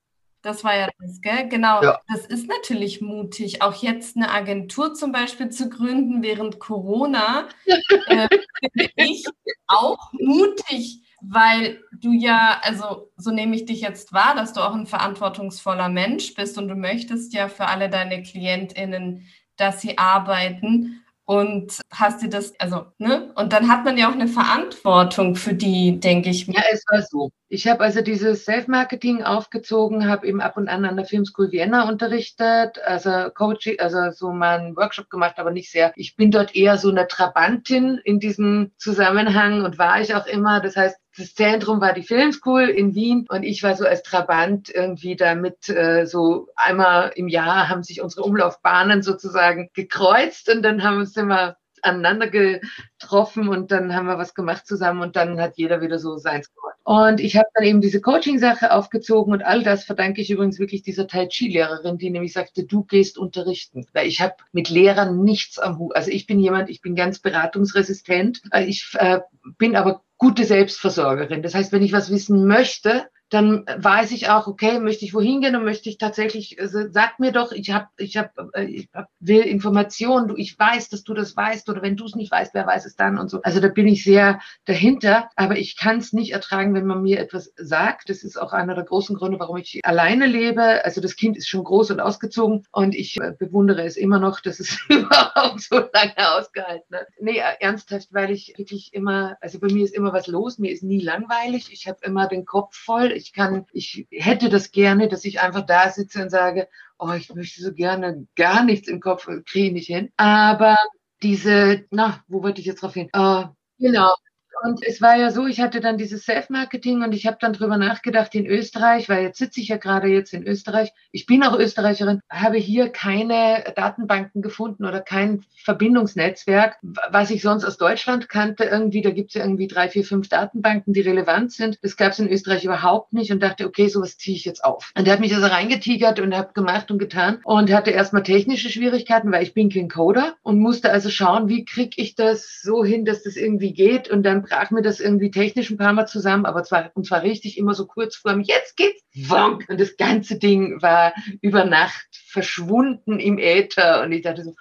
Das 0.43 0.65
war 0.65 0.75
ja 0.75 0.89
das, 0.99 1.21
gell? 1.21 1.47
Genau. 1.47 1.81
Ja. 1.81 2.01
Das 2.09 2.25
ist 2.25 2.49
natürlich 2.49 2.99
mutig, 2.99 3.61
auch 3.61 3.75
jetzt 3.75 4.17
eine 4.17 4.29
Agentur 4.29 4.93
zum 4.93 5.13
Beispiel 5.13 5.49
zu 5.49 5.69
gründen 5.69 6.21
während 6.21 6.59
Corona. 6.59 7.47
äh, 8.07 8.27
finde 8.61 8.91
ich 8.97 9.25
auch 9.67 10.11
mutig, 10.11 11.01
weil 11.21 11.81
du 11.93 12.11
ja, 12.11 12.59
also 12.61 13.09
so 13.15 13.31
nehme 13.31 13.55
ich 13.55 13.63
dich 13.65 13.79
jetzt 13.79 14.11
wahr, 14.11 14.35
dass 14.35 14.51
du 14.51 14.59
auch 14.59 14.73
ein 14.73 14.85
verantwortungsvoller 14.85 15.87
Mensch 15.87 16.33
bist 16.33 16.57
und 16.57 16.67
du 16.67 16.75
möchtest 16.75 17.33
ja 17.33 17.47
für 17.47 17.67
alle 17.67 17.89
deine 17.89 18.21
KlientInnen, 18.21 19.25
dass 19.55 19.79
sie 19.79 19.97
arbeiten. 19.97 21.02
Und 21.25 21.79
hast 21.91 22.21
du 22.21 22.27
das, 22.27 22.53
also, 22.59 22.85
ne? 22.97 23.31
Und 23.35 23.53
dann 23.53 23.69
hat 23.69 23.85
man 23.85 23.97
ja 23.97 24.09
auch 24.09 24.13
eine 24.13 24.27
Verantwortung 24.27 25.35
für 25.35 25.53
die, 25.53 25.99
denke 25.99 26.29
ich. 26.29 26.47
Ja, 26.47 26.61
es 26.71 26.83
war 26.91 27.01
so. 27.01 27.31
Ich 27.47 27.67
habe 27.67 27.83
also 27.83 28.01
dieses 28.01 28.43
Self-Marketing 28.43 29.23
aufgezogen, 29.23 30.09
habe 30.09 30.27
eben 30.27 30.41
ab 30.41 30.57
und 30.57 30.67
an 30.67 30.83
an 30.83 30.97
der 30.97 31.05
Filmschool 31.05 31.51
Vienna 31.51 31.87
unterrichtet, 31.87 32.79
also 32.83 33.29
Coaching, 33.33 33.79
also 33.79 34.11
so 34.11 34.33
mal 34.33 34.59
einen 34.59 34.75
Workshop 34.75 35.09
gemacht, 35.09 35.35
aber 35.37 35.51
nicht 35.51 35.71
sehr. 35.71 35.93
Ich 35.95 36.15
bin 36.17 36.29
dort 36.31 36.55
eher 36.55 36.77
so 36.77 36.89
eine 36.89 37.07
Trabantin 37.07 38.01
in 38.03 38.19
diesem 38.19 38.71
Zusammenhang 38.77 39.63
und 39.63 39.77
war 39.77 40.01
ich 40.01 40.15
auch 40.15 40.25
immer. 40.25 40.59
Das 40.59 40.75
heißt, 40.75 40.97
das 41.17 41.35
Zentrum 41.35 41.79
war 41.79 41.93
die 41.93 42.03
Filmschool 42.03 42.69
in 42.69 42.95
Wien 42.95 43.27
und 43.29 43.43
ich 43.43 43.61
war 43.61 43.75
so 43.75 43.85
als 43.85 44.01
Trabant 44.03 44.69
irgendwie 44.69 45.15
damit 45.15 45.69
äh, 45.69 46.05
so 46.05 46.47
einmal 46.55 47.11
im 47.15 47.27
Jahr 47.27 47.69
haben 47.69 47.83
sich 47.83 48.01
unsere 48.01 48.23
Umlaufbahnen 48.23 49.03
sozusagen 49.03 49.69
gekreuzt 49.73 50.49
und 50.49 50.63
dann 50.63 50.83
haben 50.83 50.97
wir 50.97 51.21
immer 51.21 51.57
aneinander 51.83 52.27
getroffen 52.27 53.47
und 53.47 53.71
dann 53.71 53.95
haben 53.95 54.07
wir 54.07 54.17
was 54.17 54.33
gemacht 54.33 54.65
zusammen 54.65 55.01
und 55.01 55.15
dann 55.15 55.39
hat 55.39 55.57
jeder 55.57 55.81
wieder 55.81 55.99
so 55.99 56.17
seins 56.17 56.53
gemacht. 56.53 56.77
Und 56.83 57.21
ich 57.21 57.37
habe 57.37 57.47
dann 57.53 57.63
eben 57.63 57.81
diese 57.81 58.01
Coaching-Sache 58.01 58.73
aufgezogen 58.73 59.33
und 59.33 59.43
all 59.43 59.63
das 59.63 59.85
verdanke 59.85 60.21
ich 60.21 60.29
übrigens 60.29 60.59
wirklich 60.59 60.83
dieser 60.83 61.07
Tai 61.07 61.27
Chi-Lehrerin, 61.27 61.97
die 61.97 62.09
nämlich 62.09 62.33
sagte, 62.33 62.65
du 62.65 62.83
gehst 62.83 63.17
unterrichten. 63.17 63.85
Weil 63.93 64.07
ich 64.07 64.21
habe 64.21 64.35
mit 64.51 64.69
Lehrern 64.69 65.23
nichts 65.23 65.59
am 65.59 65.77
Hut. 65.77 65.95
Also 65.95 66.11
ich 66.11 66.27
bin 66.27 66.39
jemand, 66.39 66.69
ich 66.69 66.81
bin 66.81 66.95
ganz 66.95 67.19
beratungsresistent. 67.19 68.41
Ich 68.65 68.91
äh, 68.95 69.19
bin 69.57 69.77
aber 69.77 70.03
gute 70.17 70.43
Selbstversorgerin. 70.43 71.41
Das 71.41 71.55
heißt, 71.55 71.71
wenn 71.71 71.83
ich 71.83 71.93
was 71.93 72.11
wissen 72.11 72.45
möchte, 72.47 73.07
dann 73.29 73.65
weiß 73.77 74.11
ich 74.11 74.29
auch, 74.29 74.47
okay, 74.47 74.79
möchte 74.79 75.05
ich 75.05 75.13
wohin 75.13 75.41
gehen 75.41 75.55
und 75.55 75.65
möchte 75.65 75.89
ich 75.89 75.97
tatsächlich, 75.97 76.59
also 76.59 76.89
sag 76.91 77.19
mir 77.19 77.31
doch, 77.31 77.51
ich 77.51 77.71
habe, 77.71 77.87
ich 77.97 78.17
habe, 78.17 78.29
äh, 78.53 78.65
ich 78.65 78.89
hab, 78.93 79.07
will 79.19 79.41
Informationen, 79.41 80.27
du, 80.27 80.35
ich 80.35 80.57
weiß, 80.57 80.89
dass 80.89 81.03
du 81.03 81.13
das 81.13 81.35
weißt 81.35 81.67
oder 81.69 81.81
wenn 81.81 81.95
du 81.95 82.05
es 82.05 82.15
nicht 82.15 82.31
weißt, 82.31 82.53
wer 82.53 82.67
weiß 82.67 82.85
es 82.85 82.95
dann 82.95 83.17
und 83.17 83.29
so. 83.29 83.41
Also 83.41 83.59
da 83.59 83.69
bin 83.69 83.87
ich 83.87 84.03
sehr 84.03 84.39
dahinter, 84.65 85.29
aber 85.35 85.57
ich 85.57 85.77
kann 85.77 85.97
es 85.97 86.13
nicht 86.13 86.33
ertragen, 86.33 86.73
wenn 86.73 86.85
man 86.85 87.01
mir 87.01 87.19
etwas 87.19 87.53
sagt. 87.55 88.09
Das 88.09 88.23
ist 88.23 88.37
auch 88.37 88.53
einer 88.53 88.75
der 88.75 88.83
großen 88.83 89.15
Gründe, 89.15 89.39
warum 89.39 89.57
ich 89.57 89.79
alleine 89.83 90.27
lebe. 90.27 90.85
Also 90.85 91.01
das 91.01 91.15
Kind 91.15 91.37
ist 91.37 91.47
schon 91.47 91.63
groß 91.63 91.91
und 91.91 91.99
ausgezogen 92.01 92.65
und 92.71 92.93
ich 92.93 93.19
äh, 93.19 93.33
bewundere 93.37 93.83
es 93.83 93.97
immer 93.97 94.19
noch, 94.19 94.41
dass 94.41 94.59
es 94.59 94.77
überhaupt 94.89 95.61
so 95.61 95.77
lange 95.77 96.35
ausgehalten 96.37 96.95
hat. 96.95 97.07
Nee, 97.19 97.37
äh, 97.37 97.55
ernsthaft, 97.59 98.09
weil 98.11 98.31
ich 98.31 98.53
wirklich 98.57 98.93
immer, 98.93 99.37
also 99.41 99.59
bei 99.59 99.67
mir 99.67 99.85
ist 99.85 99.95
immer 99.95 100.13
was 100.13 100.27
los, 100.27 100.59
mir 100.59 100.71
ist 100.71 100.83
nie 100.83 101.01
langweilig, 101.01 101.69
ich 101.71 101.87
habe 101.87 101.99
immer 102.03 102.27
den 102.27 102.45
Kopf 102.45 102.75
voll. 102.75 103.11
Ich 103.11 103.22
ich 103.23 103.33
kann, 103.33 103.65
ich 103.71 104.07
hätte 104.11 104.49
das 104.49 104.71
gerne, 104.71 105.07
dass 105.07 105.25
ich 105.25 105.39
einfach 105.41 105.65
da 105.65 105.89
sitze 105.89 106.21
und 106.21 106.29
sage, 106.29 106.67
oh, 106.99 107.11
ich 107.11 107.33
möchte 107.33 107.61
so 107.61 107.73
gerne 107.73 108.27
gar 108.35 108.63
nichts 108.63 108.87
im 108.87 108.99
Kopf, 108.99 109.25
kriege 109.45 109.67
ich 109.67 109.73
nicht 109.73 109.87
hin. 109.87 110.11
Aber 110.17 110.77
diese, 111.21 111.85
na, 111.89 112.23
wo 112.27 112.43
wollte 112.43 112.61
ich 112.61 112.67
jetzt 112.67 112.81
drauf 112.81 112.93
hin? 112.93 113.09
Uh, 113.15 113.45
genau, 113.79 114.13
und 114.61 114.85
es 114.85 115.01
war 115.01 115.17
ja 115.17 115.31
so, 115.31 115.47
ich 115.47 115.59
hatte 115.59 115.81
dann 115.81 115.97
dieses 115.97 116.25
Self-Marketing 116.25 117.03
und 117.03 117.13
ich 117.13 117.25
habe 117.25 117.37
dann 117.39 117.53
drüber 117.53 117.77
nachgedacht 117.77 118.35
in 118.35 118.45
Österreich, 118.45 119.09
weil 119.09 119.23
jetzt 119.23 119.39
sitze 119.39 119.59
ich 119.59 119.69
ja 119.69 119.77
gerade 119.77 120.07
jetzt 120.07 120.33
in 120.33 120.45
Österreich. 120.45 120.91
Ich 121.11 121.25
bin 121.25 121.43
auch 121.43 121.57
Österreicherin, 121.57 122.21
habe 122.29 122.57
hier 122.57 122.89
keine 122.89 123.63
Datenbanken 123.75 124.41
gefunden 124.41 124.85
oder 124.85 125.01
kein 125.01 125.43
Verbindungsnetzwerk, 125.63 126.77
was 127.09 127.31
ich 127.31 127.41
sonst 127.41 127.65
aus 127.65 127.77
Deutschland 127.77 128.29
kannte. 128.29 128.65
Irgendwie, 128.65 129.01
da 129.01 129.09
gibt 129.09 129.31
es 129.31 129.35
ja 129.35 129.43
irgendwie 129.43 129.67
drei, 129.67 129.89
vier, 129.89 130.05
fünf 130.05 130.29
Datenbanken, 130.29 130.93
die 130.93 131.01
relevant 131.01 131.51
sind. 131.51 131.79
Das 131.81 131.97
gab 131.97 132.11
es 132.11 132.19
in 132.19 132.29
Österreich 132.29 132.63
überhaupt 132.63 133.13
nicht 133.13 133.31
und 133.31 133.41
dachte, 133.41 133.65
okay, 133.65 133.87
sowas 133.87 134.17
ziehe 134.17 134.37
ich 134.37 134.45
jetzt 134.45 134.63
auf. 134.63 134.91
Und 134.95 135.05
der 135.07 135.13
hat 135.13 135.19
mich 135.19 135.33
also 135.33 135.47
reingetigert 135.47 136.19
und 136.19 136.35
habe 136.35 136.53
gemacht 136.53 136.91
und 136.91 136.99
getan 136.99 137.39
und 137.43 137.71
hatte 137.71 137.91
erstmal 137.91 138.23
technische 138.23 138.69
Schwierigkeiten, 138.69 139.31
weil 139.31 139.43
ich 139.43 139.53
bin 139.53 139.69
kein 139.69 139.89
Coder 139.89 140.35
und 140.43 140.59
musste 140.59 140.91
also 140.91 141.09
schauen, 141.09 141.49
wie 141.49 141.65
kriege 141.65 142.01
ich 142.01 142.15
das 142.15 142.61
so 142.61 142.83
hin, 142.85 143.05
dass 143.05 143.23
das 143.23 143.35
irgendwie 143.35 143.73
geht 143.73 144.09
und 144.09 144.23
dann 144.23 144.42
brach 144.43 144.71
mir 144.71 144.81
das 144.81 144.99
irgendwie 144.99 145.31
technisch 145.31 145.69
ein 145.69 145.77
paar 145.77 145.93
Mal 145.93 146.05
zusammen, 146.05 146.45
aber 146.45 146.63
zwar, 146.63 146.91
und 146.93 147.05
zwar 147.05 147.23
richtig 147.23 147.57
immer 147.57 147.73
so 147.73 147.85
kurz 147.85 148.15
vor 148.15 148.35
mir, 148.35 148.43
jetzt 148.43 148.77
geht's, 148.77 149.01
wonk, 149.27 149.65
und 149.69 149.79
das 149.79 149.97
ganze 149.97 150.37
Ding 150.37 150.81
war 150.81 151.13
über 151.41 151.65
Nacht 151.65 152.07
verschwunden 152.27 153.19
im 153.19 153.37
Äther. 153.37 154.01
Und 154.03 154.11
ich 154.11 154.21
dachte 154.21 154.43
so, 154.43 154.55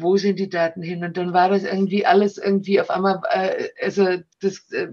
wo 0.00 0.16
sind 0.16 0.38
die 0.38 0.48
Daten 0.48 0.82
hin? 0.82 1.04
Und 1.04 1.16
dann 1.16 1.32
war 1.32 1.48
das 1.48 1.64
irgendwie 1.64 2.06
alles 2.06 2.38
irgendwie 2.38 2.80
auf 2.80 2.90
einmal, 2.90 3.20
äh, 3.30 3.68
also 3.82 4.18
das, 4.40 4.70
äh, 4.72 4.88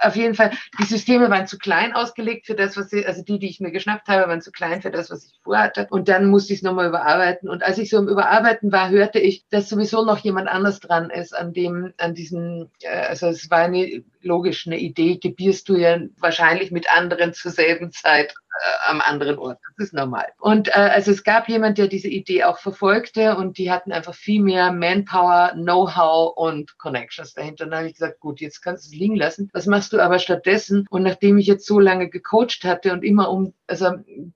auf 0.00 0.16
jeden 0.16 0.34
Fall, 0.34 0.52
die 0.78 0.84
Systeme 0.84 1.28
waren 1.30 1.46
zu 1.46 1.58
klein 1.58 1.92
ausgelegt 1.92 2.46
für 2.46 2.54
das, 2.54 2.76
was 2.76 2.90
sie, 2.90 3.04
also 3.04 3.22
die, 3.22 3.38
die 3.38 3.48
ich 3.48 3.60
mir 3.60 3.72
geschnappt 3.72 4.08
habe, 4.08 4.28
waren 4.28 4.40
zu 4.40 4.52
klein 4.52 4.82
für 4.82 4.90
das, 4.90 5.10
was 5.10 5.26
ich 5.26 5.40
vorhatte. 5.42 5.86
Und 5.90 6.08
dann 6.08 6.26
musste 6.26 6.52
ich 6.52 6.60
es 6.60 6.62
nochmal 6.62 6.88
überarbeiten. 6.88 7.48
Und 7.48 7.62
als 7.62 7.78
ich 7.78 7.90
so 7.90 7.98
im 7.98 8.08
Überarbeiten 8.08 8.72
war, 8.72 8.90
hörte 8.90 9.18
ich, 9.18 9.44
dass 9.50 9.68
sowieso 9.68 10.04
noch 10.04 10.18
jemand 10.18 10.48
anders 10.48 10.80
dran 10.80 11.10
ist 11.10 11.36
an 11.36 11.52
dem, 11.52 11.92
an 11.98 12.14
diesen, 12.14 12.70
äh, 12.82 13.06
also 13.08 13.28
es 13.28 13.50
war 13.50 13.58
eine 13.58 14.04
logisch 14.24 14.66
eine 14.66 14.78
Idee, 14.78 15.18
gebierst 15.18 15.68
du 15.68 15.76
ja 15.76 15.98
wahrscheinlich 16.18 16.70
mit 16.70 16.90
anderen 16.90 17.34
zur 17.34 17.50
selben 17.50 17.92
Zeit 17.92 18.34
äh, 18.60 18.90
am 18.90 19.00
anderen 19.00 19.38
Ort. 19.38 19.58
Das 19.76 19.86
ist 19.86 19.94
normal. 19.94 20.26
Und 20.38 20.68
äh, 20.68 20.72
also 20.72 21.10
es 21.10 21.24
gab 21.24 21.48
jemand, 21.48 21.76
der 21.78 21.88
diese 21.88 22.08
Idee 22.08 22.44
auch 22.44 22.58
verfolgte 22.58 23.36
und 23.36 23.58
die 23.58 23.70
hatten 23.70 23.90
einfach 23.90 24.14
viel 24.14 24.40
mehr 24.40 24.70
Manpower, 24.72 25.52
Know-how 25.54 26.36
und 26.36 26.78
Connections 26.78 27.34
dahinter. 27.34 27.64
Und 27.64 27.70
dann 27.70 27.78
habe 27.80 27.88
ich 27.88 27.94
gesagt, 27.94 28.20
gut, 28.20 28.40
jetzt 28.40 28.60
kannst 28.60 28.84
du 28.84 28.94
es 28.94 29.00
liegen 29.00 29.16
lassen. 29.16 29.50
Was 29.52 29.66
machst 29.66 29.92
du 29.92 29.98
aber 29.98 30.20
stattdessen? 30.20 30.86
Und 30.88 31.02
nachdem 31.02 31.38
ich 31.38 31.46
jetzt 31.46 31.66
so 31.66 31.80
lange 31.80 32.08
gecoacht 32.08 32.64
hatte 32.64 32.92
und 32.92 33.02
immer 33.02 33.30
um, 33.30 33.54
also 33.66 33.92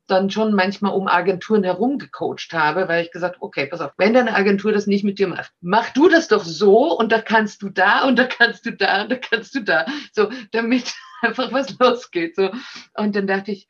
dann 0.07 0.31
schon 0.31 0.55
manchmal 0.55 0.95
um 0.95 1.07
Agenturen 1.07 1.64
herum 1.64 1.99
gecoacht 1.99 2.53
habe, 2.53 2.88
weil 2.88 3.05
ich 3.05 3.12
gesagt, 3.12 3.37
okay, 3.41 3.67
pass 3.67 3.81
auf, 3.81 3.93
wenn 3.99 4.14
deine 4.14 4.35
Agentur 4.35 4.73
das 4.73 4.87
nicht 4.87 5.05
mit 5.05 5.19
dir 5.19 5.29
macht, 5.29 5.53
mach 5.61 5.91
du 5.91 6.09
das 6.09 6.29
doch 6.29 6.45
so 6.45 6.97
und 6.99 7.12
da 7.12 7.21
kannst 7.21 7.62
du 7.62 7.69
da 7.69 8.07
und 8.07 8.19
da 8.19 8.25
kannst 8.25 8.64
du 8.67 8.73
da 8.73 9.03
und 9.03 9.11
da 9.11 9.17
kannst 9.17 9.55
du 9.55 9.61
da. 9.61 9.87
So, 10.12 10.31
damit 10.53 10.95
einfach 11.23 11.53
was 11.53 11.79
losgeht. 11.79 12.37
So. 12.37 12.51
Und 12.95 13.17
dann 13.17 13.27
dachte 13.27 13.53
ich, 13.53 13.69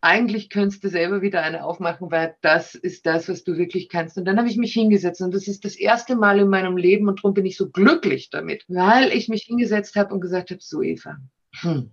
eigentlich 0.00 0.50
könntest 0.50 0.84
du 0.84 0.90
selber 0.90 1.22
wieder 1.22 1.42
eine 1.42 1.64
aufmachen, 1.64 2.10
weil 2.10 2.36
das 2.42 2.74
ist 2.74 3.06
das, 3.06 3.28
was 3.30 3.42
du 3.42 3.56
wirklich 3.56 3.88
kannst. 3.88 4.18
Und 4.18 4.26
dann 4.26 4.36
habe 4.36 4.48
ich 4.48 4.58
mich 4.58 4.74
hingesetzt 4.74 5.22
und 5.22 5.32
das 5.32 5.48
ist 5.48 5.64
das 5.64 5.76
erste 5.76 6.14
Mal 6.14 6.40
in 6.40 6.48
meinem 6.48 6.76
Leben 6.76 7.08
und 7.08 7.20
darum 7.20 7.32
bin 7.32 7.46
ich 7.46 7.56
so 7.56 7.70
glücklich 7.70 8.28
damit, 8.28 8.64
weil 8.68 9.10
ich 9.12 9.28
mich 9.28 9.44
hingesetzt 9.44 9.96
habe 9.96 10.12
und 10.12 10.20
gesagt 10.20 10.50
habe, 10.50 10.60
so 10.60 10.82
Eva, 10.82 11.16
hm, 11.54 11.90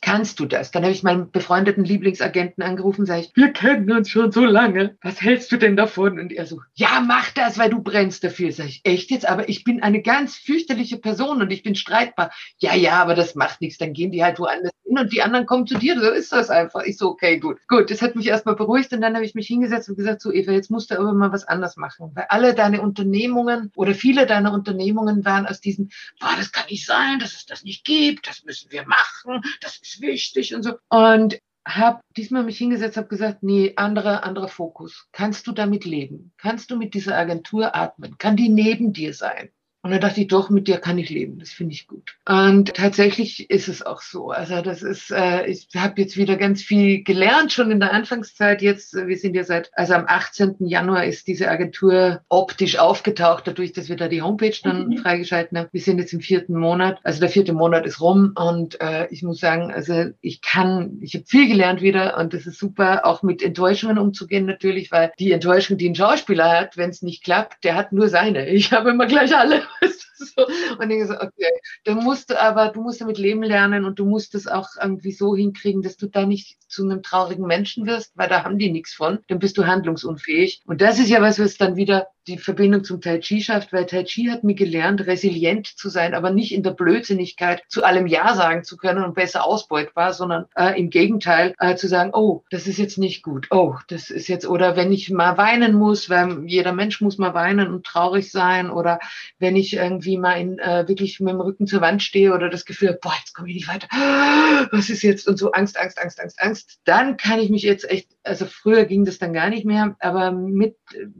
kannst 0.00 0.40
du 0.40 0.46
das? 0.46 0.70
Dann 0.70 0.82
habe 0.82 0.92
ich 0.92 1.02
meinen 1.02 1.30
befreundeten 1.30 1.84
Lieblingsagenten 1.84 2.62
angerufen, 2.62 3.06
sage 3.06 3.22
ich, 3.22 3.32
wir 3.34 3.52
kennen 3.52 3.90
uns 3.92 4.08
schon 4.08 4.32
so 4.32 4.44
lange. 4.44 4.96
Was 5.02 5.20
hältst 5.20 5.52
du 5.52 5.56
denn 5.56 5.76
davon? 5.76 6.18
Und 6.18 6.32
er 6.32 6.46
so, 6.46 6.60
ja, 6.74 7.02
mach 7.06 7.30
das, 7.32 7.58
weil 7.58 7.70
du 7.70 7.82
brennst 7.82 8.24
dafür. 8.24 8.52
Sag 8.52 8.66
ich, 8.66 8.80
echt 8.84 9.10
jetzt? 9.10 9.26
Aber 9.26 9.48
ich 9.48 9.64
bin 9.64 9.82
eine 9.82 10.02
ganz 10.02 10.36
fürchterliche 10.36 10.98
Person 10.98 11.42
und 11.42 11.50
ich 11.50 11.62
bin 11.62 11.74
streitbar. 11.74 12.30
Ja, 12.58 12.74
ja, 12.74 13.02
aber 13.02 13.14
das 13.14 13.34
macht 13.34 13.60
nichts. 13.60 13.78
Dann 13.78 13.92
gehen 13.92 14.10
die 14.10 14.24
halt 14.24 14.38
woanders 14.38 14.72
hin 14.84 14.98
und 14.98 15.12
die 15.12 15.22
anderen 15.22 15.46
kommen 15.46 15.66
zu 15.66 15.78
dir. 15.78 16.00
So 16.00 16.10
ist 16.10 16.32
das 16.32 16.50
einfach. 16.50 16.82
Ich 16.84 16.96
so, 16.96 17.10
okay, 17.10 17.38
gut. 17.38 17.58
Gut, 17.68 17.90
das 17.90 18.02
hat 18.02 18.16
mich 18.16 18.26
erstmal 18.26 18.56
beruhigt 18.56 18.92
und 18.92 19.00
dann 19.02 19.14
habe 19.14 19.24
ich 19.24 19.34
mich 19.34 19.46
hingesetzt 19.46 19.88
und 19.88 19.96
gesagt, 19.96 20.22
so 20.22 20.32
Eva, 20.32 20.52
jetzt 20.52 20.70
musst 20.70 20.90
du 20.90 20.98
aber 20.98 21.12
mal 21.12 21.32
was 21.32 21.46
anders 21.46 21.76
machen. 21.76 22.10
Weil 22.14 22.26
alle 22.28 22.54
deine 22.54 22.80
Unternehmungen 22.80 23.70
oder 23.76 23.94
viele 23.94 24.26
deiner 24.26 24.52
Unternehmungen 24.52 25.24
waren 25.24 25.46
aus 25.46 25.60
diesem, 25.60 25.90
boah, 26.20 26.34
das 26.36 26.52
kann 26.52 26.64
nicht 26.70 26.86
sein, 26.86 27.18
dass 27.18 27.34
es 27.34 27.46
das 27.46 27.64
nicht 27.64 27.84
gibt, 27.84 28.26
das 28.26 28.44
müssen 28.44 28.70
wir 28.72 28.86
machen, 28.86 29.42
das 29.60 29.76
ist 29.76 29.89
ist 29.94 30.00
wichtig 30.00 30.54
und 30.54 30.62
so. 30.62 30.74
Und 30.88 31.38
habe 31.66 32.00
diesmal 32.16 32.42
mich 32.42 32.58
hingesetzt, 32.58 32.96
habe 32.96 33.08
gesagt, 33.08 33.42
nee, 33.42 33.74
anderer, 33.76 34.24
anderer 34.24 34.48
Fokus. 34.48 35.08
Kannst 35.12 35.46
du 35.46 35.52
damit 35.52 35.84
leben? 35.84 36.32
Kannst 36.38 36.70
du 36.70 36.76
mit 36.76 36.94
dieser 36.94 37.16
Agentur 37.16 37.74
atmen? 37.76 38.16
Kann 38.18 38.36
die 38.36 38.48
neben 38.48 38.92
dir 38.92 39.14
sein? 39.14 39.50
Und 39.82 39.92
dann 39.92 40.00
dachte 40.00 40.20
ich, 40.20 40.26
doch, 40.26 40.50
mit 40.50 40.68
dir 40.68 40.76
kann 40.76 40.98
ich 40.98 41.08
leben. 41.08 41.38
Das 41.38 41.50
finde 41.50 41.72
ich 41.72 41.86
gut. 41.86 42.16
Und 42.28 42.74
tatsächlich 42.74 43.48
ist 43.48 43.68
es 43.68 43.80
auch 43.80 44.02
so. 44.02 44.30
Also 44.30 44.60
das 44.60 44.82
ist, 44.82 45.10
äh, 45.10 45.46
ich 45.46 45.68
habe 45.74 46.02
jetzt 46.02 46.18
wieder 46.18 46.36
ganz 46.36 46.62
viel 46.62 47.02
gelernt, 47.02 47.50
schon 47.50 47.70
in 47.70 47.80
der 47.80 47.92
Anfangszeit. 47.92 48.60
Jetzt, 48.60 48.94
äh, 48.94 49.06
wir 49.06 49.16
sind 49.16 49.34
ja 49.34 49.42
seit, 49.42 49.70
also 49.72 49.94
am 49.94 50.04
18. 50.06 50.56
Januar 50.66 51.06
ist 51.06 51.26
diese 51.26 51.48
Agentur 51.48 52.20
optisch 52.28 52.78
aufgetaucht, 52.78 53.46
dadurch, 53.46 53.72
dass 53.72 53.88
wir 53.88 53.96
da 53.96 54.08
die 54.08 54.20
Homepage 54.20 54.56
dann 54.62 54.88
mhm. 54.88 54.98
freigeschalten 54.98 55.56
haben. 55.56 55.68
Wir 55.72 55.80
sind 55.80 55.98
jetzt 55.98 56.12
im 56.12 56.20
vierten 56.20 56.58
Monat. 56.58 57.00
Also 57.02 57.20
der 57.20 57.30
vierte 57.30 57.54
Monat 57.54 57.86
ist 57.86 58.02
rum. 58.02 58.34
Und 58.36 58.78
äh, 58.82 59.08
ich 59.10 59.22
muss 59.22 59.40
sagen, 59.40 59.72
also 59.72 60.10
ich 60.20 60.42
kann, 60.42 60.98
ich 61.00 61.14
habe 61.14 61.24
viel 61.26 61.48
gelernt 61.48 61.80
wieder 61.80 62.18
und 62.18 62.34
das 62.34 62.44
ist 62.44 62.58
super, 62.58 63.06
auch 63.06 63.22
mit 63.22 63.42
Enttäuschungen 63.42 63.96
umzugehen 63.96 64.44
natürlich, 64.44 64.92
weil 64.92 65.10
die 65.18 65.32
Enttäuschung, 65.32 65.78
die 65.78 65.88
ein 65.88 65.94
Schauspieler 65.94 66.50
hat, 66.50 66.76
wenn 66.76 66.90
es 66.90 67.00
nicht 67.00 67.24
klappt, 67.24 67.64
der 67.64 67.76
hat 67.76 67.92
nur 67.92 68.08
seine. 68.08 68.46
Ich 68.50 68.72
habe 68.72 68.90
immer 68.90 69.06
gleich 69.06 69.34
alle. 69.34 69.62
Und 70.78 70.90
ich 70.90 71.06
so, 71.06 71.14
okay, 71.14 71.50
du 71.84 71.94
musst 71.94 72.34
aber, 72.34 72.68
du 72.68 72.82
musst 72.82 73.00
damit 73.00 73.18
leben 73.18 73.42
lernen 73.42 73.84
und 73.84 73.98
du 73.98 74.04
musst 74.04 74.34
es 74.34 74.46
auch 74.46 74.68
irgendwie 74.80 75.12
so 75.12 75.34
hinkriegen, 75.34 75.82
dass 75.82 75.96
du 75.96 76.06
da 76.06 76.26
nicht 76.26 76.58
zu 76.68 76.84
einem 76.84 77.02
traurigen 77.02 77.46
Menschen 77.46 77.86
wirst, 77.86 78.12
weil 78.16 78.28
da 78.28 78.44
haben 78.44 78.58
die 78.58 78.70
nichts 78.70 78.94
von, 78.94 79.18
dann 79.28 79.38
bist 79.38 79.58
du 79.58 79.66
handlungsunfähig. 79.66 80.62
Und 80.66 80.80
das 80.80 80.98
ist 80.98 81.08
ja 81.08 81.20
was, 81.20 81.38
was 81.38 81.56
dann 81.56 81.76
wieder 81.76 82.08
die 82.26 82.38
Verbindung 82.38 82.84
zum 82.84 83.00
Tai 83.00 83.18
Chi 83.18 83.42
schafft, 83.42 83.72
weil 83.72 83.86
Tai 83.86 84.04
Chi 84.04 84.26
hat 84.30 84.44
mir 84.44 84.54
gelernt, 84.54 85.06
resilient 85.06 85.66
zu 85.66 85.88
sein, 85.88 86.14
aber 86.14 86.30
nicht 86.30 86.52
in 86.52 86.62
der 86.62 86.72
Blödsinnigkeit 86.72 87.62
zu 87.68 87.82
allem 87.82 88.06
Ja 88.06 88.34
sagen 88.34 88.62
zu 88.62 88.76
können 88.76 89.04
und 89.04 89.14
besser 89.14 89.44
ausbeutbar, 89.44 90.12
sondern 90.12 90.46
äh, 90.54 90.78
im 90.78 90.90
Gegenteil 90.90 91.54
äh, 91.58 91.76
zu 91.76 91.88
sagen, 91.88 92.10
oh, 92.12 92.44
das 92.50 92.66
ist 92.66 92.78
jetzt 92.78 92.98
nicht 92.98 93.22
gut, 93.22 93.48
oh, 93.50 93.74
das 93.88 94.10
ist 94.10 94.28
jetzt, 94.28 94.46
oder 94.46 94.76
wenn 94.76 94.92
ich 94.92 95.10
mal 95.10 95.36
weinen 95.38 95.74
muss, 95.74 96.10
weil 96.10 96.44
jeder 96.46 96.72
Mensch 96.72 97.00
muss 97.00 97.18
mal 97.18 97.34
weinen 97.34 97.72
und 97.72 97.84
traurig 97.84 98.30
sein, 98.30 98.70
oder 98.70 99.00
wenn 99.38 99.56
ich 99.56 99.59
irgendwie 99.74 100.18
mal 100.18 100.34
in, 100.34 100.58
äh, 100.58 100.86
wirklich 100.88 101.20
mit 101.20 101.32
dem 101.32 101.40
Rücken 101.40 101.66
zur 101.66 101.80
Wand 101.80 102.02
stehe 102.02 102.32
oder 102.32 102.48
das 102.48 102.64
Gefühl, 102.64 102.98
boah, 103.00 103.14
jetzt 103.18 103.34
komme 103.34 103.48
ich 103.48 103.54
nicht 103.54 103.68
weiter, 103.68 103.88
was 104.72 104.90
ist 104.90 105.02
jetzt 105.02 105.28
und 105.28 105.38
so 105.38 105.52
Angst, 105.52 105.78
Angst, 105.78 106.00
Angst, 106.00 106.20
Angst, 106.20 106.40
Angst, 106.40 106.80
dann 106.84 107.16
kann 107.16 107.38
ich 107.38 107.50
mich 107.50 107.62
jetzt 107.62 107.88
echt, 107.88 108.10
also 108.22 108.46
früher 108.46 108.84
ging 108.84 109.04
das 109.04 109.18
dann 109.18 109.32
gar 109.32 109.50
nicht 109.50 109.64
mehr, 109.64 109.96
aber 110.00 110.32
mit, 110.32 110.76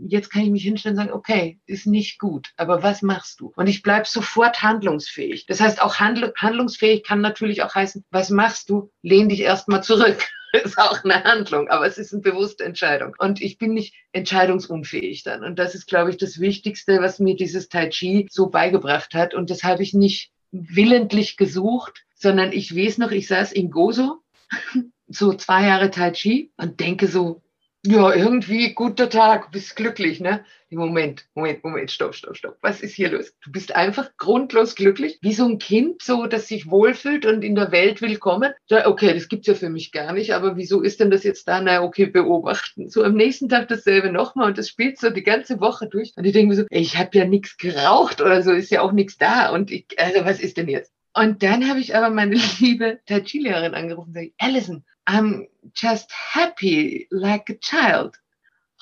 jetzt 0.07 0.31
kann 0.31 0.43
ich 0.43 0.51
mich 0.51 0.63
hinstellen 0.63 0.97
sagen, 0.97 1.13
okay, 1.13 1.61
ist 1.67 1.87
nicht 1.87 2.19
gut, 2.19 2.49
aber 2.57 2.83
was 2.83 3.03
machst 3.03 3.41
du? 3.41 3.53
Und 3.57 3.69
ich 3.69 3.83
bleibe 3.83 4.07
sofort 4.07 4.63
handlungsfähig. 4.63 5.47
Das 5.47 5.61
heißt, 5.61 5.83
auch 5.83 5.97
handl 5.97 6.33
handlungsfähig 6.37 7.05
kann 7.05 7.21
natürlich 7.21 7.63
auch 7.63 7.75
heißen, 7.75 8.05
was 8.11 8.31
machst 8.31 8.71
du? 8.71 8.91
Lehn 9.03 9.29
dich 9.29 9.41
erstmal 9.41 9.83
zurück. 9.83 10.29
Ist 10.65 10.79
auch 10.79 11.05
eine 11.05 11.23
Handlung, 11.25 11.69
aber 11.69 11.87
es 11.87 11.99
ist 11.99 12.13
eine 12.13 12.23
bewusste 12.23 12.65
Entscheidung. 12.65 13.15
Und 13.19 13.41
ich 13.41 13.59
bin 13.59 13.75
nicht 13.75 13.95
entscheidungsunfähig 14.13 15.23
dann. 15.23 15.45
Und 15.45 15.59
das 15.59 15.75
ist, 15.75 15.87
glaube 15.87 16.11
ich, 16.11 16.17
das 16.17 16.41
Wichtigste, 16.41 17.01
was 17.01 17.21
mir 17.21 17.37
dieses 17.37 17.69
Tai 17.69 17.89
Chi 17.89 18.27
so 18.31 18.49
beigebracht 18.49 19.15
hat. 19.15 19.35
Und 19.35 19.51
das 19.51 19.63
habe 19.63 19.83
ich 19.83 19.95
nicht 19.95 20.33
willentlich 20.51 21.37
gesucht, 21.37 22.05
sondern 22.15 22.53
ich 22.53 22.75
weiß 22.75 22.99
noch, 22.99 23.13
ich 23.13 23.29
saß 23.29 23.53
in 23.53 23.71
Gozo, 23.71 24.23
so 25.09 25.33
zwei 25.35 25.67
Jahre 25.67 25.91
Tai 25.91 26.11
Chi 26.11 26.53
und 26.57 26.81
denke 26.81 27.07
so, 27.07 27.43
ja, 27.83 28.15
irgendwie 28.15 28.75
guter 28.75 29.09
Tag, 29.09 29.53
bist 29.53 29.75
glücklich, 29.75 30.21
ne? 30.21 30.45
Moment, 30.69 31.25
Moment, 31.35 31.65
Moment, 31.65 31.91
stopp, 31.91 32.15
stopp, 32.15 32.37
stopp. 32.37 32.59
Was 32.61 32.83
ist 32.83 32.95
hier 32.95 33.11
los? 33.11 33.33
Du 33.43 33.51
bist 33.51 33.75
einfach 33.75 34.11
grundlos 34.19 34.75
glücklich, 34.75 35.19
wie 35.23 35.33
so 35.33 35.47
ein 35.47 35.59
Kind, 35.59 36.03
so, 36.03 36.27
das 36.27 36.47
sich 36.47 36.71
wohlfühlt 36.71 37.25
und 37.25 37.43
in 37.43 37.55
der 37.55 37.73
Welt 37.73 38.03
willkommen. 38.03 38.53
Ja, 38.69 38.87
okay, 38.87 39.15
das 39.15 39.29
gibt's 39.29 39.47
ja 39.47 39.55
für 39.55 39.71
mich 39.71 39.93
gar 39.93 40.13
nicht, 40.13 40.35
aber 40.35 40.57
wieso 40.57 40.83
ist 40.83 41.01
denn 41.01 41.11
das 41.11 41.25
jetzt 41.25 41.49
da? 41.49 41.61
Na, 41.63 41.83
okay, 41.83 42.07
beobachten. 42.07 42.91
So 42.91 43.03
am 43.03 43.15
nächsten 43.15 43.49
Tag 43.49 43.69
dasselbe 43.69 44.13
nochmal 44.13 44.49
und 44.49 44.59
das 44.59 44.69
spielt 44.69 44.99
so 44.99 45.09
die 45.09 45.23
ganze 45.23 45.61
Woche 45.61 45.89
durch. 45.89 46.13
Und 46.17 46.25
ich 46.27 46.33
denke 46.35 46.49
mir 46.51 46.57
so, 46.57 46.67
ey, 46.69 46.83
ich 46.83 46.99
habe 46.99 47.17
ja 47.17 47.25
nichts 47.25 47.57
geraucht 47.57 48.21
oder 48.21 48.43
so, 48.43 48.53
ist 48.53 48.71
ja 48.71 48.83
auch 48.83 48.93
nichts 48.93 49.17
da. 49.17 49.51
Und 49.51 49.71
ich, 49.71 49.87
also 49.99 50.25
was 50.27 50.39
ist 50.39 50.59
denn 50.59 50.69
jetzt? 50.69 50.93
Und 51.15 51.43
dann 51.43 51.69
habe 51.69 51.81
ich 51.81 51.97
aber 51.97 52.11
meine 52.11 52.37
liebe 52.59 53.01
Tai 53.07 53.21
Chi-Lehrerin 53.21 53.75
angerufen 53.75 54.09
und 54.09 54.15
gesagt, 54.15 54.35
Alison, 54.39 54.85
I'm 55.07 55.49
just 55.75 56.11
happy 56.13 57.09
like 57.11 57.51
a 57.51 57.55
child. 57.61 58.17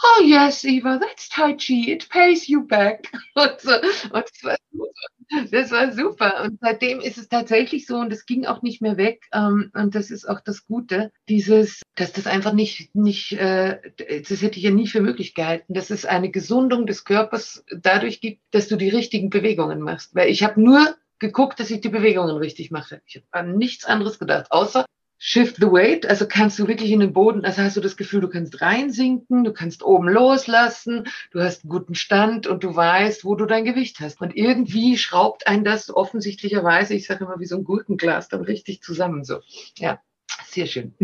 Oh 0.01 0.23
yes, 0.23 0.65
Eva, 0.65 0.99
that's 1.01 1.29
Tai 1.29 1.55
Chi. 1.55 1.91
It 1.91 2.09
pays 2.09 2.49
you 2.49 2.65
back. 2.65 3.11
Und, 3.35 3.61
so, 3.61 3.73
und 3.73 3.83
das, 3.83 4.45
war 4.45 4.57
super. 4.71 5.49
das 5.51 5.71
war 5.73 5.93
super. 5.93 6.43
Und 6.45 6.59
seitdem 6.61 7.01
ist 7.01 7.19
es 7.19 7.29
tatsächlich 7.29 7.87
so 7.87 7.97
und 7.97 8.13
es 8.13 8.25
ging 8.25 8.47
auch 8.47 8.63
nicht 8.63 8.81
mehr 8.81 8.97
weg. 8.97 9.27
Ähm, 9.33 9.73
und 9.75 9.97
das 9.97 10.13
ist 10.13 10.29
auch 10.29 10.41
das 10.41 10.67
Gute, 10.67 11.11
dieses, 11.29 11.83
dass 11.97 12.13
das 12.13 12.29
einfach 12.29 12.53
nicht, 12.53 12.95
nicht, 12.95 13.33
äh, 13.33 13.81
das 13.97 14.41
hätte 14.41 14.59
ich 14.59 14.65
ja 14.65 14.71
nie 14.71 14.87
für 14.87 15.01
möglich 15.01 15.35
gehalten, 15.35 15.75
dass 15.75 15.91
es 15.91 16.05
eine 16.05 16.31
Gesundung 16.31 16.87
des 16.87 17.05
Körpers 17.05 17.65
dadurch 17.77 18.21
gibt, 18.21 18.43
dass 18.53 18.69
du 18.69 18.77
die 18.77 18.91
richtigen 18.91 19.31
Bewegungen 19.31 19.81
machst. 19.81 20.15
Weil 20.15 20.29
ich 20.29 20.45
habe 20.45 20.61
nur 20.61 20.97
geguckt, 21.19 21.61
dass 21.61 21.71
ich 21.71 21.81
die 21.81 21.89
Bewegungen 21.89 22.37
richtig 22.37 22.71
mache. 22.71 23.03
Ich 23.07 23.17
habe 23.17 23.27
an 23.31 23.57
nichts 23.57 23.85
anderes 23.85 24.19
gedacht, 24.19 24.51
außer 24.51 24.85
Shift 25.21 25.57
the 25.57 25.67
weight, 25.67 26.07
also 26.07 26.29
kannst 26.29 26.61
du 26.61 26.69
wirklich 26.69 26.93
in 26.93 27.01
den 27.01 27.13
Boden, 27.13 27.45
also 27.45 27.63
hast 27.63 27.77
du 27.77 27.81
das 27.81 27.97
Gefühl, 27.97 28.21
du 28.21 28.29
kannst 28.29 28.61
reinsinken, 28.61 29.43
du 29.43 29.53
kannst 29.53 29.83
oben 29.83 30.09
loslassen, 30.09 31.09
du 31.33 31.41
hast 31.41 31.65
einen 31.65 31.71
guten 31.71 31.97
Stand 31.97 32.47
und 32.47 32.63
du 32.63 32.75
weißt, 32.75 33.25
wo 33.25 33.35
du 33.35 33.45
dein 33.45 33.65
Gewicht 33.65 33.99
hast. 33.99 34.21
Und 34.21 34.37
irgendwie 34.37 34.97
schraubt 34.97 35.49
ein 35.49 35.65
das 35.65 35.91
offensichtlicherweise, 35.91 36.95
ich 36.95 37.07
sage 37.07 37.25
immer 37.25 37.41
wie 37.41 37.47
so 37.47 37.57
ein 37.57 37.65
Gurkenglas, 37.65 38.29
dann 38.29 38.43
richtig 38.43 38.81
zusammen 38.81 39.25
so. 39.25 39.41
Ja, 39.77 40.01
sehr 40.47 40.67
schön. 40.67 40.95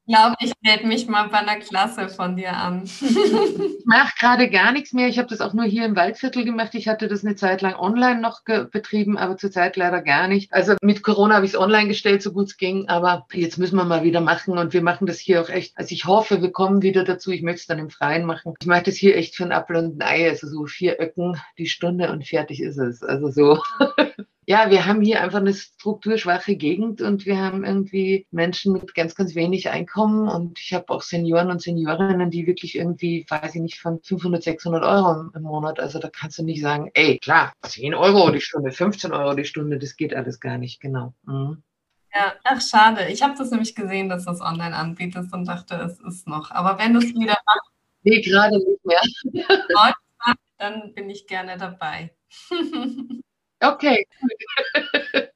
glaube, 0.06 0.36
ich 0.40 0.52
melde 0.62 0.86
mich 0.86 1.06
mal 1.06 1.28
bei 1.28 1.38
einer 1.38 1.60
Klasse 1.60 2.08
von 2.08 2.36
dir 2.36 2.52
an. 2.54 2.84
ich 3.00 3.84
mache 3.84 4.12
gerade 4.18 4.50
gar 4.50 4.72
nichts 4.72 4.92
mehr. 4.92 5.08
Ich 5.08 5.18
habe 5.18 5.28
das 5.28 5.40
auch 5.40 5.54
nur 5.54 5.64
hier 5.64 5.84
im 5.84 5.96
Waldviertel 5.96 6.44
gemacht. 6.44 6.74
Ich 6.74 6.88
hatte 6.88 7.08
das 7.08 7.24
eine 7.24 7.36
Zeit 7.36 7.62
lang 7.62 7.74
online 7.76 8.20
noch 8.20 8.42
betrieben, 8.44 9.16
aber 9.16 9.36
zurzeit 9.36 9.76
leider 9.76 10.02
gar 10.02 10.28
nicht. 10.28 10.52
Also 10.52 10.74
mit 10.82 11.02
Corona 11.02 11.36
habe 11.36 11.46
ich 11.46 11.52
es 11.52 11.58
online 11.58 11.88
gestellt, 11.88 12.22
so 12.22 12.32
gut 12.32 12.48
es 12.48 12.56
ging. 12.56 12.88
Aber 12.88 13.26
jetzt 13.32 13.58
müssen 13.58 13.76
wir 13.76 13.84
mal 13.84 14.02
wieder 14.02 14.20
machen 14.20 14.58
und 14.58 14.72
wir 14.72 14.82
machen 14.82 15.06
das 15.06 15.18
hier 15.18 15.40
auch 15.40 15.48
echt. 15.48 15.76
Also 15.76 15.92
ich 15.92 16.04
hoffe, 16.04 16.42
wir 16.42 16.52
kommen 16.52 16.82
wieder 16.82 17.04
dazu. 17.04 17.30
Ich 17.30 17.42
möchte 17.42 17.60
es 17.60 17.66
dann 17.66 17.78
im 17.78 17.90
Freien 17.90 18.26
machen. 18.26 18.54
Ich 18.60 18.66
mache 18.66 18.84
das 18.84 18.96
hier 18.96 19.16
echt 19.16 19.36
für 19.36 19.44
ein 19.44 19.52
Apfel 19.52 19.76
und 19.76 19.98
ein 19.98 20.02
Ei. 20.02 20.28
Also 20.28 20.48
so 20.48 20.66
vier 20.66 21.00
Öcken 21.00 21.40
die 21.58 21.66
Stunde 21.66 22.10
und 22.10 22.26
fertig 22.26 22.60
ist 22.60 22.78
es. 22.78 23.02
Also 23.02 23.30
so. 23.30 23.62
ja, 24.46 24.70
wir 24.70 24.86
haben 24.86 25.00
hier 25.00 25.22
einfach 25.22 25.38
eine 25.38 25.54
strukturschwache 25.54 26.56
Gegend 26.56 27.00
und 27.00 27.26
wir 27.26 27.38
haben 27.38 27.64
irgendwie 27.64 28.26
Menschen 28.30 28.72
mit 28.72 28.94
ganz, 28.94 29.14
ganz 29.14 29.34
wenig 29.34 29.70
Einkommen 29.70 30.28
und 30.28 30.58
ich 30.58 30.74
habe 30.74 30.90
auch 30.90 31.02
Senioren 31.02 31.50
und 31.50 31.62
Seniorinnen, 31.62 32.30
die 32.30 32.46
wirklich 32.46 32.76
irgendwie, 32.76 33.24
weiß 33.28 33.54
ich 33.54 33.60
nicht, 33.60 33.80
von 33.80 34.00
500, 34.02 34.42
600 34.42 34.84
Euro 34.84 35.30
im 35.34 35.42
Monat, 35.42 35.80
also 35.80 35.98
da 35.98 36.10
kannst 36.10 36.38
du 36.38 36.44
nicht 36.44 36.60
sagen, 36.60 36.90
ey, 36.94 37.18
klar, 37.18 37.52
10 37.62 37.94
Euro 37.94 38.30
die 38.30 38.40
Stunde, 38.40 38.70
15 38.70 39.12
Euro 39.12 39.34
die 39.34 39.44
Stunde, 39.44 39.78
das 39.78 39.96
geht 39.96 40.14
alles 40.14 40.40
gar 40.40 40.58
nicht, 40.58 40.80
genau. 40.80 41.14
Mhm. 41.24 41.62
Ja, 42.14 42.34
ach 42.44 42.60
schade. 42.60 43.08
Ich 43.08 43.22
habe 43.22 43.34
das 43.36 43.50
nämlich 43.50 43.74
gesehen, 43.74 44.08
dass 44.08 44.24
du 44.24 44.30
es 44.30 44.40
online 44.40 44.76
anbietest 44.76 45.32
und 45.32 45.46
dachte, 45.46 45.74
es 45.74 45.98
ist 45.98 46.28
noch. 46.28 46.52
Aber 46.52 46.78
wenn 46.78 46.92
du 46.94 47.00
es 47.00 47.06
wieder 47.06 47.36
machst, 47.44 47.70
nee, 48.04 48.20
gerade 48.20 48.56
nicht 48.56 48.84
mehr. 48.84 49.00
dann 50.58 50.94
bin 50.94 51.10
ich 51.10 51.26
gerne 51.26 51.58
dabei. 51.58 52.14
Okay, 53.64 54.04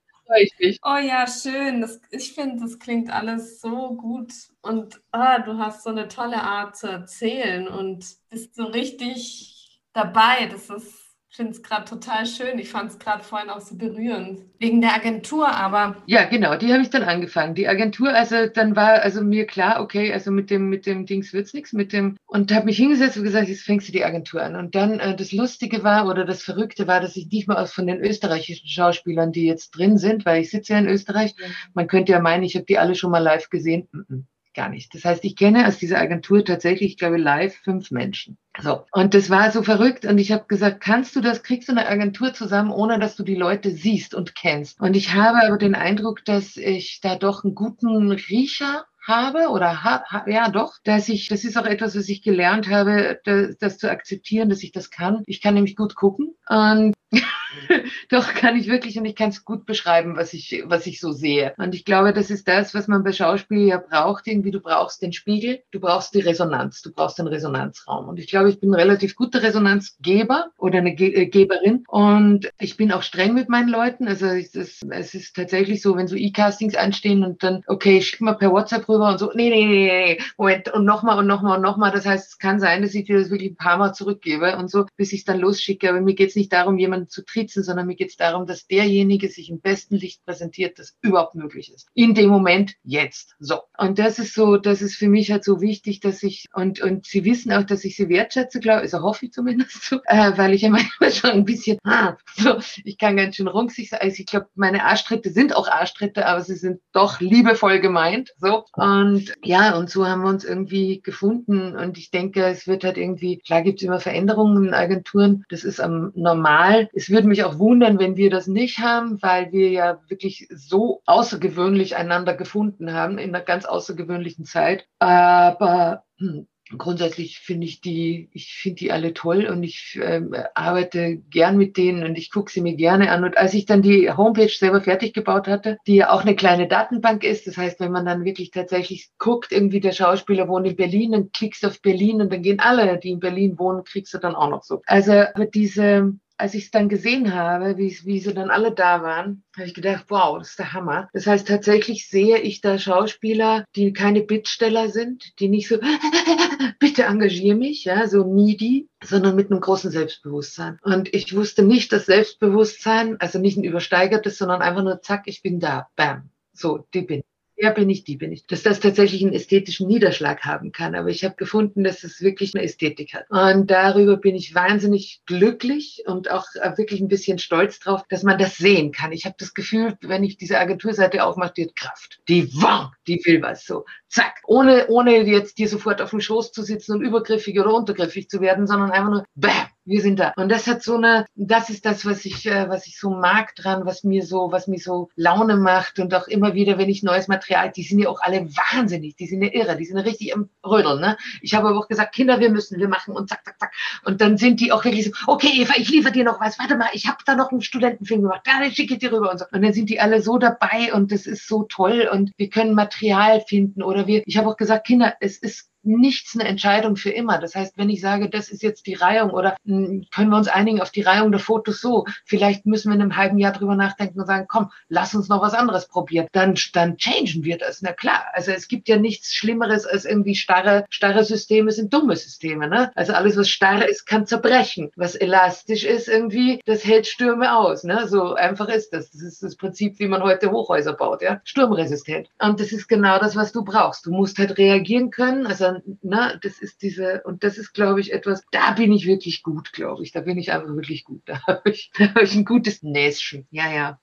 Oh 0.85 0.97
ja, 0.99 1.27
schön. 1.27 1.81
Das, 1.81 2.01
ich 2.11 2.35
finde, 2.35 2.63
das 2.63 2.79
klingt 2.79 3.11
alles 3.11 3.61
so 3.61 3.95
gut. 3.97 4.33
Und 4.63 5.01
ah, 5.11 5.39
du 5.39 5.59
hast 5.59 5.85
so 5.85 5.91
eine 5.91 6.09
tolle 6.09 6.43
Art 6.43 6.77
zu 6.77 6.87
erzählen 6.89 7.67
und 7.69 8.05
bist 8.29 8.55
so 8.55 8.65
richtig 8.67 9.81
dabei. 9.95 10.47
Das 10.47 10.69
ist 10.71 11.08
finde 11.39 11.53
es 11.53 11.63
gerade 11.63 11.85
total 11.85 12.27
schön. 12.27 12.59
Ich 12.59 12.69
fand 12.69 12.91
es 12.91 12.99
gerade 12.99 13.23
vorhin 13.23 13.49
auch 13.49 13.61
so 13.61 13.77
berührend. 13.77 14.41
Wegen 14.59 14.81
der 14.81 14.93
Agentur, 14.93 15.47
aber. 15.47 15.95
Ja, 16.07 16.25
genau, 16.25 16.57
die 16.57 16.73
habe 16.73 16.83
ich 16.83 16.91
dann 16.91 17.05
angefangen. 17.05 17.55
Die 17.55 17.69
Agentur, 17.69 18.13
also 18.13 18.49
dann 18.53 18.75
war 18.75 19.03
also 19.03 19.23
mir 19.23 19.47
klar, 19.47 19.81
okay, 19.81 20.13
also 20.13 20.33
mit 20.33 20.51
dem, 20.51 20.69
mit 20.69 20.85
dem 20.85 21.07
Dings 21.07 21.33
wird 21.33 21.47
es 21.47 21.55
nichts, 21.55 21.73
mit 21.73 21.93
dem, 21.93 22.17
und 22.27 22.53
habe 22.53 22.67
mich 22.67 22.77
hingesetzt 22.77 23.17
und 23.17 23.23
gesagt, 23.23 23.47
jetzt 23.49 23.63
fängst 23.63 23.87
du 23.87 23.93
die 23.93 24.05
Agentur 24.05 24.43
an. 24.43 24.57
Und 24.57 24.75
dann 24.75 24.99
äh, 24.99 25.15
das 25.15 25.31
Lustige 25.31 25.85
war 25.85 26.09
oder 26.09 26.25
das 26.25 26.43
Verrückte 26.43 26.89
war, 26.89 27.01
dass 27.01 27.15
ich 27.15 27.29
nicht 27.31 27.47
mal 27.47 27.63
aus 27.63 27.73
von 27.73 27.87
den 27.87 28.01
österreichischen 28.01 28.67
Schauspielern, 28.67 29.31
die 29.31 29.47
jetzt 29.47 29.71
drin 29.71 29.97
sind, 29.97 30.27
weil 30.27 30.43
ich 30.43 30.51
sitze 30.51 30.73
ja 30.73 30.81
in 30.81 30.89
Österreich, 30.89 31.37
man 31.73 31.87
könnte 31.87 32.11
ja 32.11 32.21
meinen, 32.21 32.43
ich 32.43 32.57
habe 32.57 32.67
die 32.67 32.79
alle 32.79 32.97
schon 32.97 33.13
mal 33.13 33.21
live 33.21 33.49
gesehen. 33.49 33.87
Mm 33.93 34.01
-mm 34.01 34.25
gar 34.59 34.69
nicht. 34.69 34.93
Das 34.93 35.05
heißt, 35.05 35.25
ich 35.25 35.37
kenne 35.37 35.69
aus 35.69 35.79
dieser 35.79 35.99
Agentur 35.99 36.45
tatsächlich, 36.45 36.91
ich 36.91 36.99
glaube, 36.99 37.17
live 37.17 37.55
fünf 37.55 37.93
Menschen. 37.93 38.39
So. 38.61 38.85
Und 38.91 39.15
das 39.15 39.31
war 39.31 39.53
so 39.53 39.63
verrückt. 39.63 40.05
Und 40.05 40.19
ich 40.19 40.33
habe 40.33 40.47
gesagt, 40.49 40.81
kannst 40.81 41.15
du 41.15 41.21
das, 41.21 41.45
kriegst 41.45 41.69
du 41.69 41.73
eine 41.73 41.87
Agentur 41.87 42.35
zusammen, 42.35 42.73
ohne 42.73 42.99
dass 42.99 43.15
du 43.15 43.23
die 43.23 43.37
Leute 43.37 43.71
siehst 43.71 44.17
und 44.17 44.35
kennst? 44.35 44.81
Und 44.81 44.97
ich 44.97 45.15
habe 45.15 45.47
aber 45.47 45.59
den 45.59 45.77
Eindruck, 45.77 46.25
dass 46.25 46.57
ich 46.57 46.99
da 47.01 47.15
doch 47.15 47.45
einen 47.45 47.55
guten 47.55 48.11
Riecher 48.11 48.85
habe 49.07 49.49
oder 49.49 49.85
ha, 49.85 50.03
ha, 50.11 50.25
ja 50.29 50.51
doch, 50.51 50.75
dass 50.83 51.09
ich, 51.09 51.29
das 51.29 51.45
ist 51.45 51.57
auch 51.57 51.65
etwas, 51.65 51.97
was 51.97 52.09
ich 52.09 52.23
gelernt 52.23 52.69
habe, 52.69 53.21
das, 53.25 53.57
das 53.59 53.79
zu 53.79 53.89
akzeptieren, 53.89 54.49
dass 54.51 54.65
ich 54.65 54.73
das 54.73 54.91
kann. 54.91 55.23
Ich 55.27 55.41
kann 55.41 55.55
nämlich 55.55 55.77
gut 55.77 55.95
gucken 55.95 56.35
und 56.49 56.95
Doch 58.11 58.35
kann 58.35 58.57
ich 58.57 58.69
wirklich 58.69 58.99
und 58.99 59.05
ich 59.05 59.15
kann 59.15 59.31
es 59.31 59.45
gut 59.45 59.67
beschreiben, 59.67 60.17
was 60.17 60.33
ich, 60.33 60.63
was 60.67 60.87
ich 60.87 61.01
so 61.01 61.13
sehe. 61.13 61.55
Und 61.59 61.75
ich 61.75 61.85
glaube, 61.85 62.13
das 62.13 62.31
ist 62.31 62.49
das, 62.49 62.75
was 62.75 62.89
man 62.89 63.05
bei 63.05 63.13
Schauspiel 63.13 63.67
ja 63.67 63.79
braucht. 63.79 64.27
Irgendwie, 64.27 64.51
du 64.51 64.61
brauchst 64.61 65.03
den 65.03 65.13
Spiegel, 65.13 65.61
du 65.71 65.81
brauchst 65.81 66.15
die 66.15 66.21
Resonanz, 66.21 66.83
du 66.83 66.93
brauchst 66.93 67.19
den 67.19 67.27
Resonanzraum. 67.27 68.09
Und 68.09 68.19
ich 68.19 68.29
glaube, 68.29 68.51
ich 68.51 68.61
bin 68.61 68.71
ein 68.71 68.75
relativ 68.75 69.17
guter 69.17 69.43
Resonanzgeber 69.43 70.51
oder 70.57 70.79
eine 70.79 70.95
Ge 70.95 71.13
äh, 71.15 71.27
Geberin. 71.27 71.85
Und 71.89 72.49
ich 72.59 72.77
bin 72.77 72.93
auch 72.93 73.03
streng 73.03 73.35
mit 73.35 73.49
meinen 73.49 73.69
Leuten. 73.69 74.09
Also 74.09 74.27
es 74.27 74.55
ist, 74.55 74.85
es 74.91 75.15
ist 75.15 75.37
tatsächlich 75.37 75.83
so, 75.83 75.97
wenn 75.97 76.09
so 76.09 76.17
E-Castings 76.17 76.75
anstehen 76.75 77.25
und 77.25 77.43
dann, 77.43 77.63
okay, 77.67 78.01
schick 78.03 78.21
mal 78.21 78.35
per 78.35 78.53
WhatsApp 78.53 78.89
rüber 78.89 79.09
und 79.09 79.19
so, 79.19 79.31
nee, 79.35 79.51
nee, 79.51 79.67
nee, 79.67 80.17
nee, 80.17 80.19
Moment, 80.37 80.73
und 80.73 80.85
nochmal 80.85 81.19
und 81.19 81.27
nochmal 81.27 81.57
und 81.57 81.63
nochmal. 81.63 81.93
Das 81.93 82.07
heißt, 82.07 82.29
es 82.29 82.39
kann 82.39 82.61
sein, 82.61 82.83
dass 82.83 82.95
ich 82.95 83.05
dir 83.05 83.19
das 83.19 83.31
wirklich 83.31 83.53
ein 83.53 83.57
paar 83.57 83.79
Mal 83.79 83.93
zurückgebe 83.93 84.57
und 84.57 84.71
so, 84.71 84.87
bis 84.97 85.13
ich 85.13 85.21
es 85.21 85.25
dann 85.25 85.41
losschicke. 85.41 85.89
Aber 85.89 86.01
mir 86.01 86.15
geht 86.15 86.31
es 86.31 86.37
nicht 86.37 86.53
darum, 86.53 86.79
jemanden 86.79 87.09
zu 87.09 87.25
trizen, 87.49 87.63
sondern 87.63 87.87
mir 87.87 87.97
geht 87.97 88.11
es 88.11 88.17
darum, 88.17 88.47
dass 88.47 88.67
derjenige 88.67 89.29
sich 89.29 89.51
im 89.51 89.61
besten 89.61 89.97
Licht 89.97 90.25
präsentiert, 90.25 90.79
das 90.79 90.97
überhaupt 91.03 91.35
möglich 91.35 91.73
ist. 91.73 91.89
In 91.95 92.15
dem 92.15 92.29
Moment, 92.31 92.75
jetzt. 92.85 93.35
So. 93.39 93.61
Und 93.77 93.99
das 93.99 94.19
ist 94.19 94.35
so, 94.35 94.57
das 94.57 94.83
ist 94.83 94.97
für 94.97 95.09
mich 95.09 95.31
halt 95.31 95.45
so 95.45 95.61
wichtig, 95.61 96.01
dass 96.01 96.23
ich, 96.23 96.47
und, 96.53 96.81
und 96.81 97.07
sie 97.07 97.25
wissen 97.25 97.53
auch, 97.53 97.65
dass 97.65 97.85
ich 97.85 97.97
sie 97.97 98.09
wertschätze, 98.09 98.61
glaube 98.61 98.85
ich, 98.85 98.93
also 98.93 99.05
hoffe 99.05 99.27
ich 99.27 99.33
zumindest 99.33 99.85
so, 99.85 100.01
äh, 100.07 100.33
weil 100.37 100.55
ich 100.55 100.63
ja 100.63 100.69
manchmal 101.01 101.13
schon 101.13 101.31
ein 101.31 101.45
bisschen, 101.45 101.79
ah, 101.85 102.17
so, 102.37 102.59
ich 102.85 102.99
kann 102.99 103.17
ganz 103.17 103.37
schön 103.37 103.49
runzig 103.49 103.91
sein. 103.91 104.01
Also 104.03 104.17
ich 104.21 104.27
glaube, 104.27 104.49
meine 104.55 104.85
Arschtritte 104.85 105.31
sind 105.31 105.55
auch 105.55 105.69
Arschtritte, 105.69 106.27
aber 106.27 106.43
sie 106.43 106.57
sind 106.57 106.81
doch 106.93 107.21
liebevoll 107.21 107.81
gemeint. 107.81 108.31
So. 108.39 108.65
Und 108.75 109.33
ja, 109.43 109.77
und 109.77 109.91
so 109.91 110.07
haben 110.07 110.23
wir 110.23 110.29
uns 110.29 110.45
irgendwie 110.45 111.01
gefunden. 111.03 111.77
Und 111.77 111.99
ich 111.99 112.11
denke, 112.11 112.45
es 112.45 112.67
wird 112.67 112.85
halt 112.85 112.97
irgendwie, 112.97 113.39
klar 113.39 113.63
gibt 113.63 113.81
es 113.81 113.87
immer 113.87 114.01
Veränderungen 114.01 114.69
in 114.69 114.75
Agenturen. 114.75 115.45
Das 115.49 115.65
ist 115.65 115.81
am 115.81 116.13
normal. 116.15 116.89
Es 116.93 117.11
würde 117.11 117.29
mich 117.29 117.38
auch 117.45 117.59
wundern, 117.59 117.99
wenn 117.99 118.17
wir 118.17 118.31
das 118.31 118.47
nicht 118.47 118.79
haben, 118.79 119.21
weil 119.23 119.53
wir 119.53 119.71
ja 119.71 120.01
wirklich 120.09 120.49
so 120.51 121.03
außergewöhnlich 121.07 121.97
einander 121.97 122.35
gefunden 122.35 122.93
haben 122.93 123.19
in 123.19 123.35
einer 123.35 123.45
ganz 123.45 123.65
außergewöhnlichen 123.65 124.45
Zeit. 124.45 124.87
Aber 124.99 126.05
hm, 126.19 126.47
grundsätzlich 126.77 127.39
finde 127.39 127.67
ich 127.67 127.81
die, 127.81 128.29
ich 128.33 128.55
finde 128.55 128.77
die 128.77 128.93
alle 128.93 129.15
toll 129.15 129.47
und 129.47 129.63
ich 129.63 129.99
ähm, 130.03 130.35
arbeite 130.55 131.17
gern 131.31 131.57
mit 131.57 131.77
denen 131.77 132.05
und 132.05 132.19
ich 132.19 132.31
gucke 132.31 132.51
sie 132.51 132.61
mir 132.61 132.75
gerne 132.75 133.11
an. 133.11 133.25
Und 133.25 133.39
als 133.39 133.55
ich 133.55 133.65
dann 133.65 133.81
die 133.81 134.11
Homepage 134.11 134.49
selber 134.49 134.81
fertig 134.81 135.15
gebaut 135.15 135.49
hatte, 135.49 135.79
die 135.87 135.97
ja 135.97 136.11
auch 136.11 136.23
eine 136.23 136.37
kleine 136.37 136.69
Datenbank 136.69 137.25
ist, 137.25 137.47
das 137.47 137.57
heißt, 137.57 137.81
wenn 137.81 137.93
man 137.93 138.05
dann 138.05 138.25
wirklich 138.25 138.51
tatsächlich 138.51 139.11
guckt, 139.19 139.53
irgendwie 139.53 139.81
der 139.81 139.93
Schauspieler 139.93 140.49
wohnt 140.49 140.67
in 140.67 140.77
Berlin, 140.77 141.13
dann 141.13 141.33
klickst 141.33 141.65
auf 141.65 141.81
Berlin 141.81 142.21
und 142.21 142.33
dann 142.33 142.43
gehen 142.43 142.61
alle, 142.61 142.99
die 142.99 143.11
in 143.11 143.21
Berlin 143.21 143.59
wohnen, 143.59 143.85
kriegst 143.85 144.13
du 144.13 144.19
dann 144.19 144.35
auch 144.35 144.51
noch 144.51 144.63
so. 144.63 144.83
Also 144.87 145.25
diese 145.55 146.13
als 146.39 146.55
ich 146.55 146.65
es 146.65 146.71
dann 146.71 146.89
gesehen 146.89 147.35
habe, 147.35 147.77
wie, 147.77 147.97
wie 148.05 148.21
sie 148.21 148.33
dann 148.33 148.51
alle 148.51 148.73
da 148.73 149.03
waren, 149.03 149.43
habe 149.57 149.67
ich 149.67 149.75
gedacht, 149.75 150.07
wow, 150.09 150.39
das 150.39 150.51
ist 150.51 150.59
der 150.59 150.73
Hammer. 150.73 151.09
Das 151.13 151.27
heißt, 151.27 151.47
tatsächlich 151.47 152.09
sehe 152.09 152.39
ich 152.39 152.61
da 152.61 152.79
Schauspieler, 152.79 153.65
die 153.75 153.93
keine 153.93 154.23
Bittsteller 154.23 154.89
sind, 154.89 155.39
die 155.41 155.49
nicht 155.49 155.69
so, 155.69 155.79
bitte 156.79 157.03
engagiere 157.03 157.57
mich, 157.57 157.85
ja, 157.85 158.07
so 158.07 158.25
needy, 158.25 158.89
sondern 159.03 159.37
mit 159.37 159.51
einem 159.51 159.61
großen 159.61 159.91
Selbstbewusstsein. 159.91 160.79
Und 160.83 161.13
ich 161.13 161.35
wusste 161.35 161.63
nicht, 161.63 161.93
dass 161.93 162.07
Selbstbewusstsein, 162.07 163.21
also 163.21 163.39
nicht 163.39 163.59
ein 163.59 163.65
übersteigertes, 163.65 164.39
sondern 164.39 164.63
einfach 164.63 164.83
nur, 164.83 165.03
zack, 165.03 165.25
ich 165.27 165.43
bin 165.43 165.61
da, 165.61 165.89
bam. 165.97 166.31
So, 166.53 166.87
die 166.95 167.03
bin 167.03 167.23
der 167.61 167.71
bin 167.73 167.91
ich, 167.91 168.05
die 168.05 168.17
bin 168.17 168.33
ich. 168.33 168.47
Dass 168.47 168.63
das 168.63 168.81
tatsächlich 168.81 169.23
einen 169.23 169.33
ästhetischen 169.33 169.89
Niederschlag 169.89 170.45
haben 170.45 170.73
kann. 170.73 170.95
Aber 170.95 171.09
ich 171.09 171.25
habe 171.25 171.35
gefunden, 171.37 171.85
dass 171.85 172.05
es 172.05 172.21
wirklich 172.21 172.55
eine 172.55 172.65
Ästhetik 172.65 173.15
hat. 173.15 173.29
Und 173.31 173.71
darüber 173.71 174.17
bin 174.17 174.35
ich 174.35 174.55
wahnsinnig 174.55 175.23
glücklich 175.27 176.05
und 176.07 176.31
auch 176.31 176.47
äh, 176.55 176.77
wirklich 176.77 177.01
ein 177.01 177.09
bisschen 177.09 177.39
stolz 177.39 177.81
drauf, 177.81 178.03
dass 178.09 178.23
man 178.23 178.39
das 178.39 178.57
sehen 178.57 178.93
kann. 178.93 179.13
Ich 179.13 179.25
habe 179.25 179.35
das 179.39 179.55
Gefühl, 179.55 179.97
wenn 180.03 180.25
ich 180.25 180.37
diese 180.37 180.59
Agenturseite 180.59 181.25
aufmache, 181.25 181.53
die 181.57 181.67
hat 181.67 181.77
Kraft. 181.77 182.21
Die 182.29 182.49
wow, 182.55 182.91
die 183.07 183.21
will 183.25 183.43
was 183.43 183.65
so. 183.67 183.85
Zack. 184.09 184.37
Ohne, 184.47 184.87
ohne 184.89 185.23
jetzt 185.23 185.59
dir 185.59 185.69
sofort 185.69 186.01
auf 186.01 186.11
dem 186.11 186.21
Schoß 186.21 186.53
zu 186.53 186.63
sitzen 186.63 186.93
und 186.93 187.03
übergriffig 187.03 187.59
oder 187.59 187.75
untergriffig 187.75 188.29
zu 188.29 188.41
werden, 188.41 188.67
sondern 188.67 188.91
einfach 188.91 189.11
nur, 189.11 189.25
bam, 189.35 189.69
wir 189.89 190.03
sind 190.03 190.19
da. 190.19 190.33
Und 190.37 190.51
das 190.51 190.67
hat 190.67 190.83
so 190.83 190.97
eine, 190.97 191.27
das 191.35 191.71
ist 191.71 191.87
das, 191.87 192.05
was 192.05 192.25
ich, 192.25 192.47
äh, 192.47 192.69
was 192.69 192.87
ich 192.87 192.99
so 192.99 193.11
mag 193.11 193.55
dran, 193.55 193.87
was 193.87 194.05
mir 194.05 194.25
so, 194.25 194.53
was 194.53 194.69
mir 194.69 194.79
so 194.79 195.09
Laune 195.17 195.57
macht 195.57 195.99
und 195.99 196.15
auch 196.15 196.29
immer 196.29 196.55
wieder, 196.55 196.79
wenn 196.79 196.89
ich 196.89 197.03
neues 197.03 197.29
Material, 197.29 197.73
die 197.73 197.83
sind 197.83 197.99
ja 197.99 198.09
auch 198.09 198.21
alle 198.21 198.45
wahnsinnig, 198.45 199.17
die 199.17 199.27
sind 199.27 199.43
ja 199.43 199.51
irre, 199.53 199.77
die 199.77 199.85
sind 199.85 199.97
ja 199.97 200.03
richtig 200.03 200.31
im 200.31 200.51
Rödeln, 200.65 201.01
ne? 201.01 201.17
Ich 201.41 201.55
habe 201.55 201.69
aber 201.69 201.79
auch 201.79 201.89
gesagt, 201.89 202.15
Kinder, 202.15 202.41
wir 202.41 202.51
müssen, 202.51 202.79
wir 202.79 202.89
machen 202.89 203.15
und 203.15 203.29
zack, 203.29 203.45
zack, 203.45 203.59
zack. 203.59 203.73
Und 204.05 204.21
dann 204.21 204.37
sind 204.37 204.61
die 204.61 204.73
auch 204.73 204.85
wirklich 204.85 205.07
so, 205.07 205.13
okay, 205.27 205.63
Eva, 205.63 205.75
ich 205.77 205.89
liefere 205.91 206.13
dir 206.13 206.25
noch 206.25 206.41
was, 206.41 206.59
warte 206.59 206.77
mal, 206.77 206.89
ich 206.93 207.07
habe 207.07 207.19
da 207.25 207.35
noch 207.35 207.51
einen 207.51 207.63
Studentenfilm 207.63 208.23
gemacht, 208.23 208.43
da 208.45 208.71
schicke 208.71 208.95
ich 208.95 209.01
dir 209.01 209.13
rüber 209.13 209.31
und 209.31 209.39
so. 209.39 209.47
Und 209.51 209.63
dann 209.63 209.73
sind 209.73 209.91
die 209.91 210.01
alle 210.01 210.23
so 210.23 210.39
dabei 210.39 210.93
und 210.93 211.13
das 211.13 211.27
ist 211.27 211.49
so 211.49 211.65
toll 211.65 212.09
und 212.13 212.31
wir 212.37 212.51
können 212.51 212.75
Material 212.75 213.41
finden 213.41 213.83
oder 213.83 214.07
wir, 214.07 214.23
ich 214.27 214.37
habe 214.37 214.49
auch 214.49 214.57
gesagt, 214.57 214.87
Kinder, 214.87 215.15
es 215.21 215.39
ist 215.39 215.71
nichts 215.83 216.35
eine 216.35 216.49
Entscheidung 216.49 216.97
für 216.97 217.11
immer. 217.11 217.39
Das 217.39 217.55
heißt, 217.55 217.77
wenn 217.77 217.91
ich 217.91 218.01
sage, 218.01 218.29
das 218.29 218.49
ist 218.49 218.63
jetzt 218.63 218.87
die 218.87 218.95
Reihung 218.95 219.31
oder 219.31 219.57
hm, 219.65 220.07
können 220.15 220.31
wir 220.31 220.37
uns 220.37 220.49
einigen 220.49 220.81
auf 220.81 220.91
die 220.91 221.03
Reihung 221.03 221.31
der 221.31 221.41
Fotos 221.41 221.81
so, 221.81 222.07
vielleicht 222.25 222.67
müssen 222.67 222.91
wir 222.91 222.97
in 222.97 223.03
einem 223.03 223.17
halben 223.17 223.39
Jahr 223.39 223.53
drüber 223.53 223.77
nachdenken 223.77 224.21
und 224.21 224.27
sagen, 224.27 224.47
komm, 224.49 224.71
lass 224.89 225.15
uns 225.15 225.29
noch 225.29 225.43
was 225.43 225.55
anderes 225.55 225.89
probieren. 225.89 226.27
Dann, 226.33 226.55
dann 226.73 226.97
changen 226.97 227.45
wir 227.45 227.59
das. 227.59 227.83
Na 227.83 227.93
klar. 227.93 228.25
Also 228.33 228.53
es 228.53 228.69
gibt 228.69 228.89
ja 228.89 228.99
nichts 228.99 229.35
Schlimmeres 229.35 229.87
als 229.87 230.05
irgendwie 230.05 230.35
starre, 230.35 230.85
starre 230.91 231.25
Systeme 231.25 231.71
sind 231.73 231.93
dumme 231.93 232.17
Systeme. 232.17 232.69
Ne? 232.69 232.91
Also 232.95 233.13
alles, 233.13 233.37
was 233.37 233.49
starr 233.49 233.87
ist, 233.89 234.07
kann 234.07 234.27
zerbrechen. 234.27 234.91
Was 234.97 235.15
elastisch 235.15 235.85
ist 235.85 236.09
irgendwie, 236.09 236.61
das 236.67 236.85
hält 236.85 237.07
Stürme 237.07 237.57
aus. 237.57 237.85
Ne? 237.85 238.07
So 238.09 238.35
einfach 238.35 238.69
ist 238.69 238.93
das. 238.93 239.11
Das 239.11 239.23
ist 239.23 239.43
das 239.43 239.57
Prinzip, 239.57 239.99
wie 239.99 240.09
man 240.09 240.23
heute 240.23 240.51
Hochhäuser 240.51 240.93
baut. 240.93 241.23
Ja? 241.23 241.41
Sturmresistent. 241.45 242.29
Und 242.39 242.61
das 242.61 242.73
ist 242.73 242.89
genau 242.89 243.19
das, 243.19 243.37
was 243.37 243.53
du 243.53 243.65
brauchst. 243.65 244.07
Du 244.07 244.11
musst 244.11 244.39
halt 244.39 244.59
reagieren 244.59 245.11
können. 245.11 245.47
Also, 245.47 245.68
ne, 246.03 246.39
das 246.43 246.61
ist 246.61 246.83
diese, 246.83 247.23
und 247.25 247.45
das 247.45 247.59
ist, 247.59 247.73
glaube 247.73 248.01
ich, 248.01 248.13
etwas, 248.13 248.45
da 248.51 248.73
bin 248.73 248.93
ich 248.93 249.07
wirklich 249.07 249.43
gut, 249.43 249.73
glaube 249.73 250.03
ich. 250.03 250.13
Da 250.13 250.21
bin 250.21 250.39
ich 250.39 250.53
einfach 250.53 250.75
wirklich 250.75 251.05
gut. 251.05 251.23
Da 251.27 251.41
habe 251.47 251.71
ich, 251.71 251.91
da 251.99 252.15
hab 252.15 252.23
ich 252.23 252.35
ein 252.35 252.45
gutes 252.45 252.83
Näschen. 252.83 253.47
Ja, 253.51 253.71
ja. 253.73 254.01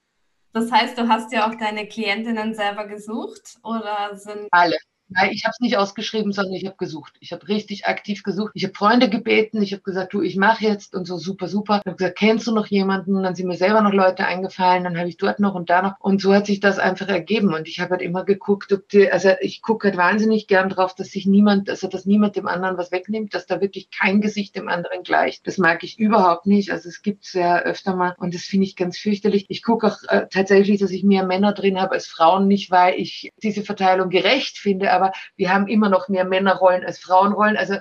Das 0.54 0.72
heißt, 0.72 0.98
du 0.98 1.10
hast 1.10 1.34
ja 1.34 1.50
auch 1.50 1.56
deine 1.56 1.88
Klientinnen 1.88 2.54
selber 2.54 2.88
gesucht 2.88 3.58
oder 3.62 4.16
sind 4.16 4.48
alle? 4.52 4.78
Nein, 5.08 5.30
ich 5.32 5.44
habe 5.46 5.52
es 5.52 5.60
nicht 5.60 5.78
ausgeschrieben, 5.78 6.32
sondern 6.34 6.56
ich 6.56 6.66
habe 6.66 6.78
gesucht. 6.78 7.14
Ich 7.20 7.32
habe 7.32 7.48
richtig 7.48 7.86
aktiv 7.86 8.24
gesucht. 8.24 8.52
Ich 8.56 8.64
habe 8.64 8.74
Freunde 8.74 9.08
gebeten. 9.08 9.62
Ich 9.62 9.72
habe 9.72 9.84
gesagt, 9.84 10.14
du, 10.14 10.22
ich 10.22 10.36
mache 10.36 10.64
jetzt 10.66 10.96
und 10.96 11.06
so 11.06 11.18
super, 11.18 11.48
super. 11.48 11.80
Ich 11.84 11.88
habe 11.88 11.98
gesagt, 11.98 12.18
kennst 12.18 12.48
du 12.48 12.52
noch 12.54 12.66
jemanden? 12.66 13.22
Dann 13.22 13.36
sind 13.36 13.48
mir 13.48 13.56
selber 13.56 13.82
noch 13.82 13.94
Leute 13.94 14.26
eingefallen. 14.26 14.84
Dann 14.84 14.98
habe 14.98 15.08
ich 15.08 15.18
dort 15.18 15.40
noch 15.40 15.54
und 15.54 15.70
da 15.70 15.84
noch. 15.84 15.94
Und 16.00 16.22
so 16.22 16.34
hat 16.34 16.48
sich 16.48 16.60
das 16.60 16.80
einfach 16.80 17.08
ergeben. 17.08 17.54
Und 17.54 17.68
ich 17.68 17.80
habe 17.80 17.92
halt 17.92 18.02
immer 18.02 18.26
geguckt, 18.26 18.74
ob 18.74 18.90
die, 18.90 19.12
also 19.12 19.30
ich 19.42 19.62
gucke 19.62 19.90
halt 19.90 19.98
wahnsinnig 19.98 20.48
gern 20.48 20.70
drauf, 20.70 20.96
dass 20.96 21.10
sich 21.12 21.28
niemand, 21.28 21.70
also 21.70 21.88
dass 21.88 22.08
niemand 22.08 22.36
dem 22.36 22.48
anderen 22.48 22.78
was 22.78 22.92
wegnimmt, 22.92 23.36
dass 23.36 23.46
da 23.46 23.62
wirklich 23.62 23.92
kein 23.92 24.22
Gesicht 24.22 24.56
dem 24.56 24.68
anderen 24.68 25.04
gleicht. 25.04 25.46
Das 25.46 25.60
mag 25.60 25.84
ich 25.84 26.00
überhaupt 26.00 26.48
nicht. 26.48 26.72
Also 26.72 26.90
es 26.90 27.04
gibt 27.04 27.26
sehr 27.26 27.62
öfter 27.64 27.96
mal 27.96 28.16
und 28.18 28.34
das 28.34 28.42
finde 28.42 28.66
ich 28.66 28.76
ganz 28.76 28.98
fürchterlich. 28.98 29.46
Ich 29.50 29.62
gucke 29.62 29.86
auch 29.86 29.98
äh, 30.08 30.26
tatsächlich, 30.32 30.80
dass 30.80 30.90
ich 30.90 31.04
mehr 31.04 31.26
Männer 31.26 31.54
drin 31.54 31.80
habe 31.80 31.94
als 31.94 32.08
Frauen, 32.08 32.48
nicht 32.48 32.72
weil 32.72 32.96
ich 33.00 33.30
diese 33.44 33.62
Verteilung 33.62 34.10
gerecht 34.10 34.58
finde, 34.58 34.95
aber 34.96 35.12
wir 35.36 35.54
haben 35.54 35.68
immer 35.68 35.90
noch 35.90 36.10
mehr 36.10 36.26
Männerrollen 36.26 36.84
als 36.86 37.00
Frauenrollen. 37.00 37.58
Also 37.58 37.76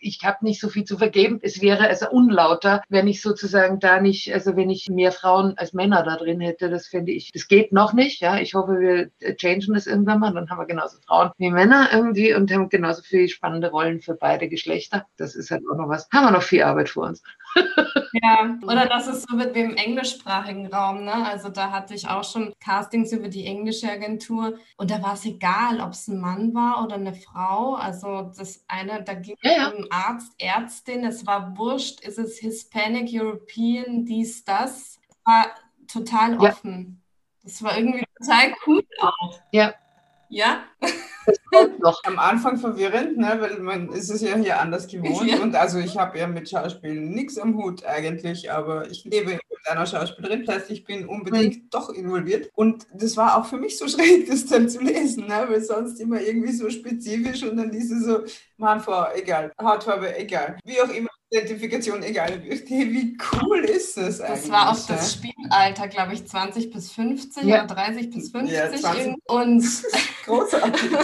ich 0.00 0.20
habe 0.24 0.44
nicht 0.44 0.60
so 0.60 0.68
viel 0.68 0.84
zu 0.84 0.98
vergeben. 0.98 1.38
Es 1.42 1.60
wäre 1.60 1.88
also 1.88 2.08
unlauter, 2.10 2.82
wenn 2.88 3.08
ich 3.08 3.22
sozusagen 3.22 3.80
da 3.80 4.00
nicht, 4.00 4.32
also 4.32 4.56
wenn 4.56 4.70
ich 4.70 4.88
mehr 4.88 5.12
Frauen 5.12 5.54
als 5.56 5.72
Männer 5.72 6.02
da 6.02 6.16
drin 6.16 6.40
hätte. 6.40 6.70
Das 6.70 6.86
finde 6.86 7.12
ich, 7.12 7.32
das 7.32 7.48
geht 7.48 7.72
noch 7.72 7.92
nicht. 7.92 8.20
Ja, 8.20 8.38
ich 8.38 8.54
hoffe, 8.54 8.78
wir 8.80 9.10
changen 9.36 9.74
das 9.74 9.86
irgendwann 9.86 10.20
mal. 10.20 10.32
Dann 10.32 10.48
haben 10.48 10.58
wir 10.58 10.66
genauso 10.66 10.98
Frauen 11.06 11.30
wie 11.38 11.50
Männer 11.50 11.88
irgendwie 11.92 12.34
und 12.34 12.52
haben 12.52 12.68
genauso 12.68 13.02
viele 13.02 13.28
spannende 13.28 13.70
Rollen 13.70 14.00
für 14.00 14.14
beide 14.14 14.48
Geschlechter. 14.48 15.06
Das 15.16 15.34
ist 15.34 15.50
halt 15.50 15.62
auch 15.70 15.76
noch 15.76 15.88
was. 15.88 16.08
Haben 16.12 16.26
wir 16.26 16.30
noch 16.32 16.42
viel 16.42 16.62
Arbeit 16.62 16.88
vor 16.88 17.06
uns. 17.06 17.22
Ja, 18.12 18.58
oder 18.62 18.86
dass 18.86 19.06
es 19.06 19.22
so 19.22 19.38
wie 19.38 19.60
im 19.60 19.76
englischsprachigen 19.76 20.66
Raum. 20.66 21.04
Ne? 21.04 21.14
Also 21.14 21.48
da 21.48 21.70
hatte 21.70 21.94
ich 21.94 22.08
auch 22.08 22.24
schon 22.24 22.52
Castings 22.60 23.12
über 23.12 23.28
die 23.28 23.46
englische 23.46 23.88
Agentur 23.88 24.58
und 24.76 24.90
da 24.90 25.00
war 25.00 25.14
es 25.14 25.24
egal, 25.24 25.80
ob 25.80 25.92
es 25.92 26.08
ein 26.08 26.20
Mann 26.20 26.52
war 26.52 26.59
oder 26.84 26.96
eine 26.96 27.14
Frau. 27.14 27.74
Also 27.74 28.30
das 28.36 28.64
eine, 28.68 29.02
da 29.02 29.14
ging 29.14 29.36
es 29.40 29.50
ja, 29.50 29.56
ja. 29.56 29.68
um 29.68 29.86
Arzt, 29.90 30.32
Ärztin, 30.38 31.04
es 31.04 31.26
war 31.26 31.56
wurscht, 31.56 32.00
ist 32.00 32.18
es 32.18 32.38
Hispanic, 32.38 33.08
European, 33.12 34.04
dies, 34.04 34.44
das. 34.44 34.98
War 35.24 35.46
total 35.86 36.38
offen. 36.38 37.02
Ja. 37.02 37.40
Das 37.42 37.62
war 37.62 37.76
irgendwie 37.76 38.04
total 38.18 38.54
cool 38.66 38.82
auch. 39.00 39.40
Ja. 39.52 39.74
Ja? 40.28 40.64
noch. 41.80 42.02
Am 42.04 42.18
Anfang 42.18 42.58
verwirrend, 42.58 43.18
ne, 43.18 43.36
weil 43.40 43.58
man 43.60 43.90
ist 43.90 44.10
es 44.10 44.20
ja 44.20 44.36
hier 44.36 44.60
anders 44.60 44.86
gewohnt. 44.86 45.30
Ja. 45.30 45.40
Und 45.40 45.54
also 45.54 45.78
ich 45.78 45.96
habe 45.98 46.18
ja 46.18 46.26
mit 46.26 46.48
Schauspielen 46.48 47.10
nichts 47.10 47.38
am 47.38 47.56
Hut 47.56 47.84
eigentlich, 47.84 48.50
aber 48.50 48.90
ich 48.90 49.04
lebe 49.04 49.32
mit 49.32 49.68
einer 49.68 49.86
Schauspielerin. 49.86 50.44
Das 50.44 50.56
heißt, 50.56 50.70
ich 50.70 50.84
bin 50.84 51.06
unbedingt 51.06 51.56
mhm. 51.56 51.70
doch 51.70 51.90
involviert. 51.90 52.50
Und 52.54 52.86
das 52.94 53.16
war 53.16 53.36
auch 53.36 53.46
für 53.46 53.58
mich 53.58 53.78
so 53.78 53.88
schräg, 53.88 54.28
das 54.28 54.46
dann 54.46 54.68
zu 54.68 54.80
lesen, 54.80 55.26
ne, 55.26 55.46
weil 55.48 55.60
sonst 55.60 56.00
immer 56.00 56.20
irgendwie 56.20 56.52
so 56.52 56.70
spezifisch 56.70 57.42
und 57.42 57.56
dann 57.56 57.70
ist 57.70 57.90
es 57.90 58.04
so, 58.04 58.20
Mann, 58.56 58.80
Frau, 58.80 59.06
egal, 59.14 59.52
Hautfarbe, 59.60 60.16
egal. 60.16 60.58
Wie 60.64 60.80
auch 60.80 60.90
immer. 60.90 61.10
Identifikation 61.30 62.02
egal. 62.02 62.42
Wie 62.42 63.16
cool 63.32 63.60
ist 63.60 63.96
das 63.96 64.20
eigentlich? 64.20 64.42
Das 64.42 64.50
war 64.50 64.70
auch 64.70 64.86
das 64.86 65.14
Spielalter, 65.14 65.88
glaube 65.88 66.14
ich, 66.14 66.26
20 66.26 66.72
bis 66.72 66.90
50 66.92 67.44
ja. 67.44 67.64
oder 67.64 67.74
30 67.74 68.10
bis 68.10 68.30
50. 68.30 68.56
Ja, 68.56 68.70
20. 68.70 69.14
Und 69.26 69.64
großartig. 70.24 70.90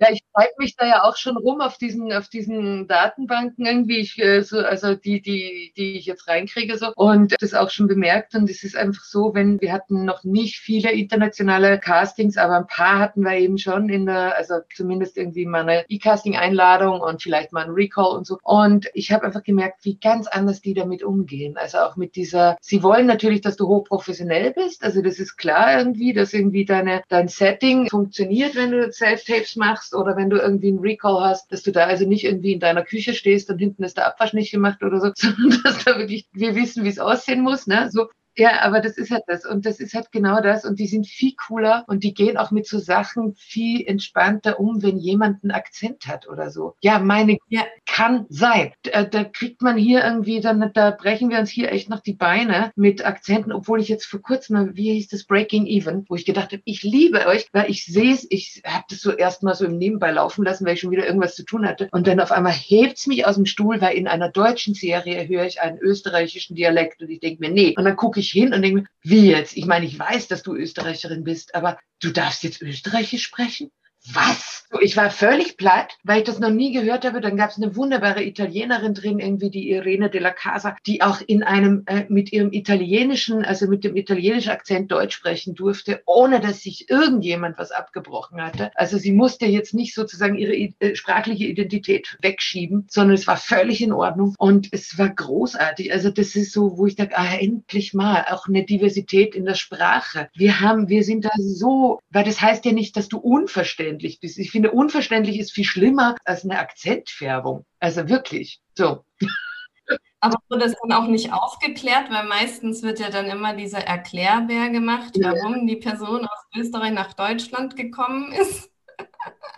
Ja, 0.00 0.10
ich 0.10 0.23
treibe 0.34 0.52
mich 0.58 0.76
da 0.76 0.86
ja 0.86 1.04
auch 1.04 1.16
schon 1.16 1.36
rum 1.36 1.60
auf 1.60 1.78
diesen, 1.78 2.12
auf 2.12 2.28
diesen 2.28 2.86
Datenbanken 2.88 3.64
irgendwie, 3.64 3.98
ich, 3.98 4.18
äh, 4.18 4.42
so, 4.42 4.58
also 4.58 4.94
die, 4.94 5.22
die, 5.22 5.72
die 5.76 5.98
ich 5.98 6.06
jetzt 6.06 6.28
reinkriege 6.28 6.76
so. 6.76 6.92
Und 6.96 7.34
das 7.40 7.54
auch 7.54 7.70
schon 7.70 7.86
bemerkt. 7.86 8.34
Und 8.34 8.50
es 8.50 8.64
ist 8.64 8.76
einfach 8.76 9.04
so, 9.04 9.34
wenn 9.34 9.60
wir 9.60 9.72
hatten 9.72 10.04
noch 10.04 10.24
nicht 10.24 10.58
viele 10.58 10.92
internationale 10.92 11.78
Castings, 11.78 12.36
aber 12.36 12.56
ein 12.56 12.66
paar 12.66 12.98
hatten 12.98 13.22
wir 13.22 13.36
eben 13.36 13.58
schon 13.58 13.88
in 13.88 14.06
der, 14.06 14.36
also 14.36 14.54
zumindest 14.74 15.16
irgendwie 15.16 15.46
mal 15.46 15.62
eine 15.62 15.84
E-Casting-Einladung 15.88 17.00
und 17.00 17.22
vielleicht 17.22 17.52
mal 17.52 17.64
ein 17.64 17.70
Recall 17.70 18.16
und 18.16 18.26
so. 18.26 18.38
Und 18.42 18.90
ich 18.94 19.12
habe 19.12 19.24
einfach 19.24 19.42
gemerkt, 19.42 19.84
wie 19.84 19.98
ganz 19.98 20.26
anders 20.26 20.60
die 20.60 20.74
damit 20.74 21.02
umgehen, 21.02 21.56
also 21.56 21.78
auch 21.78 21.96
mit 21.96 22.16
dieser, 22.16 22.56
sie 22.60 22.82
wollen 22.82 23.06
natürlich, 23.06 23.40
dass 23.40 23.56
du 23.56 23.66
hochprofessionell 23.68 24.52
bist, 24.52 24.82
also 24.82 25.02
das 25.02 25.18
ist 25.18 25.36
klar 25.36 25.78
irgendwie, 25.78 26.12
dass 26.12 26.32
irgendwie 26.32 26.64
deine, 26.64 27.02
dein 27.08 27.28
Setting 27.28 27.88
funktioniert, 27.88 28.54
wenn 28.54 28.70
du 28.70 28.90
Self-Tapes 28.90 29.56
machst 29.56 29.74
machst 29.74 29.94
oder 29.94 30.16
wenn 30.16 30.23
du 30.30 30.36
irgendwie 30.36 30.68
einen 30.68 30.80
Recall 30.80 31.22
hast, 31.22 31.50
dass 31.52 31.62
du 31.62 31.72
da 31.72 31.86
also 31.86 32.06
nicht 32.06 32.24
irgendwie 32.24 32.52
in 32.52 32.60
deiner 32.60 32.84
Küche 32.84 33.14
stehst 33.14 33.50
und 33.50 33.58
hinten 33.58 33.84
ist 33.84 33.96
der 33.96 34.06
Abwasch 34.06 34.32
nicht 34.32 34.50
gemacht 34.50 34.82
oder 34.82 35.00
so, 35.00 35.10
sondern 35.16 35.62
dass 35.62 35.84
da 35.84 35.98
wirklich 35.98 36.28
wir 36.32 36.54
wissen, 36.54 36.84
wie 36.84 36.88
es 36.88 36.98
aussehen 36.98 37.42
muss. 37.42 37.66
Ne? 37.66 37.90
So, 37.90 38.08
ja, 38.36 38.62
aber 38.62 38.80
das 38.80 38.96
ist 38.96 39.10
halt 39.10 39.24
das. 39.26 39.46
Und 39.46 39.66
das 39.66 39.80
ist 39.80 39.94
halt 39.94 40.10
genau 40.12 40.40
das. 40.40 40.64
Und 40.64 40.78
die 40.78 40.86
sind 40.86 41.06
viel 41.06 41.34
cooler 41.36 41.84
und 41.86 42.02
die 42.02 42.14
gehen 42.14 42.36
auch 42.36 42.50
mit 42.50 42.66
so 42.66 42.78
Sachen 42.78 43.34
viel 43.34 43.86
entspannter 43.86 44.58
um, 44.58 44.82
wenn 44.82 44.98
jemand 44.98 45.44
einen 45.44 45.52
Akzent 45.52 46.06
hat 46.06 46.28
oder 46.28 46.50
so. 46.50 46.74
Ja, 46.82 46.98
meine, 46.98 47.38
ja. 47.48 47.62
kann 47.86 48.26
sein. 48.28 48.72
Da, 48.82 49.04
da 49.04 49.24
kriegt 49.24 49.62
man 49.62 49.76
hier 49.76 50.04
irgendwie, 50.04 50.40
dann, 50.40 50.70
da 50.74 50.90
brechen 50.90 51.30
wir 51.30 51.38
uns 51.38 51.50
hier 51.50 51.70
echt 51.70 51.88
noch 51.88 52.00
die 52.00 52.14
Beine 52.14 52.72
mit 52.74 53.04
Akzenten, 53.04 53.52
obwohl 53.52 53.80
ich 53.80 53.88
jetzt 53.88 54.06
vor 54.06 54.20
kurzem, 54.20 54.74
wie 54.74 54.92
hieß 54.92 55.08
das, 55.08 55.24
Breaking 55.24 55.66
Even, 55.66 56.04
wo 56.08 56.16
ich 56.16 56.26
gedacht 56.26 56.52
habe, 56.52 56.62
ich 56.64 56.82
liebe 56.82 57.26
euch, 57.26 57.46
weil 57.52 57.70
ich 57.70 57.84
sehe 57.84 58.12
es, 58.12 58.26
ich 58.30 58.62
habe 58.66 58.84
das 58.90 59.00
so 59.00 59.12
erstmal 59.12 59.54
so 59.54 59.64
im 59.64 59.78
Nebenbei 59.78 60.10
laufen 60.10 60.44
lassen, 60.44 60.66
weil 60.66 60.74
ich 60.74 60.80
schon 60.80 60.90
wieder 60.90 61.06
irgendwas 61.06 61.36
zu 61.36 61.44
tun 61.44 61.66
hatte. 61.66 61.88
Und 61.92 62.06
dann 62.06 62.20
auf 62.20 62.32
einmal 62.32 62.52
hebt 62.52 62.98
es 62.98 63.06
mich 63.06 63.26
aus 63.26 63.36
dem 63.36 63.46
Stuhl, 63.46 63.80
weil 63.80 63.96
in 63.96 64.08
einer 64.08 64.28
deutschen 64.28 64.74
Serie 64.74 65.28
höre 65.28 65.44
ich 65.44 65.60
einen 65.60 65.78
österreichischen 65.78 66.56
Dialekt 66.56 67.00
und 67.00 67.10
ich 67.10 67.20
denke 67.20 67.40
mir, 67.40 67.50
nee. 67.50 67.74
Und 67.76 67.84
dann 67.84 67.96
gucke 67.96 68.20
ich 68.20 68.23
ich 68.24 68.32
hin 68.32 68.52
und 68.52 68.62
denke 68.62 68.82
mir, 68.82 68.86
wie 69.02 69.30
jetzt? 69.30 69.56
Ich 69.56 69.66
meine, 69.66 69.86
ich 69.86 69.98
weiß, 69.98 70.28
dass 70.28 70.42
du 70.42 70.54
Österreicherin 70.54 71.24
bist, 71.24 71.54
aber 71.54 71.78
du 72.00 72.10
darfst 72.10 72.42
jetzt 72.42 72.62
Österreichisch 72.62 73.22
sprechen? 73.24 73.70
Was? 74.12 74.54
Ich 74.80 74.96
war 74.96 75.10
völlig 75.10 75.56
platt, 75.56 75.96
weil 76.02 76.18
ich 76.18 76.24
das 76.24 76.40
noch 76.40 76.50
nie 76.50 76.72
gehört 76.72 77.04
habe. 77.04 77.20
Dann 77.20 77.36
gab 77.36 77.50
es 77.50 77.56
eine 77.56 77.76
wunderbare 77.76 78.24
Italienerin 78.24 78.94
drin, 78.94 79.18
irgendwie 79.18 79.50
die 79.50 79.70
Irene 79.70 80.10
della 80.10 80.30
Casa, 80.30 80.76
die 80.86 81.00
auch 81.00 81.20
in 81.24 81.42
einem 81.42 81.84
äh, 81.86 82.04
mit 82.08 82.32
ihrem 82.32 82.52
italienischen, 82.52 83.44
also 83.44 83.68
mit 83.68 83.84
dem 83.84 83.96
italienischen 83.96 84.50
Akzent 84.50 84.90
Deutsch 84.90 85.14
sprechen 85.14 85.54
durfte, 85.54 86.02
ohne 86.06 86.40
dass 86.40 86.62
sich 86.62 86.90
irgendjemand 86.90 87.56
was 87.56 87.70
abgebrochen 87.70 88.42
hatte. 88.42 88.72
Also 88.74 88.98
sie 88.98 89.12
musste 89.12 89.46
jetzt 89.46 89.74
nicht 89.74 89.94
sozusagen 89.94 90.36
ihre 90.36 90.54
äh, 90.54 90.96
sprachliche 90.96 91.44
Identität 91.44 92.18
wegschieben, 92.20 92.86
sondern 92.88 93.14
es 93.14 93.26
war 93.26 93.36
völlig 93.36 93.80
in 93.80 93.92
Ordnung 93.92 94.34
und 94.38 94.68
es 94.72 94.98
war 94.98 95.08
großartig. 95.08 95.92
Also 95.92 96.10
das 96.10 96.34
ist 96.34 96.52
so, 96.52 96.76
wo 96.76 96.86
ich 96.86 96.96
denke, 96.96 97.16
ah, 97.16 97.36
endlich 97.38 97.94
mal 97.94 98.26
auch 98.28 98.48
eine 98.48 98.64
Diversität 98.64 99.34
in 99.34 99.44
der 99.44 99.54
Sprache. 99.54 100.28
Wir 100.34 100.60
haben, 100.60 100.88
wir 100.88 101.04
sind 101.04 101.24
da 101.24 101.30
so, 101.36 102.00
weil 102.10 102.24
das 102.24 102.40
heißt 102.40 102.64
ja 102.64 102.72
nicht, 102.72 102.96
dass 102.96 103.08
du 103.08 103.18
unverständlich 103.18 103.93
unverständlich 103.94 104.20
bist. 104.20 104.38
Ich 104.38 104.50
finde, 104.50 104.72
unverständlich 104.72 105.38
ist 105.38 105.52
viel 105.52 105.64
schlimmer 105.64 106.16
als 106.24 106.44
eine 106.44 106.58
Akzentfärbung. 106.58 107.64
Also 107.80 108.08
wirklich. 108.08 108.60
So. 108.74 109.04
Aber 110.20 110.38
wurde 110.48 110.64
das 110.64 110.74
dann 110.82 110.92
auch 110.92 111.06
nicht 111.06 111.32
aufgeklärt, 111.32 112.10
weil 112.10 112.26
meistens 112.26 112.82
wird 112.82 112.98
ja 112.98 113.10
dann 113.10 113.26
immer 113.26 113.54
dieser 113.54 113.80
Erklärbär 113.80 114.70
gemacht, 114.70 115.14
warum 115.20 115.66
die 115.66 115.76
Person 115.76 116.24
aus 116.24 116.46
Österreich 116.56 116.92
nach 116.92 117.12
Deutschland 117.12 117.76
gekommen 117.76 118.32
ist. 118.32 118.70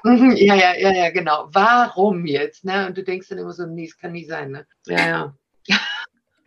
Mhm, 0.03 0.32
ja, 0.32 0.57
ja, 0.57 0.74
ja, 0.76 0.93
ja, 0.93 1.11
genau. 1.11 1.49
Warum 1.53 2.26
jetzt? 2.26 2.64
Ne? 2.64 2.89
Und 2.89 2.99
du 2.99 3.05
denkst 3.05 3.28
dann 3.28 3.39
immer 3.39 3.53
so, 3.53 3.66
nee, 3.66 3.84
es 3.84 3.97
kann 3.97 4.12
nicht 4.12 4.28
sein. 4.28 4.51
Ne? 4.51 4.66
Ja, 4.87 5.09
ja. 5.09 5.34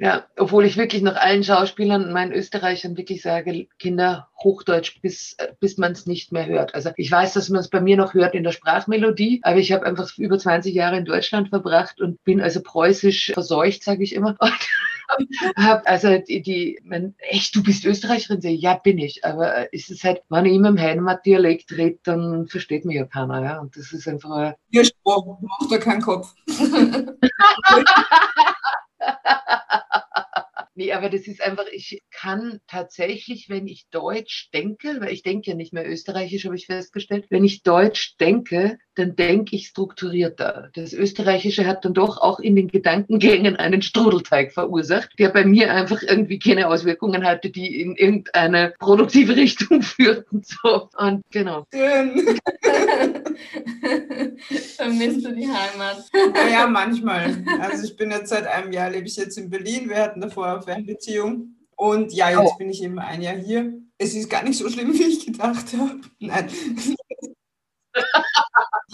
Ja, 0.01 0.25
obwohl 0.37 0.63
ich 0.63 0.77
wirklich 0.77 1.01
noch 1.01 1.17
allen 1.17 1.43
Schauspielern 1.43 2.05
und 2.05 2.13
meinen 2.13 2.31
Österreichern 2.31 2.95
wirklich 2.95 3.21
sage, 3.21 3.67
Kinder, 3.79 4.29
Hochdeutsch, 4.41 5.01
bis, 5.01 5.35
bis 5.59 5.77
man 5.77 5.91
es 5.91 6.05
nicht 6.05 6.31
mehr 6.31 6.45
hört. 6.45 6.73
Also 6.73 6.91
ich 6.95 7.11
weiß, 7.11 7.33
dass 7.33 7.49
man 7.49 7.59
es 7.59 7.67
bei 7.67 7.81
mir 7.81 7.97
noch 7.97 8.13
hört 8.13 8.33
in 8.33 8.45
der 8.45 8.53
Sprachmelodie, 8.53 9.41
aber 9.43 9.57
ich 9.57 9.73
habe 9.73 9.85
einfach 9.85 10.09
über 10.17 10.39
20 10.39 10.73
Jahre 10.73 10.97
in 10.97 11.03
Deutschland 11.03 11.49
verbracht 11.49 11.99
und 11.99 12.23
bin 12.23 12.39
also 12.39 12.61
preußisch 12.63 13.31
verseucht, 13.33 13.83
sage 13.83 14.01
ich 14.01 14.15
immer. 14.15 14.37
Und 14.39 14.53
also 15.55 16.17
die, 16.17 16.41
die 16.41 16.79
man, 16.83 17.15
echt, 17.19 17.55
du 17.55 17.63
bist 17.63 17.85
Österreicherin? 17.85 18.39
Ja, 18.41 18.75
bin 18.75 18.97
ich. 18.97 19.25
Aber 19.25 19.71
ist 19.73 19.89
es 19.91 20.03
halt, 20.03 20.21
wenn 20.29 20.45
ich 20.45 20.53
immer 20.53 20.69
im 20.69 20.79
Heimatdialekt 20.79 21.71
rede, 21.71 21.99
dann 22.03 22.47
versteht 22.47 22.85
mich 22.85 22.95
ja 22.95 23.05
keiner. 23.05 23.43
Ja? 23.43 23.59
Und 23.59 23.75
das 23.75 23.91
ist 23.91 24.07
einfach. 24.07 24.53
Ihr 24.71 24.85
Spruch, 24.85 25.39
macht 25.41 25.71
da 25.71 25.77
keinen 25.77 26.01
Kopf. 26.01 26.33
Nee, 30.79 30.93
aber 30.93 31.09
das 31.09 31.27
ist 31.27 31.41
einfach, 31.41 31.65
ich 31.73 32.01
kann 32.09 32.61
tatsächlich, 32.65 33.49
wenn 33.49 33.67
ich 33.67 33.89
Deutsch 33.91 34.49
denke, 34.53 35.01
weil 35.01 35.11
ich 35.11 35.23
denke 35.23 35.49
ja 35.49 35.57
nicht 35.57 35.73
mehr 35.73 35.85
Österreichisch, 35.85 36.45
habe 36.45 36.55
ich 36.55 36.67
festgestellt, 36.67 37.25
wenn 37.29 37.43
ich 37.43 37.63
Deutsch 37.63 38.15
denke, 38.17 38.77
dann 38.95 39.17
denke 39.17 39.57
ich 39.57 39.67
strukturierter. 39.67 40.69
Das 40.75 40.93
Österreichische 40.93 41.65
hat 41.65 41.83
dann 41.83 41.93
doch 41.93 42.17
auch 42.17 42.39
in 42.39 42.55
den 42.55 42.69
Gedankengängen 42.69 43.57
einen 43.57 43.81
Strudelteig 43.81 44.53
verursacht, 44.53 45.09
der 45.19 45.27
bei 45.29 45.43
mir 45.43 45.73
einfach 45.73 46.01
irgendwie 46.01 46.39
keine 46.39 46.69
Auswirkungen 46.69 47.25
hatte, 47.25 47.49
die 47.49 47.81
in 47.81 47.97
irgendeine 47.97 48.73
produktive 48.79 49.35
Richtung 49.35 49.81
führten. 49.83 50.43
So. 50.43 50.89
Und 50.97 51.23
genau. 51.29 51.65
Vermisst 54.77 55.25
du 55.25 55.33
die 55.33 55.47
Heimat? 55.47 56.05
Ja, 56.51 56.67
manchmal. 56.67 57.43
Also 57.59 57.85
ich 57.85 57.95
bin 57.95 58.11
jetzt 58.11 58.29
seit 58.29 58.47
einem 58.47 58.71
Jahr, 58.71 58.89
lebe 58.89 59.07
ich 59.07 59.15
jetzt 59.15 59.37
in 59.37 59.49
Berlin. 59.49 59.89
Wir 59.89 59.97
hatten 59.97 60.21
davor 60.21 60.47
Fernbeziehung. 60.69 61.55
Und 61.75 62.13
ja, 62.13 62.29
jetzt 62.29 62.53
oh. 62.53 62.57
bin 62.57 62.69
ich 62.69 62.83
eben 62.83 62.99
ein 62.99 63.21
Jahr 63.21 63.35
hier. 63.35 63.73
Es 63.97 64.13
ist 64.13 64.29
gar 64.29 64.43
nicht 64.43 64.57
so 64.57 64.69
schlimm, 64.69 64.93
wie 64.93 65.03
ich 65.03 65.25
gedacht 65.25 65.73
habe. 65.77 66.01
Nein. 66.19 66.49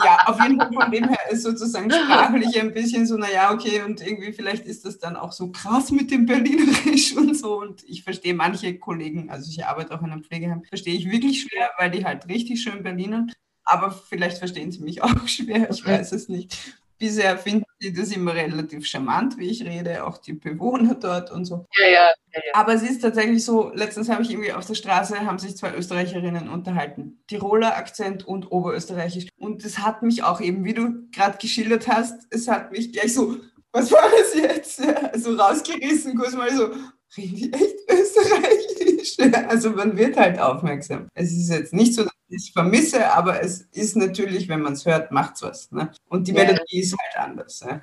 ja, 0.03 0.19
auf 0.25 0.41
jeden 0.41 0.57
Fall 0.57 0.71
von 0.71 0.91
dem 0.91 1.09
her 1.09 1.19
ist 1.29 1.43
sozusagen 1.43 1.91
sprachlich 1.91 2.59
ein 2.59 2.73
bisschen 2.73 3.05
so, 3.05 3.17
naja, 3.17 3.51
okay, 3.51 3.81
und 3.81 4.01
irgendwie 4.05 4.31
vielleicht 4.31 4.65
ist 4.65 4.85
das 4.85 4.99
dann 4.99 5.15
auch 5.15 5.31
so 5.31 5.51
krass 5.51 5.91
mit 5.91 6.11
dem 6.11 6.25
Berlinerisch 6.25 7.15
und 7.17 7.35
so. 7.35 7.59
Und 7.59 7.83
ich 7.87 8.03
verstehe 8.03 8.33
manche 8.33 8.77
Kollegen, 8.77 9.29
also 9.29 9.49
ich 9.49 9.65
arbeite 9.65 9.93
auch 9.93 10.01
in 10.01 10.11
einem 10.11 10.23
Pflegeheim, 10.23 10.63
verstehe 10.63 10.95
ich 10.95 11.09
wirklich 11.09 11.41
schwer, 11.41 11.71
weil 11.77 11.91
die 11.91 12.05
halt 12.05 12.27
richtig 12.27 12.61
schön 12.61 12.83
Berlinern. 12.83 13.31
Aber 13.63 13.91
vielleicht 13.91 14.37
verstehen 14.37 14.71
sie 14.71 14.83
mich 14.83 15.01
auch 15.01 15.09
schwer, 15.27 15.69
ich 15.69 15.85
weiß 15.85 16.11
es 16.13 16.29
nicht. 16.29 16.57
Bisher 16.97 17.37
finden 17.37 17.64
sie 17.85 17.93
das 17.93 18.11
immer 18.11 18.33
relativ 18.33 18.85
charmant, 18.87 19.37
wie 19.37 19.49
ich 19.49 19.63
rede, 19.63 20.05
auch 20.05 20.17
die 20.17 20.33
Bewohner 20.33 20.95
dort 20.95 21.31
und 21.31 21.45
so. 21.45 21.65
Ja, 21.79 21.87
ja, 21.87 22.13
ja, 22.33 22.41
Aber 22.53 22.73
es 22.73 22.81
ist 22.81 23.01
tatsächlich 23.01 23.45
so, 23.45 23.71
letztens 23.73 24.09
habe 24.09 24.23
ich 24.23 24.31
irgendwie 24.31 24.53
auf 24.53 24.65
der 24.65 24.73
Straße, 24.73 25.19
haben 25.25 25.39
sich 25.39 25.55
zwei 25.55 25.73
Österreicherinnen 25.75 26.49
unterhalten. 26.49 27.23
Tiroler 27.27 27.77
Akzent 27.77 28.27
und 28.27 28.51
Oberösterreichisch. 28.51 29.27
Und 29.37 29.63
das 29.63 29.79
hat 29.79 30.01
mich 30.01 30.23
auch 30.23 30.41
eben, 30.41 30.65
wie 30.65 30.73
du 30.73 31.07
gerade 31.11 31.37
geschildert 31.37 31.87
hast, 31.87 32.27
es 32.31 32.47
hat 32.47 32.71
mich 32.71 32.91
gleich 32.91 33.13
so, 33.13 33.37
was 33.71 33.91
war 33.91 34.09
das 34.09 34.33
jetzt? 34.33 34.81
So 35.15 35.35
rausgerissen, 35.35 36.17
kurz 36.17 36.33
mal 36.33 36.53
so, 36.53 36.71
reden 37.17 37.35
die 37.35 37.53
echt 37.53 37.75
Österreichisch? 37.89 39.17
Also 39.47 39.71
man 39.71 39.97
wird 39.97 40.17
halt 40.17 40.39
aufmerksam. 40.39 41.07
Es 41.13 41.31
ist 41.31 41.49
jetzt 41.49 41.73
nicht 41.73 41.93
so, 41.93 42.05
ich 42.27 42.51
vermisse, 42.51 43.11
aber 43.11 43.41
es 43.41 43.61
ist 43.71 43.95
natürlich, 43.95 44.49
wenn 44.49 44.61
man 44.61 44.73
es 44.73 44.85
hört, 44.85 45.11
macht 45.11 45.35
es 45.35 45.41
was. 45.41 45.71
Ne? 45.71 45.91
Und 46.09 46.27
die 46.27 46.33
ja. 46.33 46.43
Melodie 46.43 46.79
ist 46.79 46.95
halt 46.97 47.29
anders. 47.29 47.61
Ne? 47.61 47.81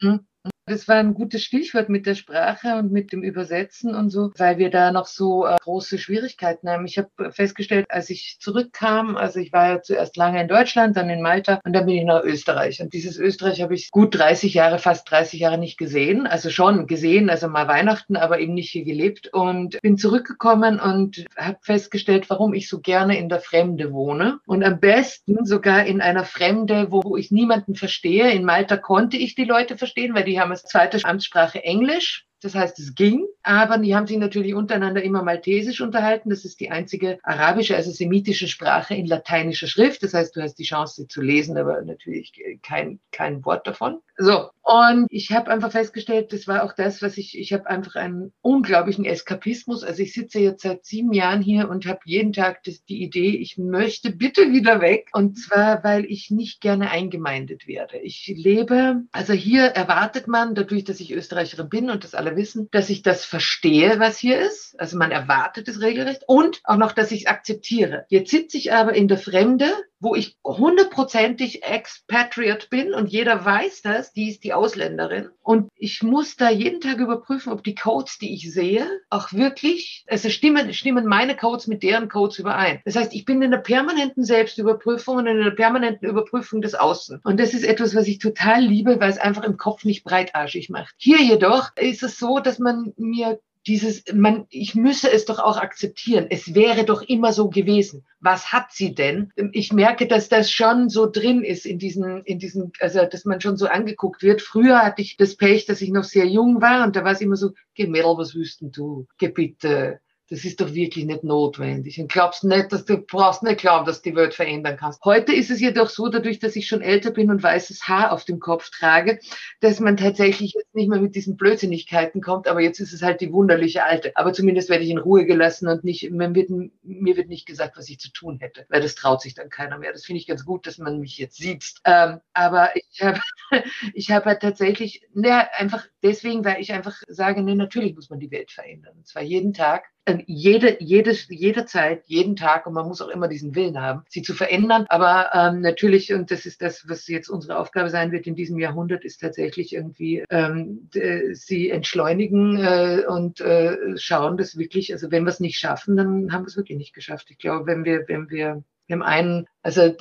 Mhm. 0.00 0.26
Das 0.72 0.88
war 0.88 0.96
ein 0.96 1.12
gutes 1.12 1.44
Stichwort 1.44 1.90
mit 1.90 2.06
der 2.06 2.14
Sprache 2.14 2.76
und 2.76 2.92
mit 2.92 3.12
dem 3.12 3.22
Übersetzen 3.22 3.94
und 3.94 4.08
so, 4.08 4.30
weil 4.38 4.56
wir 4.56 4.70
da 4.70 4.90
noch 4.90 5.04
so 5.04 5.44
äh, 5.44 5.54
große 5.60 5.98
Schwierigkeiten 5.98 6.66
haben. 6.66 6.86
Ich 6.86 6.96
habe 6.96 7.30
festgestellt, 7.30 7.84
als 7.90 8.08
ich 8.08 8.38
zurückkam, 8.40 9.18
also 9.18 9.38
ich 9.38 9.52
war 9.52 9.68
ja 9.68 9.82
zuerst 9.82 10.16
lange 10.16 10.40
in 10.40 10.48
Deutschland, 10.48 10.96
dann 10.96 11.10
in 11.10 11.20
Malta 11.20 11.60
und 11.66 11.74
dann 11.74 11.84
bin 11.84 11.96
ich 11.96 12.04
nach 12.04 12.24
Österreich. 12.24 12.80
Und 12.80 12.94
dieses 12.94 13.18
Österreich 13.18 13.60
habe 13.60 13.74
ich 13.74 13.90
gut 13.90 14.14
30 14.18 14.54
Jahre, 14.54 14.78
fast 14.78 15.10
30 15.10 15.40
Jahre 15.40 15.58
nicht 15.58 15.76
gesehen. 15.76 16.26
Also 16.26 16.48
schon 16.48 16.86
gesehen, 16.86 17.28
also 17.28 17.48
mal 17.48 17.68
Weihnachten, 17.68 18.16
aber 18.16 18.40
eben 18.40 18.54
nicht 18.54 18.70
hier 18.70 18.84
gelebt. 18.84 19.28
Und 19.30 19.78
bin 19.82 19.98
zurückgekommen 19.98 20.80
und 20.80 21.26
habe 21.36 21.58
festgestellt, 21.60 22.30
warum 22.30 22.54
ich 22.54 22.70
so 22.70 22.80
gerne 22.80 23.18
in 23.18 23.28
der 23.28 23.40
Fremde 23.40 23.92
wohne. 23.92 24.38
Und 24.46 24.64
am 24.64 24.80
besten 24.80 25.44
sogar 25.44 25.84
in 25.84 26.00
einer 26.00 26.24
Fremde, 26.24 26.86
wo 26.88 27.18
ich 27.18 27.30
niemanden 27.30 27.74
verstehe. 27.74 28.30
In 28.30 28.46
Malta 28.46 28.78
konnte 28.78 29.18
ich 29.18 29.34
die 29.34 29.44
Leute 29.44 29.76
verstehen, 29.76 30.14
weil 30.14 30.24
die 30.24 30.40
haben 30.40 30.50
als 30.50 30.61
zweite 30.64 31.04
Amtssprache 31.04 31.62
Englisch. 31.62 32.26
Das 32.40 32.54
heißt, 32.54 32.78
es 32.78 32.94
ging, 32.94 33.26
aber 33.42 33.78
die 33.78 33.94
haben 33.94 34.06
sich 34.06 34.18
natürlich 34.18 34.54
untereinander 34.54 35.02
immer 35.02 35.22
maltesisch 35.22 35.80
unterhalten. 35.80 36.30
Das 36.30 36.44
ist 36.44 36.60
die 36.60 36.70
einzige 36.70 37.18
arabische, 37.22 37.76
also 37.76 37.90
semitische 37.90 38.48
Sprache 38.48 38.94
in 38.94 39.06
lateinischer 39.06 39.66
Schrift. 39.66 40.02
Das 40.02 40.14
heißt, 40.14 40.36
du 40.36 40.42
hast 40.42 40.56
die 40.56 40.64
Chance, 40.64 41.02
sie 41.02 41.08
zu 41.08 41.20
lesen, 41.20 41.56
aber 41.56 41.82
natürlich 41.82 42.32
kein, 42.62 43.00
kein 43.10 43.44
Wort 43.44 43.66
davon. 43.66 44.00
So, 44.16 44.50
und 44.62 45.06
ich 45.10 45.32
habe 45.32 45.50
einfach 45.50 45.72
festgestellt, 45.72 46.32
das 46.32 46.46
war 46.46 46.62
auch 46.62 46.72
das, 46.72 47.02
was 47.02 47.16
ich, 47.16 47.36
ich 47.36 47.52
habe 47.52 47.68
einfach 47.68 47.96
einen 47.96 48.32
unglaublichen 48.42 49.04
Eskapismus. 49.04 49.82
Also 49.82 50.02
ich 50.02 50.12
sitze 50.12 50.38
jetzt 50.38 50.62
seit 50.62 50.84
sieben 50.84 51.12
Jahren 51.12 51.42
hier 51.42 51.68
und 51.68 51.86
habe 51.86 52.00
jeden 52.04 52.32
Tag 52.32 52.62
das, 52.64 52.84
die 52.84 53.02
Idee, 53.02 53.36
ich 53.36 53.58
möchte 53.58 54.12
bitte 54.12 54.52
wieder 54.52 54.80
weg. 54.80 55.08
Und 55.12 55.38
zwar, 55.38 55.82
weil 55.82 56.04
ich 56.04 56.30
nicht 56.30 56.60
gerne 56.60 56.90
eingemeindet 56.90 57.66
werde. 57.66 57.98
Ich 57.98 58.32
lebe, 58.36 59.02
also 59.10 59.32
hier 59.32 59.64
erwartet 59.64 60.28
man, 60.28 60.54
dadurch, 60.54 60.84
dass 60.84 61.00
ich 61.00 61.12
Österreicherin 61.12 61.68
bin 61.68 61.90
und 61.90 62.04
das 62.04 62.14
alle 62.14 62.36
wissen, 62.36 62.68
dass 62.70 62.90
ich 62.90 63.02
das 63.02 63.24
verstehe, 63.32 63.98
was 63.98 64.18
hier 64.18 64.38
ist. 64.38 64.78
Also 64.78 64.98
man 64.98 65.10
erwartet 65.10 65.66
es 65.66 65.80
regelrecht 65.80 66.24
und 66.26 66.60
auch 66.64 66.76
noch, 66.76 66.92
dass 66.92 67.10
ich 67.12 67.22
es 67.22 67.26
akzeptiere. 67.26 68.04
Jetzt 68.08 68.30
sitze 68.30 68.58
ich 68.58 68.74
aber 68.74 68.92
in 68.92 69.08
der 69.08 69.16
Fremde 69.16 69.72
wo 70.02 70.16
ich 70.16 70.36
hundertprozentig 70.44 71.62
Expatriate 71.62 72.66
bin 72.68 72.92
und 72.92 73.08
jeder 73.08 73.44
weiß 73.44 73.82
das, 73.82 74.12
die 74.12 74.30
ist 74.30 74.42
die 74.42 74.52
Ausländerin. 74.52 75.28
Und 75.42 75.68
ich 75.76 76.02
muss 76.02 76.36
da 76.36 76.50
jeden 76.50 76.80
Tag 76.80 76.98
überprüfen, 76.98 77.52
ob 77.52 77.62
die 77.62 77.76
Codes, 77.76 78.18
die 78.18 78.34
ich 78.34 78.52
sehe, 78.52 78.84
auch 79.10 79.32
wirklich, 79.32 80.04
also 80.08 80.28
stimmen, 80.28 80.74
stimmen 80.74 81.06
meine 81.06 81.36
Codes 81.36 81.68
mit 81.68 81.84
deren 81.84 82.08
Codes 82.08 82.40
überein. 82.40 82.80
Das 82.84 82.96
heißt, 82.96 83.14
ich 83.14 83.24
bin 83.24 83.42
in 83.42 83.54
einer 83.54 83.62
permanenten 83.62 84.24
Selbstüberprüfung 84.24 85.18
und 85.18 85.28
in 85.28 85.40
einer 85.40 85.52
permanenten 85.52 86.08
Überprüfung 86.08 86.62
des 86.62 86.74
Außen. 86.74 87.20
Und 87.22 87.38
das 87.38 87.54
ist 87.54 87.64
etwas, 87.64 87.94
was 87.94 88.08
ich 88.08 88.18
total 88.18 88.60
liebe, 88.60 88.98
weil 88.98 89.10
es 89.10 89.18
einfach 89.18 89.44
im 89.44 89.56
Kopf 89.56 89.84
nicht 89.84 90.02
breitarschig 90.02 90.68
macht. 90.68 90.94
Hier 90.96 91.22
jedoch 91.22 91.70
ist 91.76 92.02
es 92.02 92.18
so, 92.18 92.40
dass 92.40 92.58
man 92.58 92.92
mir 92.96 93.21
dieses, 93.66 94.04
man, 94.12 94.46
ich 94.50 94.74
müsse 94.74 95.10
es 95.10 95.24
doch 95.24 95.38
auch 95.38 95.56
akzeptieren. 95.56 96.26
Es 96.30 96.54
wäre 96.54 96.84
doch 96.84 97.02
immer 97.02 97.32
so 97.32 97.48
gewesen. 97.48 98.04
Was 98.20 98.52
hat 98.52 98.72
sie 98.72 98.94
denn? 98.94 99.32
Ich 99.52 99.72
merke, 99.72 100.06
dass 100.06 100.28
das 100.28 100.50
schon 100.50 100.88
so 100.88 101.10
drin 101.10 101.44
ist 101.44 101.66
in 101.66 101.78
diesen, 101.78 102.22
in 102.24 102.38
diesen, 102.38 102.72
also, 102.80 103.04
dass 103.04 103.24
man 103.24 103.40
schon 103.40 103.56
so 103.56 103.66
angeguckt 103.66 104.22
wird. 104.22 104.42
Früher 104.42 104.82
hatte 104.82 105.02
ich 105.02 105.16
das 105.16 105.36
Pech, 105.36 105.66
dass 105.66 105.80
ich 105.80 105.90
noch 105.90 106.04
sehr 106.04 106.26
jung 106.26 106.60
war 106.60 106.84
und 106.84 106.96
da 106.96 107.04
war 107.04 107.12
es 107.12 107.20
immer 107.20 107.36
so, 107.36 107.50
geh 107.74 107.86
Mädel, 107.86 108.16
was 108.16 108.34
wüssten 108.34 108.72
du? 108.72 109.06
Geh 109.18 109.28
bitte 109.28 110.00
das 110.30 110.44
ist 110.44 110.60
doch 110.60 110.72
wirklich 110.72 111.04
nicht 111.04 111.24
notwendig. 111.24 112.00
Und 112.00 112.10
glaubst 112.10 112.44
nicht, 112.44 112.72
dass 112.72 112.84
du 112.84 112.96
brauchst 112.98 113.42
nicht 113.42 113.60
glauben, 113.60 113.84
dass 113.84 114.02
die 114.02 114.14
Welt 114.14 114.34
verändern 114.34 114.76
kannst. 114.78 115.04
Heute 115.04 115.34
ist 115.34 115.50
es 115.50 115.60
jedoch 115.60 115.90
so, 115.90 116.08
dadurch, 116.08 116.38
dass 116.38 116.56
ich 116.56 116.66
schon 116.66 116.80
älter 116.80 117.10
bin 117.10 117.30
und 117.30 117.42
weißes 117.42 117.86
Haar 117.88 118.12
auf 118.12 118.24
dem 118.24 118.40
Kopf 118.40 118.70
trage, 118.70 119.18
dass 119.60 119.80
man 119.80 119.96
tatsächlich 119.96 120.54
jetzt 120.54 120.74
nicht 120.74 120.88
mehr 120.88 121.00
mit 121.00 121.14
diesen 121.14 121.36
Blödsinnigkeiten 121.36 122.22
kommt, 122.22 122.48
aber 122.48 122.60
jetzt 122.60 122.80
ist 122.80 122.92
es 122.92 123.02
halt 123.02 123.20
die 123.20 123.32
wunderliche 123.32 123.84
Alte. 123.84 124.12
Aber 124.14 124.32
zumindest 124.32 124.70
werde 124.70 124.84
ich 124.84 124.90
in 124.90 124.98
Ruhe 124.98 125.26
gelassen 125.26 125.68
und 125.68 125.84
nicht, 125.84 126.10
mir 126.10 126.34
wird, 126.34 126.50
mir 126.82 127.16
wird 127.16 127.28
nicht 127.28 127.46
gesagt, 127.46 127.76
was 127.76 127.88
ich 127.88 127.98
zu 127.98 128.10
tun 128.12 128.38
hätte, 128.38 128.64
weil 128.68 128.80
das 128.80 128.94
traut 128.94 129.20
sich 129.20 129.34
dann 129.34 129.50
keiner 129.50 129.78
mehr. 129.78 129.92
Das 129.92 130.04
finde 130.04 130.20
ich 130.20 130.26
ganz 130.26 130.44
gut, 130.44 130.66
dass 130.66 130.78
man 130.78 131.00
mich 131.00 131.18
jetzt 131.18 131.36
sieht. 131.36 131.74
Ähm, 131.84 132.20
aber 132.32 132.70
ich 132.74 133.02
habe 133.02 133.20
ich 133.94 134.10
hab 134.10 134.24
halt 134.24 134.40
tatsächlich, 134.40 135.02
ne, 135.12 135.52
einfach 135.54 135.86
deswegen, 136.02 136.44
weil 136.44 136.60
ich 136.60 136.72
einfach 136.72 137.02
sage, 137.08 137.42
ne, 137.42 137.54
natürlich 137.54 137.94
muss 137.94 138.08
man 138.08 138.20
die 138.20 138.30
Welt 138.30 138.50
verändern. 138.50 138.94
Und 138.96 139.06
zwar 139.06 139.22
jeden 139.22 139.52
Tag 139.52 139.84
jede, 140.26 140.82
jedes, 140.82 141.28
jederzeit, 141.28 142.04
jeden 142.06 142.36
Tag 142.36 142.66
und 142.66 142.74
man 142.74 142.86
muss 142.86 143.02
auch 143.02 143.08
immer 143.08 143.28
diesen 143.28 143.54
Willen 143.54 143.80
haben, 143.80 144.02
sie 144.08 144.22
zu 144.22 144.34
verändern. 144.34 144.86
Aber 144.88 145.30
ähm, 145.34 145.60
natürlich, 145.60 146.12
und 146.12 146.30
das 146.30 146.46
ist 146.46 146.62
das, 146.62 146.88
was 146.88 147.06
jetzt 147.08 147.28
unsere 147.28 147.58
Aufgabe 147.58 147.90
sein 147.90 148.12
wird 148.12 148.26
in 148.26 148.34
diesem 148.34 148.58
Jahrhundert, 148.58 149.04
ist 149.04 149.18
tatsächlich 149.20 149.74
irgendwie 149.74 150.24
ähm, 150.30 150.88
sie 151.32 151.70
entschleunigen 151.70 152.58
äh, 152.58 153.04
und 153.08 153.40
äh, 153.40 153.96
schauen, 153.96 154.36
dass 154.36 154.56
wirklich, 154.56 154.92
also 154.92 155.10
wenn 155.10 155.24
wir 155.24 155.30
es 155.30 155.40
nicht 155.40 155.58
schaffen, 155.58 155.96
dann 155.96 156.32
haben 156.32 156.42
wir 156.42 156.48
es 156.48 156.56
wirklich 156.56 156.78
nicht 156.78 156.94
geschafft. 156.94 157.30
Ich 157.30 157.38
glaube, 157.38 157.66
wenn 157.66 157.84
wir, 157.84 158.04
wenn 158.08 158.30
wir 158.30 158.62
im 158.88 159.02
einen, 159.02 159.46
also 159.62 159.94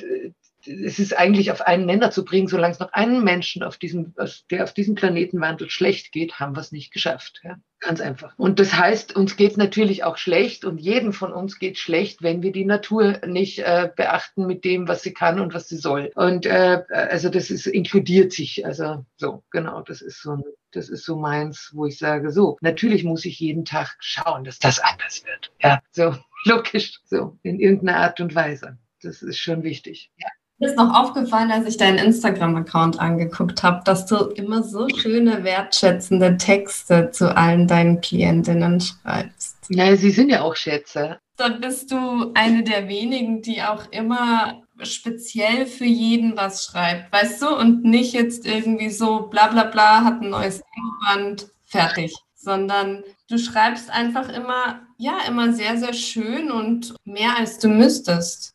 es 0.66 1.00
ist 1.00 1.18
eigentlich 1.18 1.52
auf 1.52 1.62
einen 1.62 1.86
Nenner 1.86 2.12
zu 2.12 2.26
bringen, 2.26 2.48
solange 2.48 2.74
es 2.74 2.80
noch 2.80 2.94
einen 2.94 3.24
Menschen 3.24 3.64
auf 3.64 3.78
diesem, 3.78 4.14
der 4.50 4.64
auf 4.64 4.74
diesem 4.74 4.96
Planetenwandel 4.96 5.70
schlecht 5.70 6.12
geht, 6.12 6.40
haben 6.40 6.56
wir 6.56 6.62
es 6.62 6.72
nicht 6.72 6.92
geschafft. 6.92 7.42
Ja? 7.44 7.58
Ganz 7.80 8.02
einfach. 8.02 8.34
Und 8.38 8.60
das 8.60 8.74
heißt, 8.74 9.16
uns 9.16 9.36
geht 9.38 9.58
natürlich 9.58 10.04
auch 10.04 10.18
schlecht 10.18 10.66
und 10.66 10.80
jedem 10.80 11.14
von 11.14 11.34
uns 11.34 11.58
geht 11.58 11.78
schlecht, 11.78 12.22
wenn 12.22 12.44
wir 12.44 12.52
die 12.52 12.66
Natur 12.66 13.20
nicht 13.26 13.60
äh, 13.60 13.90
beachten 13.96 14.46
mit 14.46 14.64
dem, 14.66 14.88
was 14.88 15.02
sie 15.02 15.14
kann 15.14 15.40
und 15.40 15.54
was 15.54 15.68
sie 15.68 15.78
soll. 15.78 16.12
Und 16.16 16.46
äh, 16.46 16.84
also 16.90 17.30
das 17.30 17.50
ist 17.50 17.66
inkludiert 17.66 18.34
sich. 18.34 18.66
Also 18.66 19.06
so, 19.18 19.44
genau, 19.50 19.82
das 19.82 20.02
ist 20.02 20.22
so 20.22 20.38
das 20.72 20.90
ist 20.90 21.06
so 21.06 21.18
meins, 21.18 21.72
wo 21.74 21.86
ich 21.86 21.98
sage, 21.98 22.32
so, 22.32 22.58
natürlich 22.62 23.04
muss 23.04 23.26
ich 23.26 23.40
jeden 23.40 23.66
Tag 23.66 23.96
schauen, 24.00 24.44
dass 24.44 24.60
das 24.60 24.80
anders 24.80 25.24
wird. 25.26 25.52
Ja, 25.62 25.82
so 25.92 26.16
logisch, 26.46 27.00
so 27.04 27.38
in 27.44 27.60
irgendeiner 27.60 28.00
Art 28.00 28.20
und 28.20 28.34
Weise. 28.36 28.78
Das 29.02 29.22
ist 29.22 29.40
schon 29.40 29.64
wichtig. 29.64 30.12
Ja. 30.18 30.28
Mir 30.62 30.68
ist 30.68 30.78
noch 30.78 30.94
aufgefallen, 30.94 31.50
als 31.50 31.66
ich 31.66 31.78
deinen 31.78 31.98
Instagram-Account 31.98 33.00
angeguckt 33.00 33.64
habe, 33.64 33.82
dass 33.84 34.06
du 34.06 34.18
immer 34.36 34.62
so 34.62 34.88
schöne, 34.90 35.44
wertschätzende 35.44 36.38
Texte 36.38 37.10
zu 37.10 37.36
allen 37.36 37.66
deinen 37.68 38.00
Klientinnen 38.00 38.80
schreibst. 38.80 39.58
Ja, 39.70 39.96
sie 39.96 40.12
sind 40.12 40.30
ja 40.30 40.44
auch 40.44 40.56
Schätze. 40.56 41.18
Dann 41.38 41.62
bist 41.62 41.92
du 41.92 42.32
eine 42.36 42.62
der 42.62 42.88
wenigen, 42.88 43.42
die 43.42 43.64
auch 43.64 43.86
immer 43.90 44.62
speziell 44.84 45.66
für 45.66 45.86
jeden 45.86 46.38
was 46.38 46.66
schreibt, 46.66 47.12
weißt 47.12 47.42
du? 47.42 47.58
Und 47.58 47.84
nicht 47.84 48.14
jetzt 48.14 48.46
irgendwie 48.46 48.92
so 48.92 49.22
bla 49.32 49.48
bla 49.48 49.64
bla, 49.64 50.04
hat 50.04 50.22
ein 50.22 50.30
neues 50.30 50.62
Band, 51.08 51.48
fertig. 51.66 52.14
Sondern 52.36 53.04
du 53.28 53.40
schreibst 53.40 53.90
einfach 53.90 54.30
immer, 54.30 54.82
ja, 55.00 55.22
immer 55.28 55.54
sehr, 55.54 55.78
sehr 55.78 55.94
schön 55.94 56.52
und 56.52 56.94
mehr 57.04 57.36
als 57.40 57.58
du 57.58 57.68
müsstest. 57.68 58.54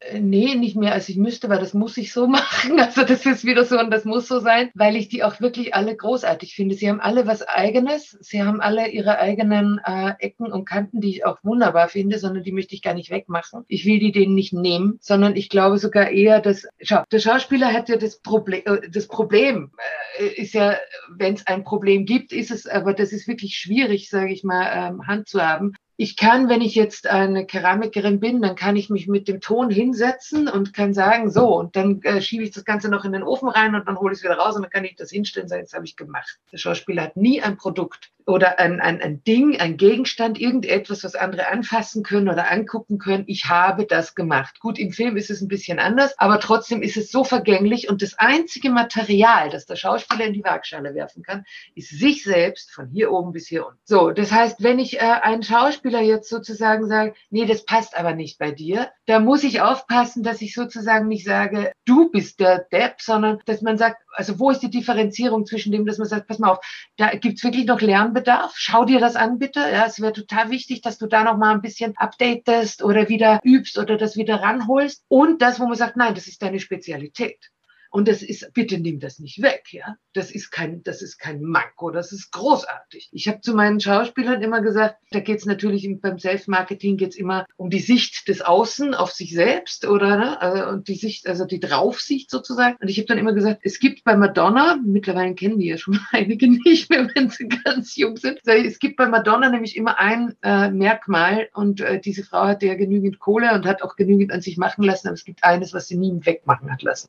Äh, 0.00 0.20
nee, 0.20 0.54
nicht 0.54 0.76
mehr 0.76 0.92
als 0.92 1.08
ich 1.08 1.16
müsste, 1.16 1.48
weil 1.48 1.58
das 1.58 1.74
muss 1.74 1.96
ich 1.96 2.12
so 2.12 2.26
machen. 2.28 2.78
Also 2.78 3.04
das 3.04 3.26
ist 3.26 3.44
wieder 3.44 3.64
so 3.64 3.78
und 3.78 3.90
das 3.90 4.04
muss 4.04 4.28
so 4.28 4.38
sein, 4.40 4.70
weil 4.74 4.96
ich 4.96 5.08
die 5.08 5.24
auch 5.24 5.40
wirklich 5.40 5.74
alle 5.74 5.96
großartig 5.96 6.54
finde. 6.54 6.74
Sie 6.74 6.88
haben 6.88 7.00
alle 7.00 7.26
was 7.26 7.42
Eigenes. 7.42 8.16
Sie 8.20 8.42
haben 8.42 8.60
alle 8.60 8.88
ihre 8.88 9.18
eigenen 9.18 9.80
äh, 9.84 10.14
Ecken 10.20 10.52
und 10.52 10.64
Kanten, 10.66 11.00
die 11.00 11.10
ich 11.10 11.24
auch 11.24 11.38
wunderbar 11.42 11.88
finde, 11.88 12.18
sondern 12.18 12.44
die 12.44 12.52
möchte 12.52 12.74
ich 12.74 12.82
gar 12.82 12.94
nicht 12.94 13.10
wegmachen. 13.10 13.64
Ich 13.68 13.84
will 13.86 13.98
die 13.98 14.12
denen 14.12 14.34
nicht 14.34 14.52
nehmen, 14.52 14.98
sondern 15.00 15.36
ich 15.36 15.48
glaube 15.48 15.78
sogar 15.78 16.10
eher, 16.10 16.40
dass, 16.40 16.66
schau, 16.80 17.02
der 17.10 17.18
Schauspieler 17.18 17.72
hat 17.72 17.88
ja 17.88 17.96
das 17.96 18.20
Problem, 18.20 18.62
äh, 18.66 18.88
das 18.88 19.08
Problem 19.08 19.72
äh, 20.18 20.26
ist 20.40 20.54
ja, 20.54 20.76
wenn 21.16 21.34
es 21.34 21.46
ein 21.46 21.64
Problem 21.64 22.04
gibt, 22.04 22.32
ist 22.32 22.50
es, 22.50 22.66
aber 22.66 22.94
das 22.94 23.12
ist 23.12 23.26
wirklich 23.26 23.56
schwierig, 23.56 24.10
sage 24.10 24.32
ich 24.32 24.44
mal, 24.44 24.70
ähm, 24.72 25.06
Hand 25.06 25.28
zu 25.28 25.42
haben, 25.42 25.72
ich 26.00 26.16
kann, 26.16 26.48
wenn 26.48 26.60
ich 26.60 26.76
jetzt 26.76 27.08
eine 27.08 27.44
Keramikerin 27.44 28.20
bin, 28.20 28.40
dann 28.40 28.54
kann 28.54 28.76
ich 28.76 28.88
mich 28.88 29.08
mit 29.08 29.26
dem 29.26 29.40
Ton 29.40 29.68
hinsetzen 29.68 30.46
und 30.46 30.72
kann 30.72 30.94
sagen, 30.94 31.28
so, 31.28 31.58
und 31.58 31.74
dann 31.74 32.00
äh, 32.02 32.22
schiebe 32.22 32.44
ich 32.44 32.52
das 32.52 32.64
Ganze 32.64 32.88
noch 32.88 33.04
in 33.04 33.10
den 33.10 33.24
Ofen 33.24 33.48
rein 33.48 33.74
und 33.74 33.88
dann 33.88 33.98
hole 33.98 34.12
ich 34.12 34.20
es 34.20 34.24
wieder 34.24 34.38
raus 34.38 34.54
und 34.54 34.62
dann 34.62 34.70
kann 34.70 34.84
ich 34.84 34.94
das 34.94 35.10
hinstellen 35.10 35.46
und 35.46 35.48
sagen, 35.48 35.64
das 35.64 35.72
habe 35.72 35.84
ich 35.84 35.96
gemacht. 35.96 36.38
Der 36.52 36.58
Schauspieler 36.58 37.02
hat 37.02 37.16
nie 37.16 37.42
ein 37.42 37.56
Produkt 37.56 38.12
oder 38.26 38.58
ein, 38.58 38.78
ein, 38.80 39.00
ein 39.00 39.24
Ding, 39.24 39.58
ein 39.58 39.76
Gegenstand, 39.76 40.38
irgendetwas, 40.38 41.02
was 41.02 41.14
andere 41.14 41.48
anfassen 41.48 42.02
können 42.02 42.28
oder 42.28 42.50
angucken 42.50 42.98
können. 42.98 43.24
Ich 43.26 43.46
habe 43.46 43.86
das 43.86 44.14
gemacht. 44.14 44.60
Gut, 44.60 44.78
im 44.78 44.92
Film 44.92 45.16
ist 45.16 45.30
es 45.30 45.40
ein 45.40 45.48
bisschen 45.48 45.78
anders, 45.78 46.16
aber 46.18 46.38
trotzdem 46.38 46.82
ist 46.82 46.98
es 46.98 47.10
so 47.10 47.24
vergänglich 47.24 47.88
und 47.88 48.02
das 48.02 48.18
einzige 48.18 48.70
Material, 48.70 49.50
das 49.50 49.66
der 49.66 49.76
Schauspieler 49.76 50.26
in 50.26 50.34
die 50.34 50.44
Waagschale 50.44 50.94
werfen 50.94 51.22
kann, 51.22 51.44
ist 51.74 51.88
sich 51.88 52.22
selbst 52.22 52.70
von 52.70 52.88
hier 52.88 53.10
oben 53.10 53.32
bis 53.32 53.48
hier 53.48 53.66
unten. 53.66 53.80
So, 53.84 54.10
das 54.10 54.30
heißt, 54.30 54.62
wenn 54.62 54.78
ich 54.78 54.98
äh, 54.98 55.00
einen 55.00 55.42
Schauspieler 55.42 55.87
jetzt 55.88 56.28
sozusagen 56.28 56.86
sage, 56.86 57.14
nee, 57.30 57.46
das 57.46 57.64
passt 57.64 57.96
aber 57.96 58.14
nicht 58.14 58.38
bei 58.38 58.50
dir, 58.50 58.90
da 59.06 59.20
muss 59.20 59.44
ich 59.44 59.60
aufpassen, 59.60 60.22
dass 60.22 60.42
ich 60.42 60.54
sozusagen 60.54 61.08
nicht 61.08 61.24
sage, 61.24 61.72
du 61.84 62.10
bist 62.10 62.40
der 62.40 62.66
Depp, 62.70 63.00
sondern 63.00 63.40
dass 63.46 63.62
man 63.62 63.78
sagt, 63.78 64.02
also 64.12 64.38
wo 64.38 64.50
ist 64.50 64.60
die 64.60 64.70
Differenzierung 64.70 65.46
zwischen 65.46 65.72
dem, 65.72 65.86
dass 65.86 65.98
man 65.98 66.08
sagt, 66.08 66.26
pass 66.26 66.38
mal 66.38 66.50
auf, 66.50 66.58
da 66.96 67.14
gibt's 67.14 67.44
wirklich 67.44 67.66
noch 67.66 67.80
Lernbedarf. 67.80 68.52
Schau 68.56 68.84
dir 68.84 69.00
das 69.00 69.16
an, 69.16 69.38
bitte. 69.38 69.60
Ja, 69.60 69.86
es 69.86 70.00
wäre 70.00 70.12
total 70.12 70.50
wichtig, 70.50 70.82
dass 70.82 70.98
du 70.98 71.06
da 71.06 71.24
noch 71.24 71.36
mal 71.36 71.54
ein 71.54 71.62
bisschen 71.62 71.96
updatest 71.96 72.82
oder 72.82 73.08
wieder 73.08 73.40
übst 73.44 73.78
oder 73.78 73.96
das 73.96 74.16
wieder 74.16 74.42
ranholst. 74.42 75.04
Und 75.08 75.40
das, 75.42 75.60
wo 75.60 75.66
man 75.66 75.76
sagt, 75.76 75.96
nein, 75.96 76.14
das 76.14 76.26
ist 76.26 76.42
deine 76.42 76.60
Spezialität. 76.60 77.50
Und 77.90 78.08
das 78.08 78.22
ist, 78.22 78.52
bitte 78.52 78.78
nimm 78.78 79.00
das 79.00 79.18
nicht 79.18 79.42
weg, 79.42 79.64
ja. 79.70 79.96
Das 80.12 80.30
ist 80.30 80.50
kein, 80.50 80.82
das 80.82 81.02
ist 81.02 81.18
kein 81.18 81.42
Manko, 81.42 81.90
das 81.90 82.12
ist 82.12 82.32
großartig. 82.32 83.08
Ich 83.12 83.28
habe 83.28 83.40
zu 83.40 83.54
meinen 83.54 83.80
Schauspielern 83.80 84.42
immer 84.42 84.60
gesagt, 84.60 84.96
da 85.10 85.20
geht 85.20 85.38
es 85.38 85.46
natürlich 85.46 85.88
beim 86.00 86.18
Self-Marketing 86.18 86.96
geht's 86.96 87.16
immer 87.16 87.46
um 87.56 87.70
die 87.70 87.80
Sicht 87.80 88.28
des 88.28 88.42
Außen 88.42 88.94
auf 88.94 89.12
sich 89.12 89.32
selbst 89.32 89.86
oder 89.86 90.16
ne? 90.16 90.40
also, 90.40 90.68
und 90.68 90.88
die 90.88 90.96
Sicht, 90.96 91.26
also 91.26 91.44
die 91.44 91.60
Draufsicht 91.60 92.30
sozusagen. 92.30 92.76
Und 92.80 92.88
ich 92.88 92.98
habe 92.98 93.06
dann 93.06 93.18
immer 93.18 93.32
gesagt, 93.32 93.60
es 93.62 93.78
gibt 93.80 94.04
bei 94.04 94.16
Madonna, 94.16 94.78
mittlerweile 94.84 95.34
kennen 95.34 95.58
die 95.58 95.68
ja 95.68 95.78
schon 95.78 95.98
einige 96.12 96.48
nicht 96.48 96.90
mehr, 96.90 97.10
wenn 97.14 97.30
sie 97.30 97.48
ganz 97.48 97.96
jung 97.96 98.16
sind. 98.16 98.40
Es 98.44 98.78
gibt 98.78 98.96
bei 98.96 99.08
Madonna 99.08 99.50
nämlich 99.50 99.76
immer 99.76 99.98
ein 99.98 100.34
äh, 100.42 100.70
Merkmal 100.70 101.48
und 101.54 101.80
äh, 101.80 102.00
diese 102.00 102.24
Frau 102.24 102.46
hat 102.46 102.62
ja 102.62 102.74
genügend 102.74 103.18
Kohle 103.18 103.54
und 103.54 103.66
hat 103.66 103.82
auch 103.82 103.96
genügend 103.96 104.32
an 104.32 104.40
sich 104.40 104.56
machen 104.56 104.84
lassen, 104.84 105.08
aber 105.08 105.14
es 105.14 105.24
gibt 105.24 105.44
eines, 105.44 105.72
was 105.72 105.88
sie 105.88 105.96
nie 105.96 106.18
wegmachen 106.22 106.70
hat 106.70 106.82
lassen. 106.82 107.08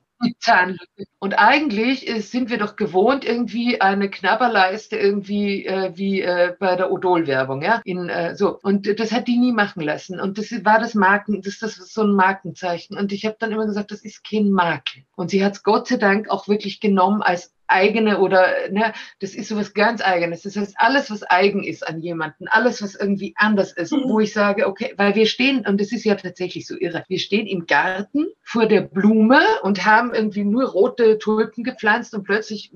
Zahnlücke. 0.77 1.11
Und 1.19 1.33
eigentlich 1.33 2.07
ist, 2.07 2.31
sind 2.31 2.49
wir 2.49 2.57
doch 2.57 2.75
gewohnt, 2.75 3.25
irgendwie 3.25 3.81
eine 3.81 4.09
Knabberleiste 4.09 4.97
irgendwie 4.97 5.65
äh, 5.65 5.91
wie 5.95 6.21
äh, 6.21 6.55
bei 6.59 6.75
der 6.75 6.91
Odol-Werbung, 6.91 7.61
ja. 7.61 7.81
In, 7.83 8.09
äh, 8.09 8.35
so. 8.35 8.59
Und 8.61 8.99
das 8.99 9.11
hat 9.11 9.27
die 9.27 9.37
nie 9.37 9.51
machen 9.51 9.81
lassen. 9.81 10.19
Und 10.19 10.37
das 10.37 10.51
war 10.63 10.79
das 10.79 10.95
Marken, 10.95 11.41
das, 11.41 11.59
das 11.59 11.77
ist 11.77 11.93
so 11.93 12.03
ein 12.03 12.13
Markenzeichen. 12.13 12.97
Und 12.97 13.11
ich 13.11 13.25
habe 13.25 13.37
dann 13.39 13.51
immer 13.51 13.65
gesagt, 13.65 13.91
das 13.91 14.01
ist 14.01 14.23
kein 14.23 14.51
Makel. 14.51 15.03
Und 15.15 15.29
sie 15.29 15.43
hat 15.43 15.53
es 15.53 15.63
Gott 15.63 15.87
sei 15.87 15.97
Dank 15.97 16.29
auch 16.29 16.47
wirklich 16.47 16.79
genommen 16.79 17.21
als 17.21 17.53
eigene 17.69 18.19
oder 18.19 18.69
ne, 18.71 18.93
das 19.19 19.33
ist 19.33 19.49
sowas 19.49 19.73
ganz 19.73 20.01
eigenes. 20.01 20.41
Das 20.41 20.55
heißt, 20.55 20.75
alles, 20.77 21.11
was 21.11 21.23
eigen 21.23 21.63
ist 21.63 21.87
an 21.87 22.01
jemanden, 22.01 22.47
alles, 22.47 22.81
was 22.81 22.95
irgendwie 22.95 23.33
anders 23.37 23.73
ist, 23.73 23.91
mhm. 23.91 24.03
wo 24.07 24.19
ich 24.19 24.33
sage, 24.33 24.67
okay, 24.67 24.93
weil 24.97 25.15
wir 25.15 25.25
stehen, 25.25 25.65
und 25.65 25.79
das 25.79 25.91
ist 25.91 26.05
ja 26.05 26.15
tatsächlich 26.15 26.67
so 26.67 26.75
irre, 26.77 27.03
wir 27.07 27.19
stehen 27.19 27.47
im 27.47 27.65
Garten 27.65 28.27
vor 28.43 28.65
der 28.65 28.81
Blume 28.81 29.41
und 29.63 29.85
haben 29.85 30.13
irgendwie 30.13 30.43
nur 30.43 30.65
rote 30.65 31.17
Tulpen 31.17 31.63
gepflanzt 31.63 32.13
und 32.13 32.23
plötzlich 32.23 32.71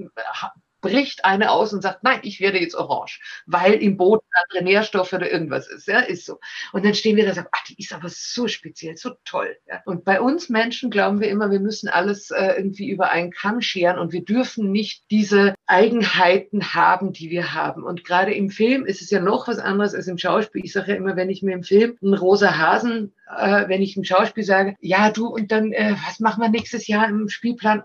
bricht 0.84 1.26
eine 1.26 1.50
aus 1.50 1.74
und 1.74 1.82
sagt, 1.82 2.04
nein, 2.04 2.20
ich 2.22 2.40
werde 2.42 2.60
jetzt 2.60 2.76
orange, 2.76 3.22
weil 3.48 3.74
im 3.74 3.98
Boden 3.98 4.26
andere 4.44 4.64
Nährstoffe 4.64 5.14
oder 5.14 5.32
irgendwas 5.32 5.68
ist. 5.68 5.88
Ja, 5.88 6.02
ist 6.02 6.26
so. 6.26 6.40
Und 6.74 6.86
dann 6.86 6.94
stehen 6.94 7.16
wir 7.16 7.24
da 7.24 7.30
und 7.30 7.36
sagen, 7.36 7.48
ach, 7.52 7.64
die 7.64 7.80
ist 7.80 7.94
aber 7.94 8.10
so 8.10 8.48
speziell, 8.48 8.98
so 8.98 9.12
toll. 9.26 9.56
Ja. 9.68 9.82
Und 9.86 10.04
bei 10.04 10.22
uns 10.22 10.50
Menschen 10.50 10.92
glauben 10.92 11.22
wir 11.22 11.30
immer, 11.30 11.50
wir 11.50 11.62
müssen 11.62 11.88
alles 11.88 12.30
äh, 12.32 12.54
irgendwie 12.58 12.90
über 12.90 13.10
einen 13.10 13.32
Kamm 13.32 13.62
scheren 13.62 13.98
und 13.98 14.12
wir 14.12 14.24
dürfen 14.24 14.72
nicht 14.72 15.06
diese 15.10 15.56
Eigenheiten 15.66 16.74
haben, 16.74 17.14
die 17.14 17.30
wir 17.30 17.54
haben. 17.54 17.84
Und 17.84 18.04
gerade 18.04 18.34
im 18.34 18.50
Film 18.50 18.86
ist 18.86 19.02
es 19.02 19.10
ja 19.10 19.22
noch 19.22 19.48
was 19.48 19.60
anderes 19.60 19.96
als 19.96 20.08
im 20.08 20.18
Schauspiel. 20.18 20.66
Ich 20.66 20.74
sage 20.74 20.92
ja 20.92 20.98
immer, 20.98 21.16
wenn 21.16 21.30
ich 21.30 21.42
mir 21.42 21.54
im 21.54 21.64
Film 21.64 21.98
einen 22.04 22.14
rosa 22.14 22.58
Hasen, 22.58 23.14
äh, 23.38 23.70
wenn 23.70 23.82
ich 23.82 23.96
im 23.96 24.04
Schauspiel 24.04 24.44
sage, 24.44 24.76
ja, 24.82 25.12
du, 25.12 25.28
und 25.28 25.52
dann, 25.52 25.72
äh, 25.72 25.96
was 26.06 26.20
machen 26.20 26.42
wir 26.42 26.50
nächstes 26.50 26.88
Jahr 26.88 27.08
im 27.08 27.30
Spielplan? 27.30 27.84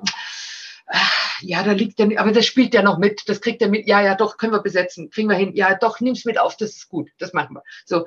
Ja, 1.40 1.62
da 1.62 1.72
liegt 1.72 1.98
der, 1.98 2.18
aber 2.20 2.32
das 2.32 2.46
spielt 2.46 2.74
ja 2.74 2.82
noch 2.82 2.98
mit, 2.98 3.28
das 3.28 3.40
kriegt 3.40 3.62
er 3.62 3.68
mit, 3.68 3.86
ja, 3.86 4.00
ja, 4.00 4.14
doch, 4.14 4.36
können 4.36 4.52
wir 4.52 4.62
besetzen, 4.62 5.10
kriegen 5.10 5.28
wir 5.28 5.36
hin, 5.36 5.54
ja, 5.54 5.74
doch, 5.74 6.00
nimm's 6.00 6.24
mit 6.24 6.38
auf, 6.38 6.56
das 6.56 6.70
ist 6.70 6.88
gut, 6.88 7.10
das 7.18 7.32
machen 7.32 7.56
wir. 7.56 7.62
So, 7.84 8.06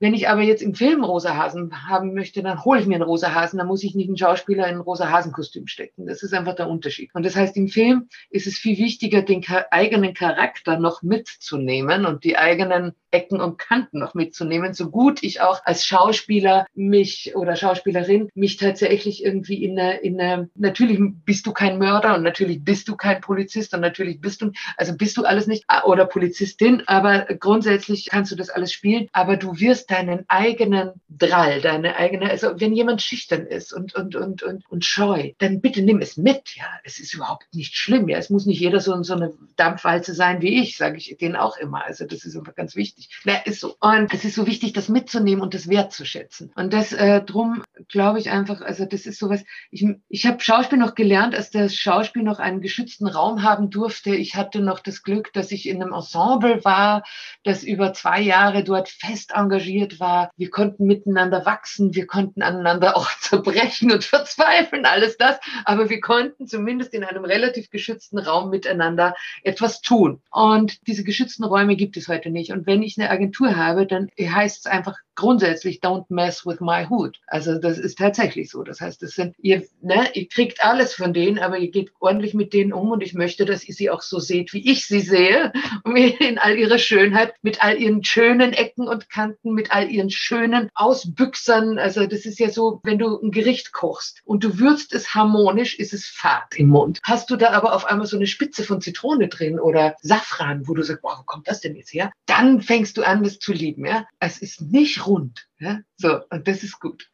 wenn 0.00 0.14
ich 0.14 0.28
aber 0.28 0.42
jetzt 0.42 0.62
im 0.62 0.74
Film 0.74 1.04
rosa 1.04 1.36
Hasen 1.36 1.88
haben 1.88 2.14
möchte, 2.14 2.42
dann 2.42 2.64
hole 2.64 2.80
ich 2.80 2.86
mir 2.86 2.96
einen 2.96 3.02
rosa 3.02 3.34
Hasen, 3.34 3.58
dann 3.58 3.66
muss 3.66 3.82
ich 3.82 3.94
nicht 3.94 4.08
einen 4.08 4.16
Schauspieler 4.16 4.68
in 4.68 4.76
ein 4.76 4.80
rosa 4.80 5.10
Hasenkostüm 5.10 5.66
stecken. 5.66 6.06
Das 6.06 6.22
ist 6.22 6.34
einfach 6.34 6.54
der 6.54 6.68
Unterschied. 6.68 7.10
Und 7.14 7.24
das 7.24 7.36
heißt, 7.36 7.56
im 7.56 7.68
Film 7.68 8.08
ist 8.30 8.46
es 8.46 8.56
viel 8.56 8.78
wichtiger, 8.78 9.22
den 9.22 9.44
eigenen 9.70 10.14
Charakter 10.14 10.78
noch 10.78 11.02
mitzunehmen 11.02 12.06
und 12.06 12.24
die 12.24 12.36
eigenen 12.36 12.92
Ecken 13.10 13.40
und 13.40 13.58
Kanten 13.58 13.98
noch 13.98 14.14
mitzunehmen, 14.14 14.74
so 14.74 14.90
gut 14.90 15.22
ich 15.22 15.40
auch 15.40 15.64
als 15.64 15.86
Schauspieler 15.86 16.66
mich 16.74 17.34
oder 17.34 17.56
Schauspielerin 17.56 18.28
mich 18.34 18.56
tatsächlich 18.56 19.24
irgendwie 19.24 19.64
in 19.64 19.78
eine, 19.78 19.96
in 19.98 20.20
eine, 20.20 20.50
natürlich 20.54 21.00
bist 21.24 21.46
du 21.46 21.52
kein 21.52 21.78
Mörder 21.78 22.14
und 22.14 22.22
natürlich 22.22 22.62
bist 22.62 22.88
du 22.88 22.96
kein 22.96 23.20
Polizist 23.20 23.72
und 23.74 23.80
natürlich 23.80 24.20
bist 24.20 24.42
du, 24.42 24.52
also 24.76 24.96
bist 24.96 25.16
du 25.16 25.24
alles 25.24 25.46
nicht 25.46 25.64
oder 25.84 26.04
Polizistin, 26.04 26.82
aber 26.86 27.26
grundsätzlich 27.38 28.08
kannst 28.10 28.32
du 28.32 28.36
das 28.36 28.50
alles 28.50 28.72
spielen, 28.72 29.08
aber 29.12 29.36
du 29.36 29.58
wirst 29.58 29.87
deinen 29.88 30.24
eigenen 30.28 30.92
Drall, 31.08 31.60
deine 31.60 31.96
eigene, 31.96 32.30
also 32.30 32.60
wenn 32.60 32.74
jemand 32.74 33.02
schüchtern 33.02 33.46
ist 33.46 33.72
und, 33.72 33.94
und, 33.94 34.14
und, 34.14 34.42
und, 34.42 34.70
und 34.70 34.84
scheu, 34.84 35.32
dann 35.38 35.60
bitte 35.60 35.82
nimm 35.82 36.00
es 36.00 36.16
mit, 36.16 36.54
ja. 36.54 36.66
Es 36.84 37.00
ist 37.00 37.14
überhaupt 37.14 37.46
nicht 37.52 37.74
schlimm, 37.74 38.08
ja. 38.08 38.18
Es 38.18 38.30
muss 38.30 38.46
nicht 38.46 38.60
jeder 38.60 38.80
so, 38.80 39.02
so 39.02 39.14
eine 39.14 39.32
Dampfwalze 39.56 40.14
sein 40.14 40.42
wie 40.42 40.62
ich, 40.62 40.76
sage 40.76 40.98
ich 40.98 41.16
denen 41.20 41.36
auch 41.36 41.56
immer. 41.56 41.84
Also 41.84 42.04
das 42.04 42.24
ist 42.24 42.36
einfach 42.36 42.54
ganz 42.54 42.76
wichtig. 42.76 43.08
Na, 43.24 43.36
ist 43.44 43.60
so. 43.60 43.76
Und 43.80 44.12
es 44.12 44.24
ist 44.24 44.34
so 44.34 44.46
wichtig, 44.46 44.74
das 44.74 44.88
mitzunehmen 44.88 45.42
und 45.42 45.54
das 45.54 45.68
wertzuschätzen. 45.68 46.52
Und 46.54 46.72
das 46.72 46.92
äh, 46.92 47.22
drum 47.22 47.64
glaube 47.88 48.18
ich 48.18 48.30
einfach, 48.30 48.60
also 48.60 48.84
das 48.84 49.06
ist 49.06 49.18
sowas, 49.18 49.42
ich, 49.70 49.86
ich 50.08 50.26
habe 50.26 50.40
Schauspiel 50.40 50.78
noch 50.78 50.94
gelernt, 50.94 51.34
als 51.34 51.50
das 51.50 51.74
Schauspiel 51.74 52.22
noch 52.22 52.38
einen 52.38 52.60
geschützten 52.60 53.06
Raum 53.06 53.42
haben 53.42 53.70
durfte. 53.70 54.14
Ich 54.14 54.34
hatte 54.34 54.60
noch 54.60 54.80
das 54.80 55.02
Glück, 55.02 55.32
dass 55.32 55.50
ich 55.50 55.66
in 55.68 55.82
einem 55.82 55.94
Ensemble 55.94 56.64
war, 56.64 57.04
das 57.42 57.62
über 57.62 57.94
zwei 57.94 58.20
Jahre 58.20 58.62
dort 58.62 58.90
fest 58.90 59.32
engagiert 59.34 59.77
integriert 59.78 60.00
war. 60.00 60.30
Wir 60.36 60.50
konnten 60.50 60.86
miteinander 60.86 61.46
wachsen, 61.46 61.94
wir 61.94 62.06
konnten 62.06 62.42
aneinander 62.42 62.96
auch 62.96 63.08
zerbrechen 63.20 63.92
und 63.92 64.04
verzweifeln, 64.04 64.84
alles 64.84 65.16
das. 65.16 65.38
Aber 65.64 65.88
wir 65.90 66.00
konnten 66.00 66.46
zumindest 66.46 66.94
in 66.94 67.04
einem 67.04 67.24
relativ 67.24 67.70
geschützten 67.70 68.18
Raum 68.18 68.50
miteinander 68.50 69.14
etwas 69.42 69.80
tun. 69.80 70.20
Und 70.30 70.86
diese 70.86 71.04
geschützten 71.04 71.44
Räume 71.44 71.76
gibt 71.76 71.96
es 71.96 72.08
heute 72.08 72.30
nicht. 72.30 72.52
Und 72.52 72.66
wenn 72.66 72.82
ich 72.82 72.98
eine 72.98 73.10
Agentur 73.10 73.56
habe, 73.56 73.86
dann 73.86 74.08
heißt 74.18 74.66
es 74.66 74.66
einfach 74.66 74.98
grundsätzlich 75.18 75.80
don't 75.80 76.06
mess 76.10 76.46
with 76.46 76.60
my 76.60 76.86
hood. 76.88 77.18
Also 77.26 77.58
das 77.58 77.76
ist 77.76 77.98
tatsächlich 77.98 78.50
so. 78.50 78.62
Das 78.62 78.80
heißt, 78.80 79.02
das 79.02 79.10
sind, 79.10 79.34
ihr, 79.38 79.64
ne, 79.82 80.08
ihr 80.14 80.28
kriegt 80.28 80.64
alles 80.64 80.94
von 80.94 81.12
denen, 81.12 81.40
aber 81.40 81.58
ihr 81.58 81.72
geht 81.72 81.90
ordentlich 81.98 82.34
mit 82.34 82.52
denen 82.52 82.72
um 82.72 82.92
und 82.92 83.02
ich 83.02 83.14
möchte, 83.14 83.44
dass 83.44 83.68
ihr 83.68 83.74
sie 83.74 83.90
auch 83.90 84.02
so 84.02 84.20
seht, 84.20 84.52
wie 84.52 84.70
ich 84.70 84.86
sie 84.86 85.00
sehe, 85.00 85.52
in 86.20 86.38
all 86.38 86.56
ihrer 86.56 86.78
Schönheit, 86.78 87.34
mit 87.42 87.64
all 87.64 87.76
ihren 87.78 88.04
schönen 88.04 88.52
Ecken 88.52 88.86
und 88.86 89.10
Kanten, 89.10 89.54
mit 89.54 89.67
mit 89.68 89.74
all 89.74 89.90
ihren 89.90 90.10
schönen 90.10 90.70
Ausbüchsern. 90.74 91.78
Also 91.78 92.06
das 92.06 92.24
ist 92.24 92.38
ja 92.38 92.50
so, 92.50 92.80
wenn 92.84 92.98
du 92.98 93.20
ein 93.20 93.30
Gericht 93.30 93.72
kochst 93.72 94.20
und 94.24 94.44
du 94.44 94.58
würzt 94.58 94.94
es 94.94 95.14
harmonisch, 95.14 95.78
ist 95.78 95.92
es 95.92 96.06
fad 96.06 96.54
im 96.56 96.68
Mund. 96.68 97.00
Hast 97.02 97.30
du 97.30 97.36
da 97.36 97.50
aber 97.50 97.74
auf 97.74 97.84
einmal 97.84 98.06
so 98.06 98.16
eine 98.16 98.26
Spitze 98.26 98.64
von 98.64 98.80
Zitrone 98.80 99.28
drin 99.28 99.60
oder 99.60 99.96
Safran, 100.00 100.66
wo 100.66 100.74
du 100.74 100.82
sagst, 100.82 101.02
wow, 101.02 101.18
wo 101.18 101.24
kommt 101.24 101.48
das 101.48 101.60
denn 101.60 101.76
jetzt 101.76 101.92
her? 101.92 102.10
Dann 102.26 102.62
fängst 102.62 102.96
du 102.96 103.02
an, 103.02 103.22
das 103.22 103.38
zu 103.38 103.52
lieben. 103.52 103.84
Ja? 103.84 104.06
Es 104.20 104.38
ist 104.38 104.62
nicht 104.62 105.06
rund. 105.06 105.46
Ja? 105.58 105.80
So, 105.96 106.20
und 106.30 106.48
das 106.48 106.62
ist 106.62 106.80
gut. 106.80 107.08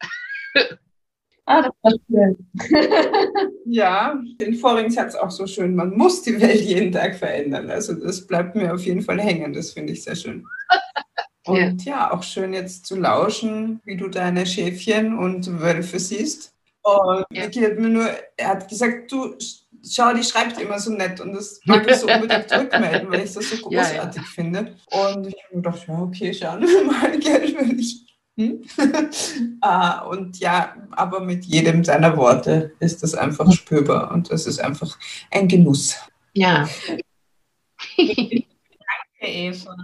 Ah, 1.47 1.61
das 1.61 1.73
war 1.83 1.91
schön. 2.09 2.47
ja, 3.65 4.19
den 4.41 4.55
vorigen 4.55 4.89
Satz 4.89 5.13
auch 5.13 5.29
so 5.29 5.45
schön. 5.45 5.75
Man 5.75 5.95
muss 5.95 6.23
die 6.23 6.41
Welt 6.41 6.59
jeden 6.61 6.91
Tag 6.91 7.13
verändern. 7.13 7.69
Also 7.69 7.93
das 7.93 8.25
bleibt 8.25 8.55
mir 8.55 8.73
auf 8.73 8.83
jeden 8.83 9.03
Fall 9.03 9.21
hängen. 9.21 9.53
Das 9.53 9.69
finde 9.69 9.93
ich 9.93 10.03
sehr 10.03 10.15
schön. 10.15 10.43
Und 11.45 11.85
ja. 11.85 11.95
ja, 11.95 12.11
auch 12.11 12.23
schön 12.23 12.53
jetzt 12.53 12.85
zu 12.85 12.95
lauschen, 12.95 13.79
wie 13.85 13.97
du 13.97 14.07
deine 14.07 14.45
Schäfchen 14.45 15.17
und 15.17 15.59
Wölfe 15.59 15.99
siehst. 15.99 16.53
Und 16.81 17.25
ja. 17.31 17.43
Vicky 17.45 17.61
hat 17.61 17.77
mir 17.77 17.89
nur, 17.89 18.09
er 18.37 18.49
hat 18.49 18.67
gesagt, 18.67 19.11
du, 19.11 19.35
schau, 19.87 20.13
die 20.13 20.23
schreibt 20.23 20.59
immer 20.59 20.79
so 20.79 20.91
nett 20.91 21.19
und 21.19 21.33
das 21.33 21.59
mag 21.65 21.89
ich 21.89 21.97
so 21.97 22.07
unbedingt 22.07 22.51
rückmelden, 22.51 23.09
weil 23.11 23.21
ich 23.21 23.33
das 23.33 23.49
so 23.49 23.57
großartig 23.57 23.95
ja, 23.95 24.21
ja. 24.21 24.23
finde. 24.33 24.75
Und 24.91 25.27
ich 25.27 25.35
habe 25.43 25.55
mir 25.55 25.61
gedacht, 25.61 25.87
ja, 25.87 25.99
okay, 25.99 26.33
schauen 26.33 26.61
wir 26.61 26.83
mal, 26.83 27.11
Geld 27.19 27.59
will 27.59 27.79
ich. 27.79 28.01
Hm? 28.37 28.63
ah, 29.61 30.01
und 30.01 30.39
ja, 30.39 30.75
aber 30.91 31.21
mit 31.21 31.45
jedem 31.45 31.83
seiner 31.83 32.17
Worte 32.17 32.73
ist 32.79 33.01
das 33.01 33.15
einfach 33.15 33.51
spürbar 33.53 34.11
und 34.11 34.29
das 34.29 34.45
ist 34.45 34.59
einfach 34.59 34.97
ein 35.31 35.47
Genuss. 35.47 35.95
Ja. 36.33 36.67
Danke, 37.97 38.43
Eva. 39.21 39.75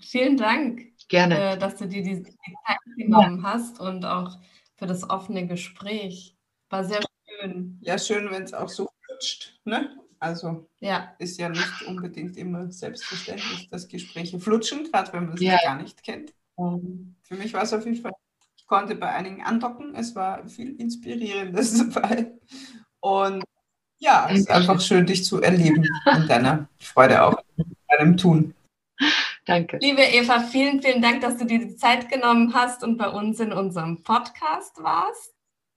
Vielen 0.00 0.36
Dank, 0.36 0.94
Gerne. 1.08 1.52
Äh, 1.52 1.58
dass 1.58 1.76
du 1.76 1.86
dir 1.86 2.02
die 2.02 2.22
Zeit 2.22 2.78
genommen 2.96 3.42
ja. 3.42 3.52
hast 3.52 3.80
und 3.80 4.04
auch 4.04 4.38
für 4.76 4.86
das 4.86 5.08
offene 5.08 5.46
Gespräch. 5.46 6.36
War 6.70 6.84
sehr 6.84 7.00
schön. 7.28 7.78
Ja, 7.82 7.98
schön, 7.98 8.30
wenn 8.30 8.42
es 8.42 8.54
auch 8.54 8.68
so 8.68 8.88
flutscht. 9.04 9.60
Ne? 9.64 9.96
Also 10.18 10.68
ja. 10.80 11.14
ist 11.18 11.38
ja 11.38 11.48
nicht 11.50 11.82
unbedingt 11.86 12.36
immer 12.36 12.70
selbstverständlich, 12.72 13.68
dass 13.68 13.88
Gespräche 13.88 14.40
flutschen, 14.40 14.90
gerade 14.90 15.12
wenn 15.12 15.26
man 15.26 15.34
es 15.34 15.42
ja. 15.42 15.58
gar 15.62 15.80
nicht 15.80 16.02
kennt. 16.02 16.32
Für 16.56 17.34
mich 17.34 17.52
war 17.52 17.62
es 17.62 17.72
auf 17.72 17.84
jeden 17.84 18.00
Fall, 18.00 18.12
ich 18.56 18.66
konnte 18.66 18.94
bei 18.94 19.10
einigen 19.10 19.42
andocken, 19.42 19.94
es 19.94 20.14
war 20.14 20.46
viel 20.48 20.80
Inspirierendes 20.80 21.78
dabei. 21.92 22.32
Und 23.00 23.44
ja, 23.98 24.28
es 24.30 24.40
ist 24.40 24.50
einfach 24.50 24.80
schön, 24.80 25.06
dich 25.06 25.24
zu 25.24 25.42
erleben 25.42 25.86
und 26.06 26.28
deiner 26.28 26.68
Freude 26.78 27.22
auch 27.22 27.38
in 27.56 27.76
deinem 27.88 28.16
Tun. 28.16 28.54
Danke. 29.46 29.78
Liebe 29.80 30.02
Eva, 30.02 30.40
vielen, 30.40 30.80
vielen 30.82 31.02
Dank, 31.02 31.20
dass 31.20 31.36
du 31.36 31.44
dir 31.44 31.58
die 31.58 31.76
Zeit 31.76 32.10
genommen 32.10 32.54
hast 32.54 32.82
und 32.82 32.96
bei 32.96 33.08
uns 33.08 33.40
in 33.40 33.52
unserem 33.52 34.02
Podcast 34.02 34.82
warst. 34.82 35.34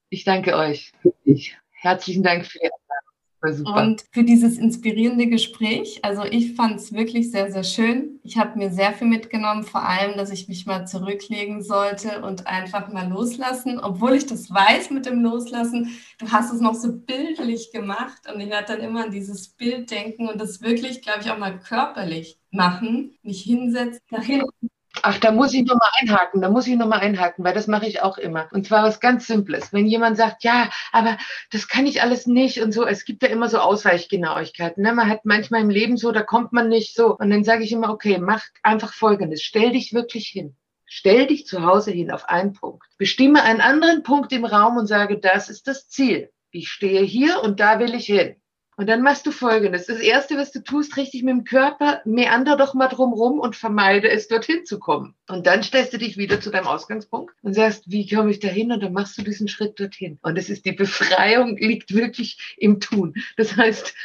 Ich 0.10 0.24
danke 0.24 0.56
euch. 0.56 0.94
Herzlichen 1.72 2.24
Dank 2.24 2.46
für 2.46 2.60
die 2.60 2.70
und 3.42 4.04
für 4.12 4.24
dieses 4.24 4.58
inspirierende 4.58 5.28
Gespräch. 5.28 6.00
Also 6.04 6.24
ich 6.24 6.56
fand 6.56 6.78
es 6.78 6.92
wirklich 6.92 7.32
sehr, 7.32 7.52
sehr 7.52 7.64
schön. 7.64 8.20
Ich 8.24 8.38
habe 8.38 8.58
mir 8.58 8.72
sehr 8.72 8.94
viel 8.94 9.08
mitgenommen, 9.08 9.64
vor 9.64 9.84
allem, 9.84 10.18
dass 10.18 10.32
ich 10.32 10.48
mich 10.48 10.66
mal 10.66 10.86
zurücklegen 10.86 11.62
sollte 11.62 12.24
und 12.24 12.48
einfach 12.48 12.92
mal 12.92 13.08
loslassen. 13.08 13.80
Obwohl 13.80 14.16
ich 14.16 14.26
das 14.26 14.50
weiß 14.50 14.90
mit 14.90 15.06
dem 15.06 15.22
Loslassen, 15.22 15.98
du 16.18 16.32
hast 16.32 16.52
es 16.52 16.62
noch 16.62 16.76
so 16.76 16.92
bildlich 16.92 17.72
gemacht 17.72 18.24
und 18.34 18.40
ich 18.40 18.50
werde 18.50 18.74
dann 18.74 18.82
immer 18.82 19.06
an 19.06 19.12
dieses 19.12 19.50
Bild 19.50 19.92
denken 19.92 20.28
und 20.28 20.42
das 20.42 20.62
wirklich, 20.62 21.02
glaube 21.02 21.22
ich, 21.22 21.30
auch 21.30 21.38
mal 21.38 21.60
körperlich 21.60 22.40
machen, 22.52 23.18
mich 23.22 23.44
hinsetzen, 23.44 24.02
dahin 24.10 24.44
Ach, 25.04 25.18
da 25.18 25.32
muss 25.32 25.54
ich 25.54 25.64
nochmal 25.64 25.90
einhaken, 26.00 26.42
da 26.42 26.50
muss 26.50 26.68
ich 26.68 26.76
nochmal 26.76 27.00
einhaken, 27.00 27.44
weil 27.44 27.54
das 27.54 27.68
mache 27.68 27.88
ich 27.88 28.02
auch 28.02 28.18
immer. 28.18 28.48
Und 28.52 28.66
zwar 28.66 28.84
was 28.84 29.00
ganz 29.00 29.28
Simples. 29.28 29.74
Wenn 29.74 29.88
jemand 29.88 30.18
sagt, 30.18 30.44
ja, 30.44 30.70
aber 30.92 31.18
das 31.52 31.68
kann 31.68 31.86
ich 31.86 32.02
alles 32.02 32.28
nicht 32.28 32.62
und 32.62 32.72
so, 32.72 32.86
es 32.86 33.06
gibt 33.06 33.24
ja 33.24 33.30
immer 33.30 33.50
so 33.50 33.60
Ausweichgenauigkeiten. 33.60 34.84
Ne? 34.84 34.94
Man 34.94 35.10
hat 35.10 35.26
manchmal 35.26 35.62
im 35.62 35.70
Leben 35.70 35.98
so, 35.98 36.12
da 36.12 36.24
kommt 36.24 36.54
man 36.54 36.70
nicht 36.70 36.96
so. 36.96 37.18
Und 37.18 37.30
dann 37.30 37.44
sage 37.44 37.64
ich 37.64 37.72
immer, 37.72 37.90
okay, 37.90 38.18
mach 38.20 38.44
einfach 38.64 38.94
Folgendes. 38.94 39.42
Stell 39.42 39.72
dich 39.72 39.94
wirklich 39.94 40.28
hin. 40.28 40.56
Stell 40.86 41.28
dich 41.28 41.46
zu 41.46 41.64
Hause 41.66 41.92
hin 41.92 42.12
auf 42.12 42.30
einen 42.30 42.54
Punkt. 42.54 42.86
Bestimme 42.98 43.44
einen 43.44 43.62
anderen 43.62 44.04
Punkt 44.04 44.32
im 44.32 44.46
Raum 44.46 44.78
und 44.78 44.88
sage, 44.88 45.20
das 45.20 45.50
ist 45.50 45.68
das 45.68 45.90
Ziel. 45.90 46.32
Ich 46.52 46.70
stehe 46.70 47.02
hier 47.02 47.44
und 47.44 47.60
da 47.60 47.80
will 47.80 47.94
ich 47.94 48.06
hin. 48.06 48.38
Und 48.78 48.88
dann 48.88 49.02
machst 49.02 49.26
du 49.26 49.32
folgendes. 49.32 49.88
Das 49.88 50.00
erste, 50.00 50.38
was 50.38 50.52
du 50.52 50.64
tust, 50.64 50.98
richtig 50.98 51.24
mit 51.24 51.32
dem 51.32 51.44
Körper, 51.46 52.02
meander 52.06 52.56
doch 52.56 52.76
mal 52.76 52.88
drumrum 52.88 53.40
und 53.40 53.56
vermeide 53.56 54.08
es, 54.08 54.28
dorthin 54.28 54.66
zu 54.66 54.78
kommen. 54.78 55.16
Und 55.28 55.48
dann 55.48 55.64
stellst 55.64 55.94
du 55.94 55.98
dich 55.98 56.16
wieder 56.16 56.40
zu 56.40 56.52
deinem 56.52 56.68
Ausgangspunkt 56.68 57.34
und 57.42 57.56
sagst, 57.56 57.90
wie 57.90 58.08
komme 58.08 58.30
ich 58.30 58.40
da 58.40 58.48
hin? 58.48 58.72
Und 58.72 58.84
dann 58.84 58.94
machst 58.94 59.18
du 59.18 59.24
diesen 59.24 59.48
Schritt 59.48 59.80
dorthin. 59.80 60.20
Und 60.22 60.38
es 60.38 60.52
ist 60.52 60.64
die 60.66 60.74
Befreiung 60.74 61.58
liegt 61.58 61.96
wirklich 61.96 62.56
im 62.58 62.80
Tun. 62.80 63.16
Das 63.36 63.58
heißt, 63.58 63.96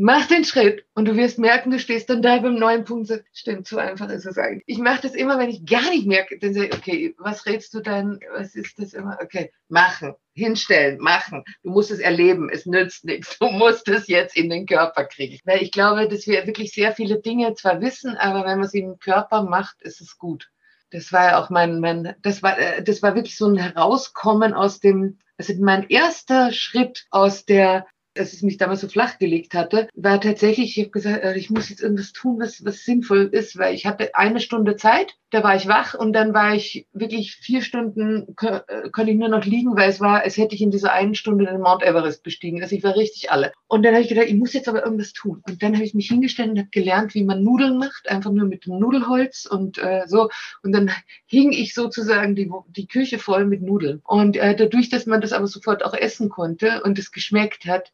Mach 0.00 0.26
den 0.28 0.44
Schritt 0.44 0.86
und 0.94 1.06
du 1.06 1.16
wirst 1.16 1.40
merken, 1.40 1.72
du 1.72 1.80
stehst 1.80 2.08
dann 2.08 2.22
da 2.22 2.38
beim 2.38 2.54
neuen 2.54 2.84
Punkt. 2.84 3.08
So, 3.08 3.16
stimmt, 3.32 3.66
so 3.66 3.78
einfach 3.78 4.08
ist 4.10 4.26
es 4.26 4.38
eigentlich. 4.38 4.62
Ich 4.66 4.78
mache 4.78 5.02
das 5.02 5.16
immer, 5.16 5.40
wenn 5.40 5.50
ich 5.50 5.66
gar 5.66 5.90
nicht 5.90 6.06
merke, 6.06 6.38
dann 6.38 6.54
sage 6.54 6.68
ich, 6.68 6.74
okay, 6.74 7.14
was 7.18 7.46
redest 7.46 7.74
du 7.74 7.80
dann? 7.80 8.20
Was 8.32 8.54
ist 8.54 8.78
das 8.78 8.94
immer? 8.94 9.18
Okay, 9.20 9.50
machen, 9.68 10.14
hinstellen, 10.34 10.98
machen. 11.00 11.42
Du 11.64 11.70
musst 11.70 11.90
es 11.90 11.98
erleben, 11.98 12.48
es 12.48 12.64
nützt 12.64 13.06
nichts. 13.06 13.36
Du 13.40 13.48
musst 13.48 13.88
es 13.88 14.06
jetzt 14.06 14.36
in 14.36 14.50
den 14.50 14.66
Körper 14.66 15.04
kriegen. 15.04 15.40
Weil 15.44 15.64
ich 15.64 15.72
glaube, 15.72 16.06
dass 16.06 16.28
wir 16.28 16.46
wirklich 16.46 16.70
sehr 16.72 16.92
viele 16.92 17.20
Dinge 17.20 17.54
zwar 17.54 17.80
wissen, 17.80 18.16
aber 18.16 18.48
wenn 18.48 18.60
man 18.60 18.68
sie 18.68 18.78
im 18.78 19.00
Körper 19.00 19.42
macht, 19.42 19.82
ist 19.82 20.00
es 20.00 20.16
gut. 20.16 20.48
Das 20.90 21.12
war 21.12 21.24
ja 21.24 21.42
auch 21.42 21.50
mein, 21.50 21.80
mein 21.80 22.14
das 22.22 22.40
war, 22.44 22.56
äh, 22.56 22.84
das 22.84 23.02
war 23.02 23.16
wirklich 23.16 23.36
so 23.36 23.48
ein 23.48 23.56
Herauskommen 23.56 24.54
aus 24.54 24.78
dem, 24.78 25.18
also 25.36 25.54
mein 25.58 25.88
erster 25.88 26.52
Schritt 26.52 27.06
aus 27.10 27.44
der 27.44 27.84
dass 28.18 28.32
es 28.32 28.42
mich 28.42 28.56
damals 28.56 28.80
so 28.80 28.88
flach 28.88 29.18
gelegt 29.18 29.54
hatte, 29.54 29.88
war 29.94 30.20
tatsächlich, 30.20 30.76
ich 30.76 30.84
habe 30.84 30.90
gesagt, 30.90 31.24
äh, 31.24 31.36
ich 31.36 31.50
muss 31.50 31.68
jetzt 31.68 31.82
irgendwas 31.82 32.12
tun, 32.12 32.38
was, 32.40 32.64
was 32.64 32.84
sinnvoll 32.84 33.28
ist, 33.32 33.58
weil 33.58 33.74
ich 33.74 33.86
hatte 33.86 34.14
eine 34.14 34.40
Stunde 34.40 34.76
Zeit, 34.76 35.16
da 35.30 35.42
war 35.42 35.54
ich 35.56 35.68
wach 35.68 35.94
und 35.94 36.14
dann 36.14 36.32
war 36.32 36.54
ich 36.54 36.86
wirklich 36.92 37.34
vier 37.36 37.60
Stunden, 37.62 38.34
äh, 38.40 38.90
konnte 38.90 39.10
ich 39.10 39.18
nur 39.18 39.28
noch 39.28 39.44
liegen, 39.44 39.76
weil 39.76 39.90
es 39.90 40.00
war, 40.00 40.22
als 40.22 40.36
hätte 40.36 40.54
ich 40.54 40.62
in 40.62 40.70
dieser 40.70 40.92
einen 40.92 41.14
Stunde 41.14 41.44
den 41.44 41.60
Mount 41.60 41.82
Everest 41.82 42.22
bestiegen. 42.22 42.62
Also 42.62 42.74
ich 42.74 42.82
war 42.82 42.96
richtig 42.96 43.30
alle. 43.30 43.52
Und 43.66 43.84
dann 43.84 43.92
habe 43.92 44.02
ich 44.02 44.08
gedacht, 44.08 44.26
ich 44.28 44.34
muss 44.34 44.54
jetzt 44.54 44.68
aber 44.68 44.84
irgendwas 44.84 45.12
tun. 45.12 45.42
Und 45.46 45.62
dann 45.62 45.74
habe 45.74 45.84
ich 45.84 45.94
mich 45.94 46.08
hingestellt 46.08 46.50
und 46.50 46.58
habe 46.58 46.70
gelernt, 46.70 47.14
wie 47.14 47.24
man 47.24 47.42
Nudeln 47.42 47.78
macht, 47.78 48.08
einfach 48.08 48.30
nur 48.30 48.46
mit 48.46 48.66
Nudelholz 48.66 49.46
und 49.46 49.78
äh, 49.78 50.04
so. 50.06 50.30
Und 50.62 50.72
dann 50.72 50.90
hing 51.26 51.52
ich 51.52 51.74
sozusagen 51.74 52.34
die, 52.34 52.50
die 52.68 52.86
Küche 52.86 53.18
voll 53.18 53.44
mit 53.44 53.62
Nudeln. 53.62 54.00
Und 54.04 54.36
äh, 54.36 54.56
dadurch, 54.56 54.88
dass 54.88 55.06
man 55.06 55.20
das 55.20 55.32
aber 55.32 55.46
sofort 55.46 55.84
auch 55.84 55.94
essen 55.94 56.30
konnte 56.30 56.82
und 56.82 56.98
es 56.98 57.12
geschmeckt 57.12 57.66
hat, 57.66 57.92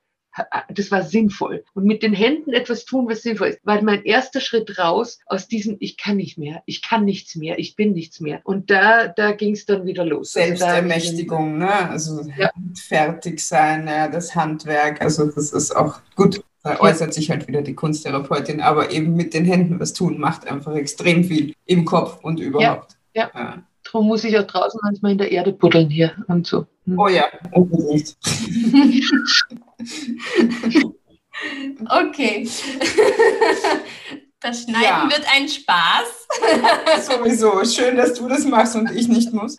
das 0.68 0.91
war 0.91 1.03
sinnvoll. 1.03 1.64
Und 1.74 1.85
mit 1.85 2.03
den 2.03 2.12
Händen 2.12 2.53
etwas 2.53 2.85
tun, 2.85 3.09
was 3.09 3.22
sinnvoll 3.22 3.49
ist, 3.49 3.61
war 3.64 3.80
mein 3.82 4.05
erster 4.05 4.41
Schritt 4.41 4.78
raus 4.78 5.18
aus 5.26 5.49
diesem, 5.49 5.76
ich 5.80 5.97
kann 5.97 6.16
nicht 6.16 6.39
mehr, 6.39 6.62
ich 6.66 6.82
kann 6.82 7.05
nichts 7.05 7.37
mehr, 7.37 7.59
ich 7.59 7.76
bin 7.76 7.93
nichts 7.93 8.20
mehr. 8.20 8.41
Und 8.45 8.70
da, 8.70 9.09
da 9.09 9.32
ging 9.32 9.53
es 9.53 9.66
dann 9.66 9.87
wieder 9.87 10.05
los. 10.05 10.37
Also 10.37 10.49
Selbstermächtigung, 10.49 11.59
ne? 11.59 11.91
also 11.91 12.22
ja. 12.37 12.51
fertig 12.74 13.41
sein, 13.41 13.87
ja, 13.87 14.09
das 14.09 14.35
Handwerk, 14.35 15.01
also 15.01 15.26
das 15.26 15.53
ist 15.53 15.74
auch 15.74 16.01
gut. 16.16 16.43
Da 16.62 16.80
äußert 16.80 17.12
sich 17.12 17.28
halt 17.28 17.47
wieder 17.47 17.61
die 17.61 17.74
Kunsttherapeutin, 17.74 18.62
aber 18.62 18.91
eben 18.91 19.14
mit 19.14 19.35
den 19.35 19.45
Händen 19.45 19.78
was 19.80 19.93
tun, 19.93 20.18
macht 20.18 20.51
einfach 20.51 20.74
extrem 20.74 21.22
viel 21.22 21.53
im 21.66 21.85
Kopf 21.85 22.24
und 22.24 22.41
überhaupt. 22.41 22.97
Ja, 23.12 23.30
ja. 23.35 23.39
ja. 23.39 23.62
Darum 23.85 24.07
muss 24.07 24.24
ich 24.24 24.39
auch 24.39 24.47
draußen 24.47 24.80
manchmal 24.82 25.12
in 25.12 25.18
der 25.18 25.30
Erde 25.30 25.53
buddeln 25.53 25.91
hier 25.91 26.12
und 26.26 26.47
so. 26.47 26.66
Hm. 26.87 26.99
Oh 26.99 27.09
ja, 27.09 27.26
unbedingt. 27.53 28.16
okay. 31.88 32.48
Das 34.44 34.62
Schneiden 34.64 34.82
ja. 34.82 35.08
wird 35.10 35.24
ein 35.34 35.48
Spaß. 35.48 37.06
Sowieso. 37.06 37.64
Schön, 37.64 37.96
dass 37.96 38.12
du 38.12 38.28
das 38.28 38.44
machst 38.44 38.76
und 38.76 38.90
ich 38.90 39.08
nicht 39.08 39.32
muss. 39.32 39.56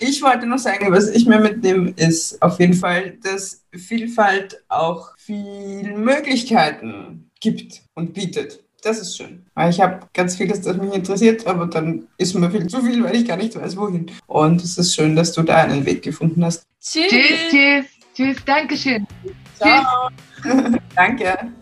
Ich 0.00 0.22
wollte 0.22 0.46
noch 0.46 0.58
sagen, 0.58 0.90
was 0.90 1.08
ich 1.10 1.26
mir 1.26 1.38
mitnehme, 1.38 1.90
ist 1.96 2.40
auf 2.40 2.58
jeden 2.58 2.72
Fall, 2.72 3.18
dass 3.22 3.62
Vielfalt 3.70 4.62
auch 4.68 5.10
viele 5.18 5.94
Möglichkeiten 5.94 7.30
gibt 7.38 7.82
und 7.94 8.14
bietet. 8.14 8.64
Das 8.82 8.98
ist 8.98 9.14
schön. 9.14 9.44
Weil 9.54 9.68
ich 9.68 9.80
habe 9.82 10.08
ganz 10.14 10.36
vieles, 10.36 10.62
das 10.62 10.78
mich 10.78 10.94
interessiert, 10.94 11.46
aber 11.46 11.66
dann 11.66 12.08
ist 12.16 12.34
mir 12.34 12.50
viel 12.50 12.66
zu 12.68 12.80
viel, 12.80 13.04
weil 13.04 13.16
ich 13.16 13.28
gar 13.28 13.36
nicht 13.36 13.54
weiß, 13.54 13.76
wohin. 13.76 14.10
Und 14.26 14.64
es 14.64 14.78
ist 14.78 14.94
schön, 14.94 15.14
dass 15.14 15.32
du 15.32 15.42
da 15.42 15.56
einen 15.56 15.84
Weg 15.84 16.02
gefunden 16.02 16.42
hast. 16.42 16.64
Tschüss. 16.80 17.08
Tschüss, 17.08 17.38
tschüss. 17.50 18.01
Tschüss. 18.14 18.44
Dankeschön. 18.44 19.06
Ciao. 19.56 20.08
Danke. 20.94 21.52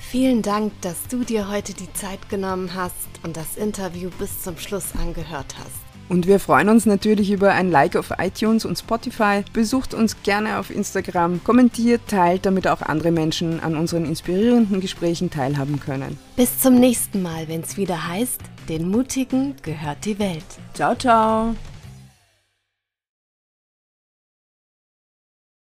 Vielen 0.00 0.40
Dank, 0.40 0.72
dass 0.82 1.06
du 1.08 1.24
dir 1.24 1.48
heute 1.48 1.74
die 1.74 1.92
Zeit 1.92 2.28
genommen 2.28 2.70
hast 2.74 2.94
und 3.22 3.36
das 3.36 3.56
Interview 3.56 4.08
bis 4.18 4.42
zum 4.42 4.56
Schluss 4.56 4.94
angehört 4.96 5.56
hast. 5.58 5.86
Und 6.08 6.26
wir 6.28 6.38
freuen 6.38 6.68
uns 6.68 6.86
natürlich 6.86 7.32
über 7.32 7.52
ein 7.52 7.70
Like 7.70 7.96
auf 7.96 8.12
iTunes 8.18 8.64
und 8.64 8.78
Spotify. 8.78 9.42
Besucht 9.52 9.92
uns 9.92 10.22
gerne 10.22 10.58
auf 10.58 10.70
Instagram, 10.70 11.42
kommentiert, 11.42 12.02
teilt, 12.06 12.46
damit 12.46 12.68
auch 12.68 12.82
andere 12.82 13.10
Menschen 13.10 13.58
an 13.58 13.76
unseren 13.76 14.04
inspirierenden 14.04 14.80
Gesprächen 14.80 15.30
teilhaben 15.30 15.80
können. 15.80 16.16
Bis 16.36 16.60
zum 16.60 16.76
nächsten 16.76 17.22
Mal, 17.22 17.48
wenn 17.48 17.62
es 17.62 17.76
wieder 17.76 18.06
heißt, 18.06 18.40
den 18.68 18.88
Mutigen 18.88 19.56
gehört 19.62 20.04
die 20.04 20.18
Welt. 20.18 20.44
Ciao, 20.74 20.94
ciao! 20.94 21.54